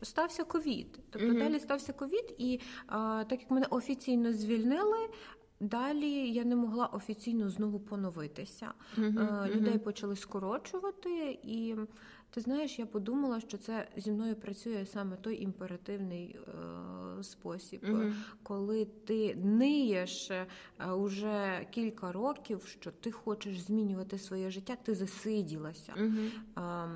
стався 0.02 0.44
ковід. 0.44 0.98
Тобто 1.10 1.28
uh 1.28 1.38
далі 1.38 1.60
стався 1.60 1.92
ковід, 1.92 2.34
і 2.38 2.60
а, 2.86 3.24
так 3.28 3.40
як 3.40 3.50
мене 3.50 3.66
офіційно 3.70 4.32
звільнили. 4.32 4.98
Далі 5.64 6.30
я 6.32 6.44
не 6.44 6.56
могла 6.56 6.86
офіційно 6.86 7.50
знову 7.50 7.80
поновитися. 7.80 8.72
Uh-huh, 8.98 9.56
Людей 9.56 9.78
почали 9.78 10.16
скорочувати, 10.16 11.38
і 11.42 11.76
ти 12.30 12.40
знаєш, 12.40 12.78
я 12.78 12.86
подумала, 12.86 13.40
що 13.40 13.58
це 13.58 13.88
зі 13.96 14.12
мною 14.12 14.34
працює 14.34 14.86
саме 14.86 15.16
той 15.16 15.42
імперативний 15.42 16.36
е, 17.18 17.22
спосіб, 17.22 17.80
uh-huh. 17.84 18.14
коли 18.42 18.84
ти 18.84 19.34
ниєш 19.34 20.30
е, 20.30 20.46
уже 20.92 21.66
кілька 21.70 22.12
років, 22.12 22.64
що 22.66 22.90
ти 22.90 23.10
хочеш 23.10 23.60
змінювати 23.60 24.18
своє 24.18 24.50
життя, 24.50 24.76
ти 24.82 24.94
засиділася. 24.94 25.94
Е, 25.96 26.88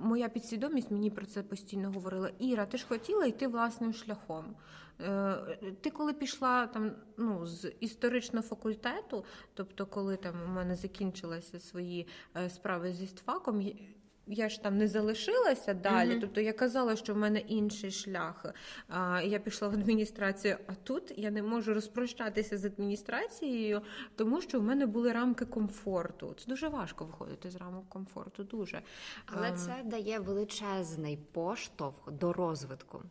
моя 0.00 0.28
підсвідомість 0.28 0.90
мені 0.90 1.10
про 1.10 1.26
це 1.26 1.42
постійно 1.42 1.92
говорила. 1.92 2.30
Іра, 2.38 2.66
ти 2.66 2.78
ж 2.78 2.86
хотіла 2.88 3.26
йти 3.26 3.48
власним 3.48 3.92
шляхом. 3.92 4.44
Е, 5.00 5.58
ти 5.80 5.90
коли 5.90 6.12
пішла 6.12 6.66
там 6.66 6.92
ну, 7.16 7.46
з 7.46 7.72
історичного 7.80 8.46
факультету, 8.46 9.24
тобто, 9.54 9.86
коли 9.86 10.16
там 10.16 10.34
у 10.46 10.48
мене 10.48 10.76
закінчилися 10.76 11.58
свої 11.58 12.06
е, 12.36 12.50
справи 12.50 12.92
зі 12.92 13.06
стфаком, 13.06 13.60
я 14.28 14.48
ж 14.48 14.62
там 14.62 14.78
не 14.78 14.88
залишилася 14.88 15.74
далі. 15.74 16.10
Mm-hmm. 16.10 16.20
Тобто 16.20 16.40
я 16.40 16.52
казала, 16.52 16.96
що 16.96 17.14
в 17.14 17.16
мене 17.16 17.38
інший 17.38 17.90
шлях. 17.90 18.44
А, 18.88 19.22
Я 19.22 19.38
пішла 19.38 19.68
в 19.68 19.72
адміністрацію, 19.72 20.56
а 20.66 20.74
тут 20.74 21.12
я 21.16 21.30
не 21.30 21.42
можу 21.42 21.74
розпрощатися 21.74 22.58
з 22.58 22.64
адміністрацією, 22.64 23.82
тому 24.16 24.40
що 24.40 24.60
в 24.60 24.62
мене 24.62 24.86
були 24.86 25.12
рамки 25.12 25.44
комфорту. 25.44 26.34
Це 26.38 26.46
дуже 26.46 26.68
важко 26.68 27.04
виходити 27.04 27.50
з 27.50 27.56
рамок 27.56 27.88
комфорту. 27.88 28.44
Дуже 28.44 28.82
але 29.26 29.52
це 29.52 29.82
дає 29.84 30.18
величезний 30.18 31.16
поштовх 31.16 32.12
до 32.12 32.32
розвитку, 32.32 33.02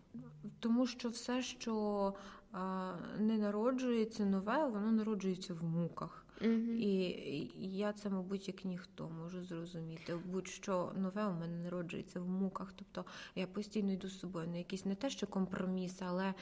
тому 0.59 0.87
що 0.87 1.09
все, 1.09 1.41
що 1.41 2.13
а, 2.51 2.91
не 3.19 3.37
народжується 3.37 4.25
нове, 4.25 4.67
воно 4.67 4.91
народжується 4.91 5.53
в 5.53 5.63
муках. 5.63 6.26
І 6.41 7.49
я 7.57 7.93
це, 7.93 8.09
мабуть, 8.09 8.47
як 8.47 8.65
ніхто 8.65 9.09
можу 9.09 9.43
зрозуміти. 9.43 10.15
Будь-що 10.25 10.91
нове 10.95 11.27
у 11.27 11.33
мене 11.33 11.57
народжується 11.57 12.19
в 12.19 12.29
муках. 12.29 12.73
Тобто 12.75 13.05
я 13.35 13.47
постійно 13.47 13.91
йду 13.91 14.09
з 14.09 14.19
собою 14.19 14.47
на 14.47 14.57
якісь 14.57 14.85
не 14.85 14.95
те, 14.95 15.09
що 15.09 15.27
компроміси, 15.27 16.05
але 16.07 16.25
е, 16.25 16.33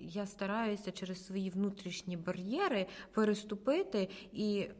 я 0.00 0.26
стараюся 0.26 0.92
через 0.92 1.26
свої 1.26 1.50
внутрішні 1.50 2.16
бар'єри 2.16 2.86
переступити 3.12 4.08
і 4.32 4.58
е, 4.58 4.72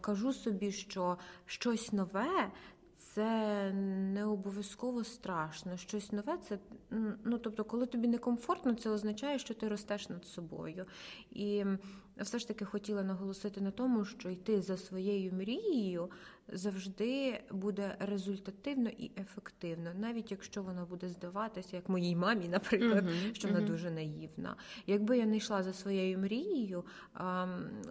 кажу 0.00 0.32
собі, 0.32 0.72
що 0.72 1.18
щось 1.46 1.92
нове. 1.92 2.50
Це 2.98 3.72
не 4.12 4.24
обов'язково 4.24 5.04
страшно. 5.04 5.76
Щось 5.76 6.12
нове, 6.12 6.38
це 6.48 6.58
ну 7.24 7.38
тобто, 7.38 7.64
коли 7.64 7.86
тобі 7.86 8.08
некомфортно, 8.08 8.74
це 8.74 8.90
означає, 8.90 9.38
що 9.38 9.54
ти 9.54 9.68
ростеш 9.68 10.08
над 10.08 10.26
собою. 10.26 10.86
І 11.30 11.64
все 12.22 12.38
ж 12.38 12.48
таки 12.48 12.64
хотіла 12.64 13.02
наголосити 13.02 13.60
на 13.60 13.70
тому, 13.70 14.04
що 14.04 14.30
йти 14.30 14.62
за 14.62 14.76
своєю 14.76 15.32
мрією 15.32 16.10
завжди 16.52 17.40
буде 17.50 17.96
результативно 17.98 18.90
і 18.98 19.10
ефективно, 19.16 19.90
навіть 19.98 20.30
якщо 20.30 20.62
вона 20.62 20.84
буде 20.84 21.08
здаватися, 21.08 21.76
як 21.76 21.88
моїй 21.88 22.16
мамі, 22.16 22.48
наприклад, 22.48 23.04
uh-huh, 23.04 23.34
що 23.34 23.48
вона 23.48 23.60
uh-huh. 23.60 23.66
дуже 23.66 23.90
наївна. 23.90 24.56
Якби 24.86 25.18
я 25.18 25.26
не 25.26 25.36
йшла 25.36 25.62
за 25.62 25.72
своєю 25.72 26.18
мрією, 26.18 26.84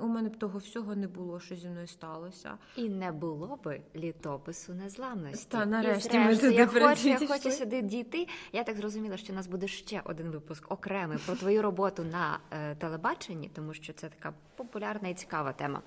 у 0.02 0.08
мене 0.08 0.30
б 0.30 0.38
того 0.38 0.60
всього 0.60 0.96
не 0.96 1.08
було, 1.08 1.40
що 1.40 1.56
зі 1.56 1.70
мною 1.70 1.88
сталося. 1.88 2.58
І 2.76 2.90
не 2.90 3.12
було 3.12 3.60
би 3.64 3.82
літопису 3.96 4.74
незламності. 4.74 5.48
Та 5.50 5.66
нарешті 5.66 6.20
ми 6.20 6.38
туди 6.38 6.54
я 6.54 6.68
хочу, 6.68 7.08
я 7.08 7.28
хочу 7.28 7.52
сюди 7.52 7.82
дійти. 7.82 8.28
Я 8.54 8.64
так 8.64 8.78
зрозуміла, 8.78 9.18
що 9.18 9.34
у 9.34 9.36
нас 9.36 9.48
буде 9.48 9.68
ще 9.68 10.02
один 10.06 10.30
випуск 10.30 10.72
окремий 10.72 11.18
про 11.26 11.36
твою 11.36 11.62
роботу 11.62 12.04
на 12.04 12.40
е, 12.52 12.76
телебаченні, 12.76 13.50
тому 13.54 13.74
що 13.74 13.94
це 13.94 14.10
така 14.10 14.34
популярна 14.56 15.10
і 15.10 15.14
цікава 15.14 15.54
тема. 15.54 15.82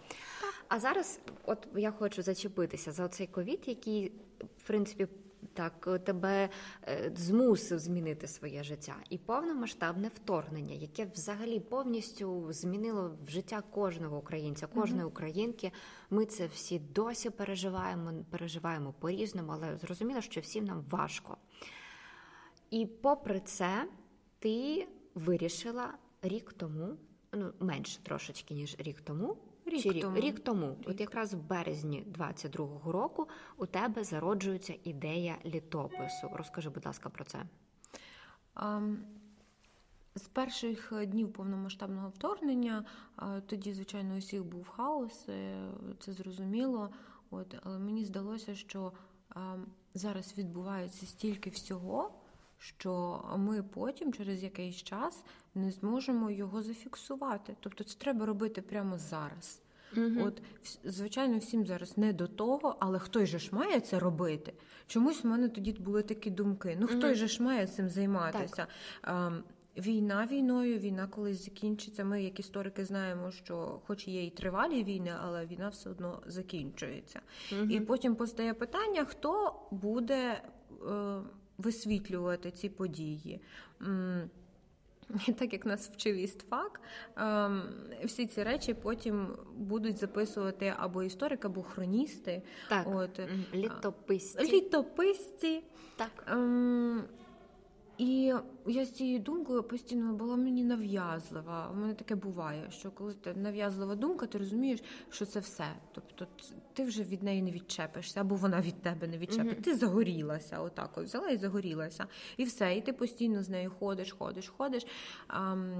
А 0.70 0.80
зараз, 0.80 1.20
от 1.44 1.68
я 1.76 1.90
хочу 1.90 2.22
зачепитися 2.22 2.92
за 2.92 3.08
цей 3.08 3.26
ковід, 3.26 3.62
який 3.66 4.12
в 4.58 4.66
принципі 4.66 5.06
так 5.54 5.88
тебе 6.04 6.48
е, 6.88 7.12
змусив 7.16 7.78
змінити 7.78 8.28
своє 8.28 8.62
життя, 8.64 8.96
і 9.10 9.18
повномасштабне 9.18 10.08
вторгнення, 10.08 10.74
яке 10.74 11.04
взагалі 11.04 11.60
повністю 11.60 12.52
змінило 12.52 13.16
життя 13.28 13.62
кожного 13.70 14.18
українця, 14.18 14.66
кожної 14.66 15.04
українки. 15.04 15.72
Ми 16.10 16.26
це 16.26 16.46
всі 16.46 16.78
досі 16.78 17.30
переживаємо, 17.30 18.12
переживаємо 18.30 18.94
по 18.98 19.10
різному, 19.10 19.52
але 19.52 19.76
зрозуміло, 19.76 20.20
що 20.20 20.40
всім 20.40 20.64
нам 20.64 20.84
важко. 20.90 21.36
І 22.70 22.86
попри 22.86 23.40
це, 23.40 23.88
ти 24.38 24.86
вирішила 25.14 25.94
рік 26.22 26.52
тому, 26.52 26.96
ну 27.32 27.52
менше 27.60 28.00
трошечки 28.02 28.54
ніж 28.54 28.76
рік 28.78 29.00
тому. 29.00 29.36
Рік 29.66 29.82
Чи 29.82 29.90
рік 29.90 30.02
тому. 30.02 30.16
рік 30.16 30.40
тому, 30.40 30.76
Рік. 30.80 30.88
от 30.88 31.00
якраз 31.00 31.34
в 31.34 31.38
березні 31.38 32.04
22-го 32.18 32.92
року, 32.92 33.28
у 33.56 33.66
тебе 33.66 34.04
зароджується 34.04 34.74
ідея 34.84 35.36
літопису. 35.44 36.30
Розкажи, 36.32 36.70
будь 36.70 36.86
ласка, 36.86 37.08
про 37.08 37.24
це. 37.24 37.42
А, 38.54 38.80
З 40.14 40.28
перших 40.28 40.92
днів 41.06 41.32
повномасштабного 41.32 42.08
вторгнення 42.08 42.84
тоді, 43.46 43.72
звичайно, 43.72 44.14
у 44.14 44.18
всіх 44.18 44.44
був 44.44 44.68
хаос, 44.68 45.28
е, 45.28 45.54
це 45.98 46.12
зрозуміло. 46.12 46.90
От, 47.30 47.54
але 47.62 47.78
мені 47.78 48.04
здалося, 48.04 48.54
що 48.54 48.92
зараз 49.94 50.34
відбувається 50.38 51.06
стільки 51.06 51.50
всього, 51.50 52.19
що 52.62 53.22
ми 53.38 53.62
потім, 53.62 54.12
через 54.12 54.42
якийсь 54.42 54.76
час, 54.76 55.24
не 55.54 55.70
зможемо 55.70 56.30
його 56.30 56.62
зафіксувати. 56.62 57.56
Тобто, 57.60 57.84
це 57.84 57.98
треба 57.98 58.26
робити 58.26 58.62
прямо 58.62 58.98
зараз. 58.98 59.62
От, 60.22 60.42
звичайно, 60.84 61.38
всім 61.38 61.66
зараз 61.66 61.98
не 61.98 62.12
до 62.12 62.26
того, 62.26 62.76
але 62.80 62.98
хтось 62.98 63.28
же 63.28 63.38
ж 63.38 63.54
має 63.54 63.80
це 63.80 63.98
робити. 63.98 64.52
Чомусь 64.86 65.24
в 65.24 65.26
мене 65.26 65.48
тоді 65.48 65.72
були 65.72 66.02
такі 66.02 66.30
думки. 66.30 66.76
Ну 66.80 66.86
хтось 66.86 67.18
же 67.18 67.28
ж 67.28 67.42
має 67.42 67.66
цим 67.66 67.88
займатися. 67.88 68.66
Ем, 69.02 69.42
Війна 69.76 70.26
війною, 70.30 70.78
війна 70.78 71.06
колись 71.06 71.44
закінчиться. 71.44 72.04
Ми, 72.04 72.22
як 72.22 72.40
історики, 72.40 72.84
знаємо, 72.84 73.30
що, 73.30 73.80
хоч 73.86 74.08
є 74.08 74.24
і 74.24 74.30
тривалі 74.30 74.84
війни, 74.84 75.12
але 75.22 75.46
війна 75.46 75.68
все 75.68 75.90
одно 75.90 76.22
закінчується. 76.26 77.20
І 77.70 77.80
потім 77.80 78.14
постає 78.14 78.54
питання, 78.54 79.04
хто 79.04 79.54
буде 79.70 80.42
е, 80.90 81.20
висвітлювати 81.60 82.50
ці 82.50 82.68
події. 82.68 83.40
І 85.28 85.32
так 85.32 85.52
як 85.52 85.66
нас 85.66 85.90
вчив 85.90 86.16
істфак, 86.16 86.80
ем, 87.16 87.62
всі 88.04 88.26
ці 88.26 88.42
речі 88.42 88.74
потім 88.74 89.28
будуть 89.56 89.96
записувати 89.96 90.74
або 90.78 91.02
історик, 91.02 91.44
або 91.44 91.62
хроністи, 91.62 92.42
Так, 92.68 92.86
От, 92.94 93.20
літописці. 93.54 94.52
літописці. 94.52 95.62
Так. 95.96 96.10
Ем, 96.26 97.04
і 97.98 98.32
я 98.66 98.84
з 98.84 98.92
цією 98.92 99.18
думкою 99.18 99.62
постійно 99.62 100.12
була 100.12 100.36
мені 100.36 100.64
нав'язлива. 100.64 101.70
У 101.72 101.76
мене 101.76 101.94
таке 101.94 102.14
буває, 102.14 102.70
що 102.70 102.90
коли 102.90 103.14
ти 103.14 103.34
нав'язлива 103.34 103.94
думка, 103.94 104.26
ти 104.26 104.38
розумієш, 104.38 104.80
що 105.10 105.26
це 105.26 105.40
все. 105.40 105.64
Тобто 105.92 106.26
ти 106.72 106.84
вже 106.84 107.02
від 107.02 107.22
неї 107.22 107.42
не 107.42 107.50
відчепишся, 107.50 108.20
або 108.20 108.34
вона 108.34 108.60
від 108.60 108.82
тебе 108.82 109.06
не 109.08 109.18
відчепить. 109.18 109.62
Ти 109.62 109.74
загорілася, 109.76 110.60
отак 110.60 110.98
от 110.98 111.04
взяла 111.04 111.28
і 111.28 111.36
загорілася. 111.36 112.06
І 112.36 112.44
все. 112.44 112.76
І 112.76 112.80
ти 112.80 112.92
постійно 112.92 113.42
з 113.42 113.48
нею 113.48 113.72
ходиш, 113.78 114.12
ходиш, 114.12 114.48
ходиш. 114.48 114.86
Ам, 115.26 115.72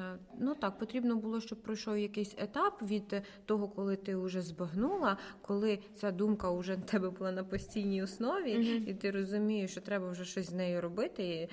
е, 0.00 0.18
ну 0.38 0.54
так, 0.54 0.78
потрібно 0.78 1.16
було, 1.16 1.40
щоб 1.40 1.62
пройшов 1.62 1.98
якийсь 1.98 2.34
етап 2.38 2.82
від 2.82 3.22
того, 3.44 3.68
коли 3.68 3.96
ти 3.96 4.16
вже 4.16 4.42
збагнула, 4.42 5.16
коли 5.42 5.78
ця 5.94 6.10
думка 6.10 6.50
вже 6.50 6.76
в 6.76 6.82
тебе 6.82 7.10
була 7.10 7.32
на 7.32 7.44
постійній 7.44 8.02
основі, 8.02 8.52
і 8.86 8.94
ти 8.94 9.10
розумієш, 9.10 9.70
що 9.70 9.80
треба 9.80 10.10
вже 10.10 10.24
щось 10.24 10.46
з 10.46 10.52
нею 10.52 10.80
робити. 10.80 11.48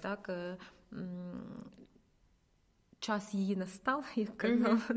Так. 0.00 0.28
е, 0.28 0.56
Час 3.00 3.34
її 3.34 3.56
настав, 3.56 4.04
як 4.16 4.36
казав 4.36 4.90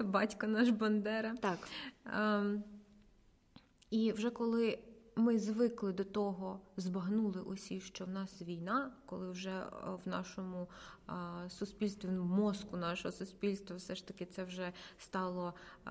батько 0.00 0.46
наш 0.46 0.68
Бандера. 0.68 1.34
Так. 1.40 1.58
Ем, 2.16 2.64
і 3.90 4.12
вже 4.12 4.30
коли 4.30 4.78
ми 5.16 5.38
звикли 5.38 5.92
до 5.92 6.04
того, 6.04 6.60
збагнули 6.76 7.40
усі, 7.40 7.80
що 7.80 8.04
в 8.04 8.08
нас 8.08 8.42
війна, 8.42 8.92
коли 9.06 9.30
вже 9.30 9.50
е, 9.50 9.66
в 10.04 10.08
нашому 10.08 10.68
е, 11.08 11.50
суспільстві, 11.50 12.08
в 12.08 12.24
мозку 12.24 12.76
нашого 12.76 13.12
суспільства, 13.12 13.76
все 13.76 13.94
ж 13.94 14.06
таки 14.06 14.26
це 14.26 14.44
вже 14.44 14.72
стало 14.98 15.54
е, 15.86 15.90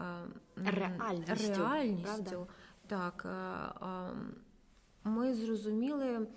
Реальністю, 0.55 1.61
реальністю. 1.63 2.23
правда? 2.23 2.47
Так, 2.87 3.25
е, 3.25 4.13
ми 5.03 5.33
зрозуміли. 5.33 6.27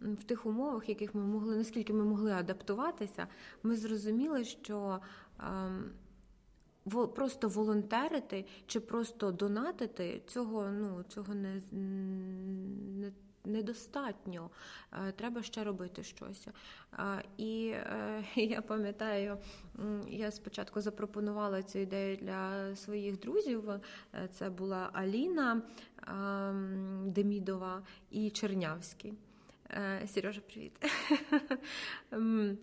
В 0.00 0.24
тих 0.24 0.46
умовах, 0.46 0.88
яких 0.88 1.14
ми 1.14 1.20
могли, 1.20 1.56
наскільки 1.56 1.92
ми 1.92 2.04
могли 2.04 2.32
адаптуватися, 2.32 3.26
ми 3.62 3.76
зрозуміли, 3.76 4.44
що 4.44 5.00
ем, 5.40 5.90
просто 7.14 7.48
волонтерити 7.48 8.44
чи 8.66 8.80
просто 8.80 9.32
донатити 9.32 10.22
цього, 10.26 10.70
ну, 10.70 11.04
цього 11.08 11.34
не, 11.34 11.60
не, 11.72 13.12
недостатньо. 13.44 14.50
Е, 14.92 15.12
Треба 15.12 15.42
ще 15.42 15.64
робити 15.64 16.02
щось. 16.02 16.48
Е, 16.98 17.24
І 17.36 17.68
е, 17.68 18.24
я 18.36 18.62
пам'ятаю, 18.62 19.38
я 20.08 20.30
спочатку 20.30 20.80
запропонувала 20.80 21.62
цю 21.62 21.78
ідею 21.78 22.16
для 22.16 22.76
своїх 22.76 23.18
друзів. 23.18 23.70
Це 24.32 24.50
була 24.50 24.90
Аліна 24.92 25.62
ем, 26.08 27.12
Демідова 27.12 27.82
і 28.10 28.30
Чернявський. 28.30 29.14
Е, 29.70 30.06
Сережа, 30.06 30.40
привіт. 30.40 30.72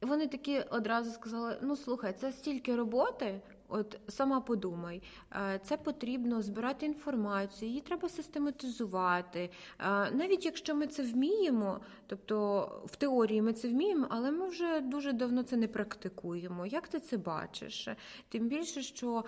Вони 0.00 0.26
такі 0.26 0.60
одразу 0.60 1.10
сказали: 1.10 1.58
ну 1.62 1.76
слухай, 1.76 2.12
це 2.12 2.32
стільки 2.32 2.76
роботи. 2.76 3.40
От 3.68 3.98
сама 4.08 4.40
подумай, 4.40 5.02
е, 5.32 5.60
це 5.64 5.76
потрібно 5.76 6.42
збирати 6.42 6.86
інформацію, 6.86 7.68
її 7.68 7.80
треба 7.80 8.08
систематизувати. 8.08 9.50
Е, 9.78 10.10
Навіть 10.10 10.44
якщо 10.44 10.74
ми 10.74 10.86
це 10.86 11.02
вміємо, 11.02 11.80
тобто 12.06 12.82
в 12.86 12.96
теорії 12.96 13.42
ми 13.42 13.52
це 13.52 13.68
вміємо, 13.68 14.06
але 14.10 14.30
ми 14.30 14.48
вже 14.48 14.80
дуже 14.80 15.12
давно 15.12 15.42
це 15.42 15.56
не 15.56 15.68
практикуємо. 15.68 16.66
Як 16.66 16.88
ти 16.88 17.00
це 17.00 17.16
бачиш? 17.16 17.88
Тим 18.28 18.48
більше, 18.48 18.82
що 18.82 19.24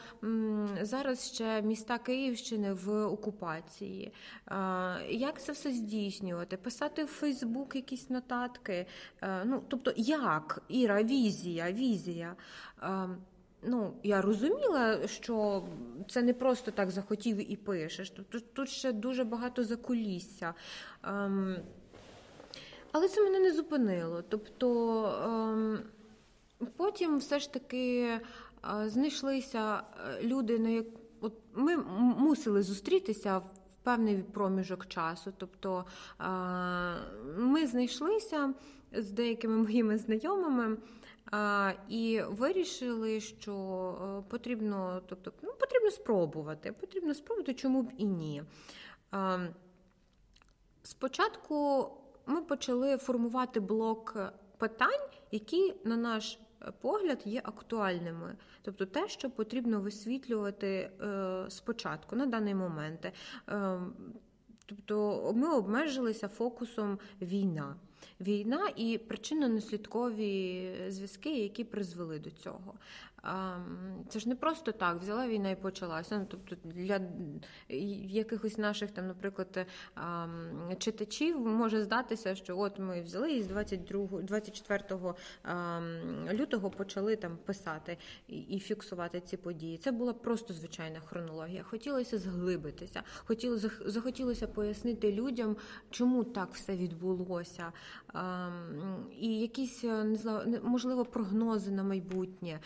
зараз 0.82 1.32
ще 1.34 1.62
міста 1.62 1.98
Київщини 1.98 2.72
в 2.72 3.06
окупації. 3.06 4.12
Е, 4.48 4.54
Як 5.10 5.42
це 5.42 5.52
все 5.52 5.72
здійснювати? 5.72 6.56
Писати 6.56 7.04
в 7.04 7.08
Фейсбук 7.08 7.76
якісь 7.76 8.10
нотатки. 8.10 8.86
Ну, 9.44 9.62
тобто, 9.68 9.92
як 9.96 10.62
Іра, 10.68 11.02
візія, 11.02 11.72
візія. 11.72 12.36
Ну, 13.68 13.92
я 14.02 14.20
розуміла, 14.22 15.08
що 15.08 15.64
це 16.08 16.22
не 16.22 16.34
просто 16.34 16.70
так 16.70 16.90
захотів 16.90 17.52
і 17.52 17.56
пишеш. 17.56 18.10
Тут, 18.10 18.54
тут 18.54 18.68
ще 18.68 18.92
дуже 18.92 19.24
багато 19.24 19.64
закулісся. 19.64 20.54
Ем, 21.04 21.56
але 22.92 23.08
це 23.08 23.22
мене 23.22 23.40
не 23.40 23.52
зупинило. 23.52 24.22
Тобто 24.28 25.04
ем, 25.24 25.78
потім 26.76 27.18
все 27.18 27.38
ж 27.38 27.52
таки 27.52 28.00
е, 28.00 28.20
знайшлися 28.88 29.82
е, 29.82 30.22
люди, 30.22 30.58
на 30.58 30.68
як 30.68 30.86
от 31.20 31.32
ми 31.54 31.76
мусили 32.16 32.62
зустрітися 32.62 33.38
в 33.38 33.50
певний 33.82 34.22
проміжок 34.22 34.86
часу. 34.86 35.32
Тобто 35.36 35.84
е, 36.20 36.24
ми 37.38 37.66
знайшлися 37.66 38.54
з 38.92 39.10
деякими 39.10 39.56
моїми 39.56 39.98
знайомими. 39.98 40.76
І 41.88 42.22
вирішили, 42.28 43.20
що 43.20 43.54
е, 44.02 44.30
потрібно, 44.30 45.02
тобто, 45.06 45.32
ну, 45.42 45.52
потрібно 45.60 45.90
спробувати. 45.90 46.72
Потрібно 46.72 47.14
спробувати, 47.14 47.54
чому 47.54 47.82
б 47.82 47.92
і 47.96 48.04
ні. 48.04 48.42
Спочатку 50.82 51.88
ми 52.26 52.42
почали 52.42 52.96
формувати 52.96 53.60
блок 53.60 54.16
питань, 54.58 55.08
які, 55.30 55.74
на 55.84 55.96
наш 55.96 56.38
погляд, 56.80 57.22
є 57.24 57.40
актуальними. 57.44 58.36
Тобто 58.62 58.86
те, 58.86 59.08
що 59.08 59.30
потрібно 59.30 59.80
висвітлювати 59.80 60.68
е, 60.68 60.90
спочатку, 61.48 62.16
на 62.16 62.26
даний 62.26 62.54
момент. 62.54 63.12
Е, 63.48 63.80
тобто 64.66 65.32
ми 65.36 65.48
обмежилися 65.48 66.28
фокусом 66.28 66.98
війна. 67.22 67.76
Війна 68.20 68.68
і 68.76 68.98
причинно-наслідкові 68.98 70.90
зв'язки, 70.90 71.42
які 71.42 71.64
призвели 71.64 72.18
до 72.18 72.30
цього. 72.30 72.74
Це 74.08 74.18
ж 74.18 74.28
не 74.28 74.34
просто 74.34 74.72
так, 74.72 75.00
взяла 75.00 75.28
війна 75.28 75.50
і 75.50 75.56
почалася. 75.56 76.18
Ну, 76.18 76.26
тобто 76.30 76.56
для 76.64 77.00
якихось 78.08 78.58
наших 78.58 78.90
там, 78.90 79.06
наприклад, 79.06 79.66
читачів 80.78 81.40
може 81.40 81.82
здатися, 81.82 82.34
що 82.34 82.58
от 82.58 82.78
ми 82.78 83.02
взяли 83.02 83.32
і 83.32 83.42
з 83.42 83.46
22, 83.46 84.22
24 84.22 85.14
лютого 86.32 86.70
почали 86.70 87.16
там 87.16 87.36
писати 87.36 87.98
і 88.28 88.60
фіксувати 88.60 89.20
ці 89.20 89.36
події. 89.36 89.78
Це 89.78 89.92
була 89.92 90.12
просто 90.12 90.54
звичайна 90.54 91.00
хронологія. 91.00 91.62
Хотілося 91.62 92.18
зглибитися, 92.18 93.02
хотілося 93.24 93.70
захотілося 93.86 94.46
пояснити 94.46 95.12
людям, 95.12 95.56
чому 95.90 96.24
так 96.24 96.48
все 96.52 96.76
відбулося, 96.76 97.72
і 99.20 99.40
якісь 99.40 99.82
не 99.82 100.16
знаю, 100.16 100.60
можливо 100.62 101.04
прогнози 101.04 101.70
на 101.70 101.82
майбутнє. 101.82 102.60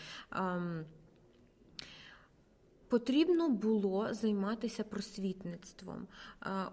Потрібно 2.91 3.49
було 3.49 4.13
займатися 4.13 4.83
просвітництвом. 4.83 6.07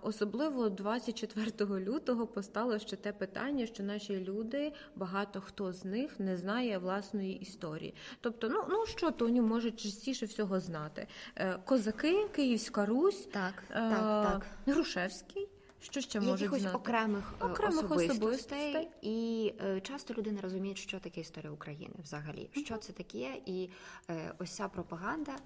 Особливо 0.03 0.69
24 0.69 1.81
лютого 1.81 2.27
постало 2.27 2.79
ще 2.79 2.97
те 2.97 3.13
питання, 3.13 3.67
що 3.67 3.83
наші 3.83 4.25
люди, 4.25 4.73
багато 4.97 5.41
хто 5.41 5.73
з 5.73 5.85
них 5.85 6.21
не 6.21 6.37
знає 6.37 6.79
власної 6.79 7.33
історії. 7.33 7.95
Тобто, 8.21 8.49
ну 8.49 8.65
ну 8.69 8.87
що 8.87 9.11
то 9.11 9.27
вони 9.27 9.43
можуть 9.43 9.81
частіше 9.81 10.27
всього 10.27 10.61
знати. 10.61 11.07
Е, 11.37 11.59
козаки, 11.65 12.29
Київська 12.29 12.87
Русь, 12.87 13.29
так, 13.33 13.55
так, 13.69 14.25
так. 14.25 14.47
Грушевський. 14.67 15.48
Що 15.81 16.01
ще 16.01 16.21
можуть 16.21 16.61
знати? 16.61 16.77
окремих, 16.77 17.35
е, 17.41 17.45
окремих 17.45 17.85
особистостей, 17.85 18.11
особистостей. 18.11 18.89
і 19.03 19.53
е, 19.61 19.81
часто 19.81 20.15
люди 20.15 20.33
не 20.33 20.41
розуміють, 20.41 20.79
що 20.79 21.01
таке 21.01 21.21
історія 21.21 21.53
України 21.53 21.95
взагалі, 22.03 22.51
що 22.53 22.77
це 22.77 22.93
таке, 22.93 23.41
і 23.47 23.71
е, 24.11 24.35
ось 24.39 24.51
ця 24.51 24.69
пропаганда 24.69 25.37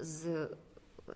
з 0.00 0.48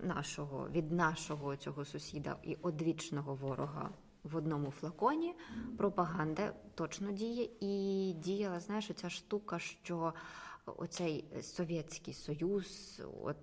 нашого 0.01 0.69
від 0.69 0.91
нашого 0.91 1.55
цього 1.55 1.85
сусіда 1.85 2.37
і 2.43 2.57
одвічного 2.61 3.35
ворога 3.35 3.89
в 4.23 4.35
одному 4.35 4.71
флаконі. 4.71 5.35
Пропаганда 5.77 6.53
точно 6.75 7.11
діє 7.11 7.49
і 7.59 8.13
діяла. 8.13 8.59
Знаєш, 8.59 8.91
ця 8.95 9.09
штука, 9.09 9.59
що 9.59 10.13
оцей 10.65 11.25
совєтський 11.41 12.13
союз, 12.13 13.01
от 13.23 13.37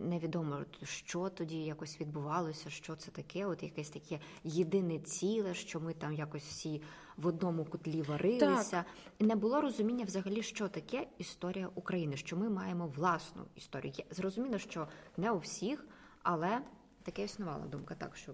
невідомо, 0.00 0.58
що 0.82 1.28
тоді 1.28 1.64
якось 1.64 2.00
відбувалося, 2.00 2.70
що 2.70 2.96
це 2.96 3.10
таке, 3.10 3.46
от 3.46 3.62
якесь 3.62 3.90
таке 3.90 4.20
єдине 4.44 4.98
ціле, 4.98 5.54
що 5.54 5.80
ми 5.80 5.94
там 5.94 6.12
якось 6.12 6.42
всі 6.42 6.82
в 7.16 7.26
одному 7.26 7.64
котлі 7.64 8.02
варилися. 8.02 8.70
Так. 8.70 8.86
І 9.18 9.24
не 9.24 9.36
було 9.36 9.60
розуміння 9.60 10.04
взагалі, 10.04 10.42
що 10.42 10.68
таке 10.68 11.06
історія 11.18 11.68
України, 11.74 12.16
що 12.16 12.36
ми 12.36 12.50
маємо 12.50 12.86
власну 12.86 13.42
історію. 13.54 13.92
Зрозуміло, 14.10 14.58
що 14.58 14.88
не 15.16 15.30
у 15.30 15.38
всіх, 15.38 15.86
але 16.22 16.60
таке 17.02 17.24
існувала 17.24 17.66
думка, 17.66 17.94
так 17.94 18.16
що. 18.16 18.32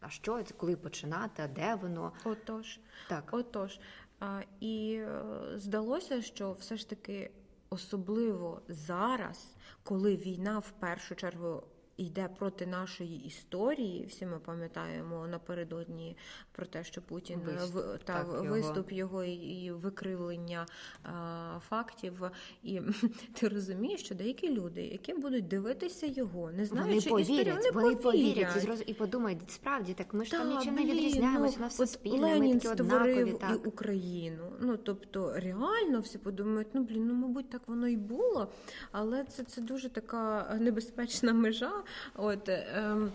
А 0.00 0.10
що 0.10 0.44
коли 0.56 0.76
починати, 0.76 1.42
а 1.42 1.48
де 1.48 1.74
воно? 1.74 2.12
Отож, 2.24 2.80
так. 3.08 3.28
Отож. 3.32 3.80
А, 4.20 4.40
І 4.60 4.94
е, 4.94 5.22
здалося, 5.56 6.22
що 6.22 6.52
все 6.52 6.76
ж 6.76 6.88
таки 6.88 7.30
особливо 7.70 8.62
зараз, 8.68 9.54
коли 9.82 10.16
війна 10.16 10.58
в 10.58 10.70
першу 10.70 11.14
чергу 11.14 11.62
йде 11.96 12.28
проти 12.38 12.66
нашої 12.66 13.24
історії. 13.24 14.06
Всі 14.06 14.26
ми 14.26 14.38
пам'ятаємо 14.38 15.26
напередодні 15.26 16.16
про 16.52 16.66
те, 16.66 16.84
що 16.84 17.02
Путін 17.02 17.40
виступ, 17.46 17.84
в 17.84 17.98
та 18.04 18.24
так, 18.24 18.50
виступ 18.50 18.92
його, 18.92 19.24
його 19.24 19.24
і 19.24 19.70
викривлення 19.70 20.66
а, 21.02 21.58
фактів. 21.68 22.22
І 22.62 22.80
ти 23.34 23.48
розумієш, 23.48 24.00
що 24.00 24.14
деякі 24.14 24.52
люди, 24.52 24.82
які 24.82 25.14
будуть 25.14 25.48
дивитися 25.48 26.06
його, 26.06 26.50
не 26.52 26.64
знаючи 26.64 27.10
вони 27.10 27.24
повірять, 27.24 27.46
історію, 27.46 27.72
вони, 27.74 27.84
вони 27.86 27.96
повірять, 27.96 28.54
повірять 28.54 28.84
і 28.86 28.94
подумають, 28.94 29.50
справді 29.50 29.94
так 29.94 30.14
ми 30.14 30.24
ж 30.24 30.30
та, 30.30 30.38
там 30.38 30.48
нічим 30.48 30.74
не 30.74 30.84
відрізняємося, 30.84 31.56
ну, 31.60 31.66
все 31.66 31.86
спільне, 31.86 32.18
Ленін 32.18 32.54
ми 32.54 32.60
такі 32.60 32.82
однакові. 32.82 33.32
Так. 33.32 33.50
і 33.64 33.68
Україну. 33.68 34.52
Ну 34.60 34.76
тобто 34.76 35.32
реально 35.36 36.00
всі 36.00 36.18
подумають, 36.18 36.68
ну 36.74 36.82
блін, 36.82 37.06
ну 37.06 37.14
мабуть, 37.14 37.50
так 37.50 37.62
воно 37.66 37.88
і 37.88 37.96
було, 37.96 38.48
але 38.92 39.24
це, 39.24 39.44
це 39.44 39.60
дуже 39.60 39.88
така 39.88 40.56
небезпечна 40.60 41.32
межа. 41.32 41.72
От 42.14 42.48
ем, 42.48 43.12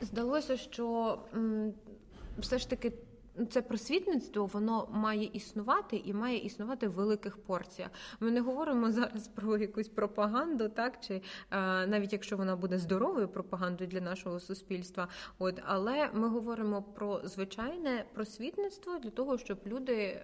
здалося, 0.00 0.56
що 0.56 1.18
все 2.38 2.58
ж 2.58 2.70
таки 2.70 2.92
це 3.46 3.62
просвітництво 3.62 4.46
воно 4.46 4.88
має 4.92 5.30
існувати 5.32 6.02
і 6.04 6.12
має 6.12 6.38
існувати 6.38 6.88
в 6.88 6.92
великих 6.92 7.36
порціях. 7.36 7.90
Ми 8.20 8.30
не 8.30 8.40
говоримо 8.40 8.90
зараз 8.92 9.28
про 9.28 9.58
якусь 9.58 9.88
пропаганду, 9.88 10.68
так 10.68 11.00
чи 11.00 11.22
а, 11.50 11.86
навіть 11.86 12.12
якщо 12.12 12.36
вона 12.36 12.56
буде 12.56 12.78
здоровою 12.78 13.28
пропагандою 13.28 13.90
для 13.90 14.00
нашого 14.00 14.40
суспільства, 14.40 15.08
от 15.38 15.60
але 15.66 16.10
ми 16.12 16.28
говоримо 16.28 16.82
про 16.82 17.20
звичайне 17.24 18.04
просвітництво 18.14 18.98
для 18.98 19.10
того, 19.10 19.38
щоб 19.38 19.58
люди 19.66 19.94
е, 19.94 20.20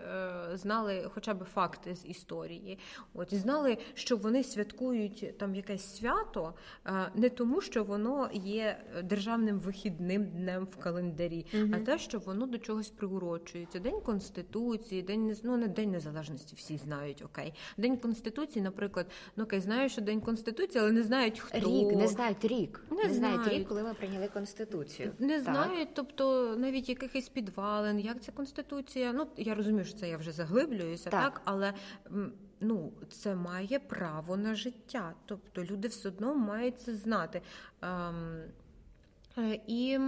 знали 0.55 1.11
хоча 1.15 1.35
б 1.35 1.45
факти 1.45 1.97
з 1.97 2.07
історії, 2.07 2.79
от 3.15 3.33
і 3.33 3.37
знали, 3.37 3.79
що 3.95 4.17
вони 4.17 4.45
святкують 4.45 5.39
там 5.39 5.55
якесь 5.55 5.97
свято, 5.97 6.55
е, 6.87 7.11
не 7.15 7.29
тому, 7.29 7.61
що 7.61 7.85
воно 7.85 8.31
є 8.33 8.85
державним 9.03 9.59
вихідним 9.59 10.27
днем 10.27 10.65
в 10.65 10.77
календарі, 10.77 11.47
угу. 11.55 11.73
а 11.75 11.79
те, 11.79 11.99
що 11.99 12.19
воно 12.19 12.47
до 12.47 12.59
чогось 12.59 12.91
приурочується. 13.05 13.79
День 13.79 14.01
Конституції, 14.01 15.03
День 15.03 15.37
ну, 15.43 15.57
не 15.57 15.69
День 15.69 15.91
Незалежності, 15.91 16.57
всі 16.57 16.77
знають, 16.77 17.23
окей. 17.25 17.55
День 17.77 17.97
Конституції, 17.97 18.63
наприклад, 18.63 19.07
ну 19.37 19.45
окей, 19.45 19.61
знаю, 19.61 19.89
що 19.89 20.03
День 20.03 20.21
Конституції, 20.21 20.83
але 20.83 20.93
не 20.93 21.03
знають 21.03 21.41
хто. 21.41 21.59
Рік, 21.59 21.97
не 21.97 22.09
знають 22.09 22.45
рік. 22.45 22.85
Не, 22.91 23.05
не 23.05 23.15
знають 23.15 23.49
рік, 23.49 23.69
коли 23.69 23.83
ми 23.83 23.95
прийняли 23.95 24.29
Конституцію. 24.29 25.13
Не 25.19 25.41
так. 25.41 25.45
знають, 25.45 25.89
тобто 25.95 26.57
навіть 26.57 26.89
якихось 26.89 27.29
підвалин, 27.29 28.01
як 28.01 28.21
ця 28.21 28.33
Конституція. 28.33 29.13
Ну, 29.13 29.27
я 29.37 29.55
розумію, 29.55 29.85
що 29.85 29.99
це 29.99 30.09
я 30.09 30.17
вже 30.17 30.33
заглиблююся, 30.33 31.11
так, 31.11 31.23
так 31.23 31.43
але. 31.45 31.75
Ну, 32.61 32.93
це 33.11 33.35
має 33.35 33.79
право 33.79 34.37
на 34.37 34.55
життя, 34.55 35.15
тобто 35.27 35.65
люди 35.65 35.89
все 35.89 36.09
одно 36.09 36.35
мають 36.35 36.81
це 36.81 36.95
знати. 36.95 37.43
Ем, 37.83 38.43
е, 39.39 39.61
і 39.67 39.99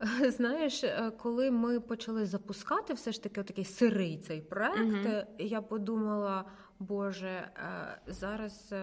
Знаєш, 0.28 0.84
е, 0.84 1.12
коли 1.18 1.50
ми 1.50 1.80
почали 1.80 2.26
запускати 2.26 2.94
все 2.94 3.12
ж 3.12 3.22
таки 3.22 3.42
такий 3.42 3.64
сирий 3.64 4.18
цей 4.18 4.40
проект, 4.40 4.78
mm 4.78 5.24
я 5.38 5.62
подумала, 5.62 6.44
Боже, 6.78 7.28
е, 7.28 7.50
зараз 8.06 8.74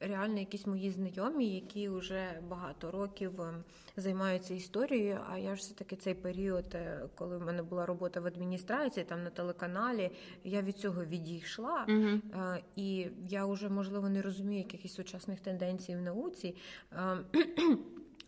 реально 0.00 0.38
якісь 0.38 0.66
мої 0.66 0.90
знайомі, 0.90 1.54
які 1.54 1.88
вже 1.88 2.40
багато 2.48 2.90
років 2.90 3.32
займаються 3.96 4.54
історією. 4.54 5.20
А 5.30 5.38
я 5.38 5.54
ж 5.56 5.60
все 5.60 5.74
таки 5.74 5.96
цей 5.96 6.14
період, 6.14 6.76
коли 7.14 7.38
в 7.38 7.42
мене 7.42 7.62
була 7.62 7.86
робота 7.86 8.20
в 8.20 8.26
адміністрації, 8.26 9.06
там 9.06 9.22
на 9.22 9.30
телеканалі, 9.30 10.10
я 10.44 10.62
від 10.62 10.78
цього 10.78 11.04
відійшла, 11.04 11.86
mm 11.88 12.58
і 12.76 13.06
я 13.28 13.46
вже 13.46 13.68
можливо 13.68 14.08
не 14.08 14.22
розумію 14.22 14.58
якихось 14.58 14.94
сучасних 14.94 15.40
тенденцій 15.40 15.96
в 15.96 16.00
науці. 16.00 16.56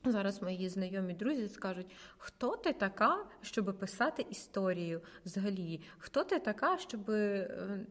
Зараз 0.05 0.43
мої 0.43 0.69
знайомі 0.69 1.15
друзі 1.15 1.49
скажуть, 1.49 1.87
хто 2.19 2.57
ти 2.57 2.73
така, 2.73 3.17
щоб 3.43 3.79
писати 3.79 4.27
історію 4.31 5.01
взагалі? 5.25 5.81
Хто 5.99 6.25
ти 6.25 6.39
така, 6.39 6.79
щоб 6.79 7.11
е, 7.11 7.49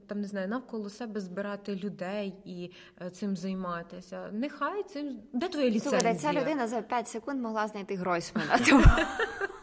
там 0.07 0.22
не 0.22 0.28
знаю, 0.28 0.47
навколо 0.47 0.89
себе 0.89 1.20
збирати 1.20 1.76
людей 1.76 2.34
і 2.45 2.72
е, 3.01 3.10
цим 3.10 3.38
займатися? 3.38 4.30
Нехай 4.32 4.84
цим 4.84 5.20
де 5.34 5.47
твоя 5.47 5.70
ліцензія? 5.70 6.01
Слухай, 6.01 6.16
ця 6.16 6.41
людина 6.41 6.68
за 6.68 6.82
5 6.82 7.07
секунд 7.07 7.41
могла 7.41 7.68
знайти 7.68 7.95
Гройсмана. 7.95 8.60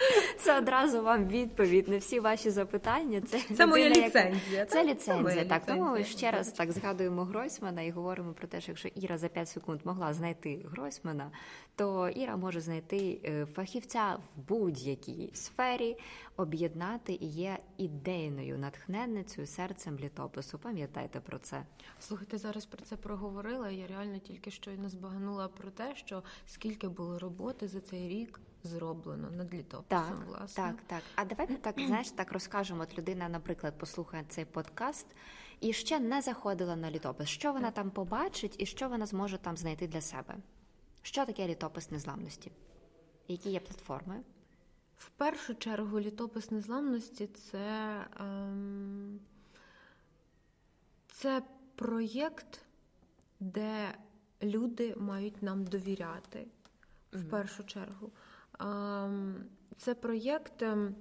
Це 0.38 0.58
одразу 0.58 1.02
вам 1.02 1.28
відповідь 1.28 1.88
на 1.88 1.98
всі 1.98 2.20
ваші 2.20 2.50
запитання. 2.50 3.20
Це 3.20 3.40
це 3.56 3.66
моя 3.66 3.88
ліцензія. 3.88 4.58
Яка... 4.58 4.70
Це 4.70 4.84
ліцензія. 4.84 5.44
Так 5.44 5.66
тому 5.66 6.04
ще 6.04 6.30
раз 6.30 6.52
так 6.52 6.72
згадуємо 6.72 7.24
Гройсмана 7.24 7.82
і 7.82 7.90
говоримо 7.90 8.32
про 8.32 8.48
те, 8.48 8.60
що 8.60 8.72
якщо 8.72 8.88
Іра 8.88 9.18
за 9.18 9.28
5 9.28 9.48
секунд 9.48 9.80
могла 9.84 10.14
знайти 10.14 10.66
Гройсмана, 10.70 11.30
то 11.76 12.08
Іра 12.08 12.36
може 12.36 12.60
знайти 12.60 13.20
е, 13.24 13.46
фахівця 13.54 14.16
в 14.36 14.48
будь-якій 14.48 15.30
сфері, 15.34 15.96
об'єднати 16.36 17.12
і 17.12 17.26
є 17.26 17.58
ідейною 17.76 18.58
натхненницею 18.58 19.46
серцем 19.46 19.98
літопису. 19.98 20.58
Пам'ятайте 20.58 21.20
про 21.20 21.38
це. 21.38 21.62
Слухайте, 22.00 22.38
зараз 22.38 22.66
про 22.66 22.84
це 22.84 22.96
проговорила. 22.96 23.70
Я 23.70 23.86
реально 23.86 24.18
тільки 24.18 24.50
щойно 24.50 24.88
збагнула 24.88 25.48
про 25.48 25.70
те, 25.70 25.94
що 25.94 26.22
скільки 26.46 26.88
було 26.88 27.18
роботи 27.18 27.68
за 27.68 27.80
цей 27.80 28.08
рік 28.08 28.40
зроблено 28.64 29.30
над 29.30 29.54
літописом. 29.54 30.18
Так, 30.18 30.26
власне. 30.26 30.64
так, 30.64 30.76
так. 30.86 31.02
А 31.14 31.24
давай 31.24 31.46
так 31.46 31.80
знаєш, 31.86 32.10
так 32.10 32.32
розкажемо. 32.32 32.82
От 32.82 32.98
людина, 32.98 33.28
наприклад, 33.28 33.78
послухає 33.78 34.24
цей 34.28 34.44
подкаст 34.44 35.06
і 35.60 35.72
ще 35.72 36.00
не 36.00 36.22
заходила 36.22 36.76
на 36.76 36.90
літопис. 36.90 37.28
Що 37.28 37.52
вона 37.52 37.70
там 37.70 37.90
побачить, 37.90 38.54
і 38.58 38.66
що 38.66 38.88
вона 38.88 39.06
зможе 39.06 39.38
там 39.38 39.56
знайти 39.56 39.86
для 39.86 40.00
себе? 40.00 40.36
Що 41.02 41.26
таке 41.26 41.48
літопис 41.48 41.90
незламності? 41.90 42.52
Які 43.28 43.50
є 43.50 43.60
платформи? 43.60 44.20
В 44.96 45.08
першу 45.08 45.54
чергу 45.54 46.00
літопис 46.00 46.50
незламності 46.50 47.26
це, 47.26 47.96
ем, 48.20 49.20
це 51.08 51.42
проєкт, 51.74 52.60
де 53.40 53.94
люди 54.42 54.94
мають 54.96 55.42
нам 55.42 55.64
довіряти. 55.64 56.46
В 57.12 57.24
першу 57.24 57.64
чергу. 57.64 58.12
Це 59.76 59.94
проєкт, 59.94 60.62
ем, 60.62 60.94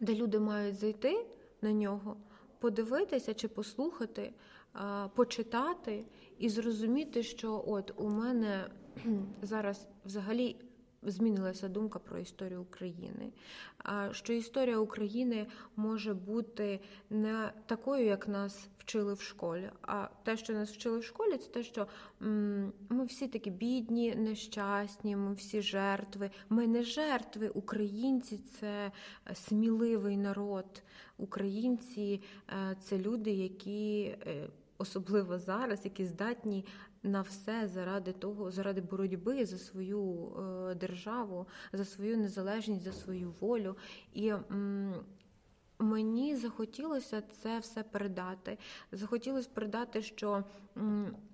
де 0.00 0.14
люди 0.14 0.40
мають 0.40 0.76
зайти 0.76 1.26
на 1.62 1.72
нього, 1.72 2.16
подивитися 2.58 3.34
чи 3.34 3.48
послухати, 3.48 4.22
е, 4.22 5.08
почитати 5.14 6.04
і 6.38 6.48
зрозуміти, 6.48 7.22
що 7.22 7.64
от 7.66 7.92
у 7.96 8.08
мене 8.08 8.70
зараз 9.42 9.86
взагалі 10.04 10.56
змінилася 11.04 11.68
думка 11.68 11.98
про 11.98 12.18
історію 12.18 12.62
України. 12.62 13.32
Що 14.10 14.32
історія 14.32 14.78
України 14.78 15.46
може 15.76 16.14
бути 16.14 16.80
не 17.10 17.52
такою, 17.66 18.06
як 18.06 18.28
нас 18.28 18.68
вчили 18.78 19.14
в 19.14 19.20
школі. 19.20 19.70
А 19.82 20.08
те, 20.22 20.36
що 20.36 20.52
нас 20.52 20.72
вчили 20.72 20.98
в 20.98 21.04
школі, 21.04 21.38
це 21.38 21.48
те, 21.48 21.62
що 21.62 21.86
ми 22.88 23.04
всі 23.04 23.28
такі 23.28 23.50
бідні, 23.50 24.14
нещасні, 24.14 25.16
ми 25.16 25.34
всі 25.34 25.62
жертви. 25.62 26.30
Ми 26.48 26.66
не 26.66 26.82
жертви. 26.82 27.48
Українці 27.48 28.40
це 28.60 28.92
сміливий 29.34 30.16
народ. 30.16 30.82
Українці 31.18 32.22
е, 32.48 32.76
це 32.80 32.98
люди, 32.98 33.30
які. 33.30 34.16
Е, 34.26 34.48
особливо 34.78 35.38
зараз, 35.38 35.84
які 35.84 36.06
здатні 36.06 36.64
на 37.04 37.22
все 37.22 37.68
заради 37.68 38.12
того, 38.12 38.50
заради 38.50 38.80
боротьби 38.80 39.44
за 39.44 39.58
свою 39.58 40.32
е, 40.70 40.74
державу, 40.74 41.46
за 41.72 41.84
свою 41.84 42.16
незалежність, 42.16 42.84
за 42.84 42.92
свою 42.92 43.34
волю. 43.40 43.76
І 44.14 44.32
Мені 45.84 46.36
захотілося 46.36 47.22
це 47.42 47.58
все 47.58 47.82
передати. 47.82 48.58
Захотілося 48.92 49.48
передати, 49.54 50.02
що 50.02 50.44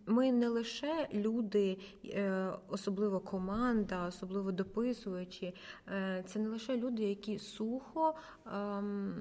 ми 0.06 0.32
не 0.32 0.48
лише 0.48 1.08
люди, 1.14 1.78
е, 2.04 2.50
особливо 2.68 3.20
команда, 3.20 4.06
особливо 4.06 4.52
дописувачі, 4.52 5.54
е, 5.88 6.24
це 6.26 6.38
не 6.38 6.48
лише 6.48 6.76
люди, 6.76 7.02
які 7.02 7.38
сухо 7.38 8.14
ем, 8.46 9.14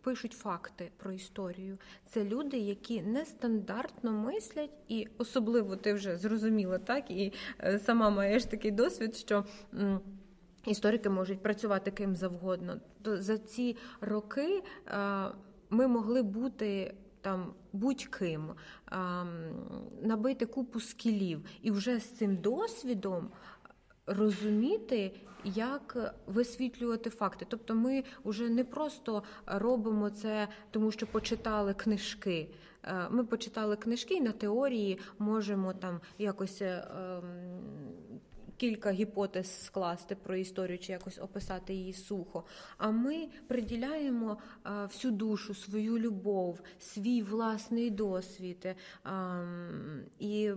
пишуть 0.00 0.32
факти 0.32 0.90
про 0.96 1.12
історію. 1.12 1.78
Це 2.04 2.24
люди, 2.24 2.58
які 2.58 3.02
нестандартно 3.02 4.12
мислять, 4.12 4.70
і 4.88 5.08
особливо 5.18 5.76
ти 5.76 5.94
вже 5.94 6.16
зрозуміла, 6.16 6.78
так 6.78 7.10
і 7.10 7.32
е, 7.60 7.78
сама 7.78 8.10
маєш 8.10 8.44
такий 8.44 8.70
досвід, 8.70 9.16
що. 9.16 9.44
Історики 10.68 11.10
можуть 11.10 11.42
працювати 11.42 11.90
ким 11.90 12.16
завгодно. 12.16 12.80
То 13.02 13.22
за 13.22 13.38
ці 13.38 13.76
роки 14.00 14.62
ми 15.70 15.86
могли 15.86 16.22
бути 16.22 16.94
там 17.20 17.54
будь-ким, 17.72 18.52
набити 20.02 20.46
купу 20.46 20.80
скілів, 20.80 21.44
і 21.62 21.70
вже 21.70 21.98
з 21.98 22.10
цим 22.10 22.36
досвідом 22.36 23.30
розуміти, 24.06 25.14
як 25.44 26.14
висвітлювати 26.26 27.10
факти. 27.10 27.46
Тобто, 27.48 27.74
ми 27.74 28.04
вже 28.24 28.48
не 28.48 28.64
просто 28.64 29.22
робимо 29.46 30.10
це, 30.10 30.48
тому 30.70 30.90
що 30.90 31.06
почитали 31.06 31.74
книжки. 31.74 32.50
Ми 33.10 33.24
почитали 33.24 33.76
книжки 33.76 34.14
і 34.14 34.20
на 34.20 34.32
теорії 34.32 34.98
можемо 35.18 35.72
там 35.72 36.00
якось. 36.18 36.62
Кілька 38.58 38.90
гіпотез 38.90 39.64
скласти 39.64 40.14
про 40.14 40.36
історію 40.36 40.78
чи 40.78 40.92
якось 40.92 41.18
описати 41.18 41.74
її 41.74 41.92
сухо. 41.92 42.44
А 42.78 42.90
ми 42.90 43.28
приділяємо 43.46 44.38
всю 44.64 45.12
душу, 45.12 45.54
свою 45.54 45.98
любов, 45.98 46.60
свій 46.78 47.22
власний 47.22 47.90
досвід. 47.90 48.76
І 50.18 50.52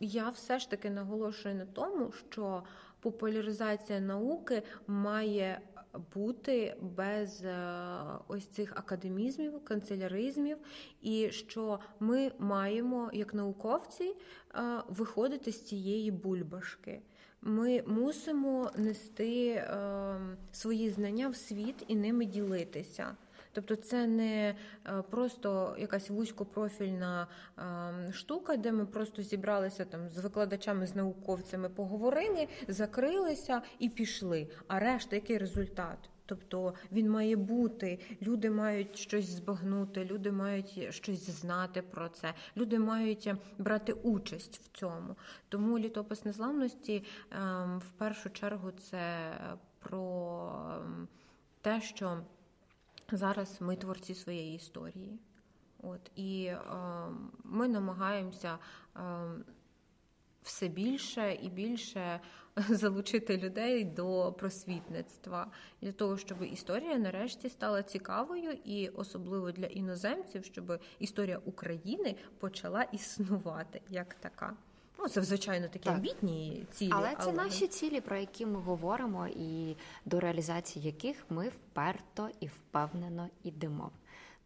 я 0.00 0.28
все 0.28 0.58
ж 0.58 0.70
таки 0.70 0.90
наголошую 0.90 1.54
на 1.54 1.66
тому, 1.66 2.12
що 2.30 2.62
популяризація 3.00 4.00
науки 4.00 4.62
має 4.86 5.60
бути 6.14 6.76
без 6.80 7.44
е, 7.44 7.56
ось 8.28 8.46
цих 8.46 8.72
академізмів, 8.76 9.64
канцеляризмів, 9.64 10.58
і 11.02 11.30
що 11.30 11.78
ми 12.00 12.32
маємо, 12.38 13.10
як 13.12 13.34
науковці, 13.34 14.04
е, 14.04 14.82
виходити 14.88 15.52
з 15.52 15.62
цієї 15.62 16.10
бульбашки. 16.10 17.02
Ми 17.42 17.82
мусимо 17.86 18.70
нести 18.76 19.48
е, 19.48 20.16
свої 20.52 20.90
знання 20.90 21.28
в 21.28 21.36
світ 21.36 21.84
і 21.88 21.96
ними 21.96 22.24
ділитися. 22.24 23.16
Тобто 23.54 23.76
це 23.76 24.06
не 24.06 24.54
е, 24.86 25.02
просто 25.10 25.76
якась 25.78 26.10
вузькопрофільна 26.10 27.26
ем, 27.58 28.12
штука, 28.12 28.56
де 28.56 28.72
ми 28.72 28.86
просто 28.86 29.22
зібралися 29.22 29.84
там 29.84 30.08
з 30.08 30.18
викладачами, 30.18 30.86
з 30.86 30.94
науковцями, 30.94 31.68
поговорили, 31.68 32.48
закрилися 32.68 33.62
і 33.78 33.88
пішли. 33.88 34.48
А 34.68 34.78
решта 34.78 35.16
який 35.16 35.38
результат? 35.38 35.98
Тобто 36.26 36.74
він 36.92 37.10
має 37.10 37.36
бути, 37.36 37.98
люди 38.22 38.50
мають 38.50 38.96
щось 38.96 39.28
збагнути, 39.28 40.04
люди 40.04 40.32
мають 40.32 40.94
щось 40.94 41.30
знати 41.30 41.82
про 41.82 42.08
це, 42.08 42.34
люди 42.56 42.78
мають 42.78 43.32
брати 43.58 43.92
участь 43.92 44.60
в 44.64 44.78
цьому. 44.78 45.16
Тому 45.48 45.78
літопис 45.78 46.24
незламності 46.24 47.04
в 47.76 47.90
першу 47.98 48.30
чергу 48.30 48.70
це 48.70 49.32
про 49.78 50.52
ем, 50.76 51.08
те, 51.60 51.80
що 51.80 52.20
зараз 53.12 53.60
ми 53.60 53.76
творці 53.76 54.14
своєї 54.14 54.56
історії. 54.56 55.18
От, 55.82 56.10
І 56.16 56.44
е, 56.44 56.58
ми 57.44 57.68
намагаємося 57.68 58.58
е, 58.96 59.00
все 60.42 60.68
більше 60.68 61.38
і 61.42 61.50
більше 61.50 62.20
залучити 62.68 63.38
людей 63.38 63.84
до 63.84 64.34
просвітництва 64.38 65.50
для 65.82 65.92
того, 65.92 66.16
щоб 66.16 66.42
історія 66.42 66.98
нарешті 66.98 67.48
стала 67.48 67.82
цікавою, 67.82 68.50
і 68.64 68.88
особливо 68.88 69.52
для 69.52 69.66
іноземців, 69.66 70.44
щоб 70.44 70.80
історія 70.98 71.38
України 71.44 72.16
почала 72.38 72.82
існувати 72.82 73.80
як 73.88 74.14
така. 74.14 74.56
Ну, 74.98 75.08
це 75.08 75.22
звичайно 75.22 75.68
такі 75.68 75.84
так. 75.84 75.94
амбітні 75.94 76.66
цілі. 76.72 76.90
Але 76.92 77.08
це 77.08 77.16
але... 77.18 77.32
наші 77.32 77.66
цілі, 77.66 78.00
про 78.00 78.16
які 78.16 78.46
ми 78.46 78.60
говоримо, 78.60 79.28
і 79.28 79.76
до 80.04 80.20
реалізації 80.20 80.86
яких 80.86 81.24
ми 81.30 81.48
вперто 81.48 82.30
і 82.40 82.46
впевнено 82.46 83.28
йдемо. 83.42 83.90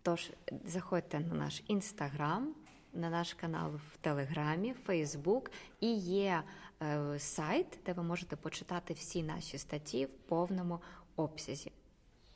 Тож 0.03 0.31
заходьте 0.65 1.21
на 1.21 1.35
наш 1.35 1.63
інстаграм, 1.67 2.55
на 2.93 3.11
наш 3.11 3.35
канал 3.35 3.71
в 3.71 3.97
Телеграмі, 3.97 4.73
Фейсбук 4.73 5.51
і 5.81 5.95
є 5.97 6.43
е, 6.83 7.19
сайт, 7.19 7.79
де 7.87 7.93
ви 7.93 8.03
можете 8.03 8.37
почитати 8.37 8.95
всі 8.95 9.23
наші 9.23 9.59
статті 9.59 10.07
в 10.07 10.29
повному 10.29 10.81
обсязі. 11.17 11.73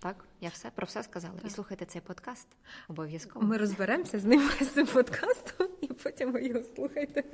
Так, 0.02 0.24
я 0.40 0.48
все 0.48 0.70
про 0.70 0.86
все 0.86 1.02
сказала. 1.02 1.34
Так. 1.34 1.46
І 1.46 1.50
слухайте 1.50 1.84
цей 1.84 2.00
подкаст 2.00 2.48
обов'язково. 2.88 3.46
Ми 3.46 3.56
розберемося 3.56 4.18
з 4.18 4.24
ним 4.24 4.50
з 4.60 4.68
цим 4.68 4.86
подкастом, 4.86 5.68
і 5.80 5.86
потім 5.86 6.32
ви 6.32 6.44
його 6.44 6.64
слухайте. 6.76 7.24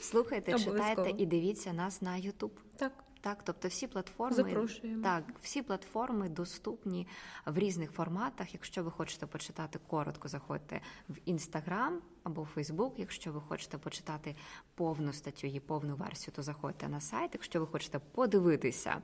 Слухайте, 0.00 0.58
читайте 0.58 1.14
і 1.18 1.26
дивіться 1.26 1.72
нас 1.72 2.02
на 2.02 2.16
Ютуб. 2.16 2.60
Так. 2.76 2.92
Так, 3.20 3.38
тобто 3.44 3.68
всі 3.68 3.86
платформи 3.86 4.36
Запрошуємо. 4.36 5.04
так, 5.04 5.24
всі 5.42 5.62
платформи 5.62 6.28
доступні 6.28 7.08
в 7.46 7.58
різних 7.58 7.92
форматах. 7.92 8.54
Якщо 8.54 8.84
ви 8.84 8.90
хочете 8.90 9.26
почитати 9.26 9.78
коротко, 9.86 10.28
заходьте 10.28 10.80
в 11.08 11.14
інстаграм 11.24 12.00
або 12.24 12.44
Фейсбук. 12.44 12.98
Якщо 12.98 13.32
ви 13.32 13.40
хочете 13.40 13.78
почитати 13.78 14.36
повну 14.74 15.12
статтю 15.12 15.46
і 15.46 15.60
повну 15.60 15.96
версію, 15.96 16.34
то 16.36 16.42
заходьте 16.42 16.88
на 16.88 17.00
сайт. 17.00 17.30
Якщо 17.32 17.60
ви 17.60 17.66
хочете 17.66 17.98
подивитися, 17.98 19.02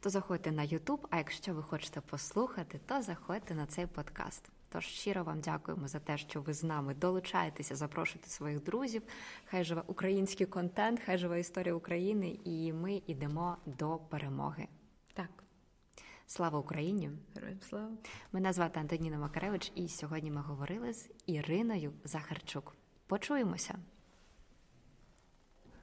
то 0.00 0.10
заходьте 0.10 0.52
на 0.52 0.62
Ютуб. 0.62 1.06
А 1.10 1.18
якщо 1.18 1.54
ви 1.54 1.62
хочете 1.62 2.00
послухати, 2.00 2.80
то 2.86 3.02
заходьте 3.02 3.54
на 3.54 3.66
цей 3.66 3.86
подкаст. 3.86 4.50
Тож 4.68 4.84
щиро 4.84 5.24
вам 5.24 5.40
дякуємо 5.40 5.88
за 5.88 5.98
те, 5.98 6.18
що 6.18 6.40
ви 6.40 6.54
з 6.54 6.64
нами 6.64 6.94
долучаєтеся, 6.94 7.76
запрошуйте 7.76 8.28
своїх 8.28 8.62
друзів. 8.62 9.02
Хай 9.44 9.64
живе 9.64 9.82
український 9.86 10.46
контент, 10.46 11.00
хай 11.06 11.18
живе 11.18 11.40
історія 11.40 11.74
України, 11.74 12.38
і 12.44 12.72
ми 12.72 13.02
йдемо 13.06 13.56
до 13.66 13.96
перемоги. 13.96 14.68
Слава 16.26 16.58
Україні! 16.58 17.10
Героям 17.34 17.60
слава! 17.60 17.90
Мене 18.32 18.52
звати 18.52 18.80
Антоніна 18.80 19.18
Макаревич, 19.18 19.72
і 19.74 19.88
сьогодні 19.88 20.30
ми 20.30 20.40
говорили 20.40 20.92
з 20.92 21.08
Іриною 21.26 21.92
Захарчук. 22.04 22.76
Почуємося. 23.06 23.74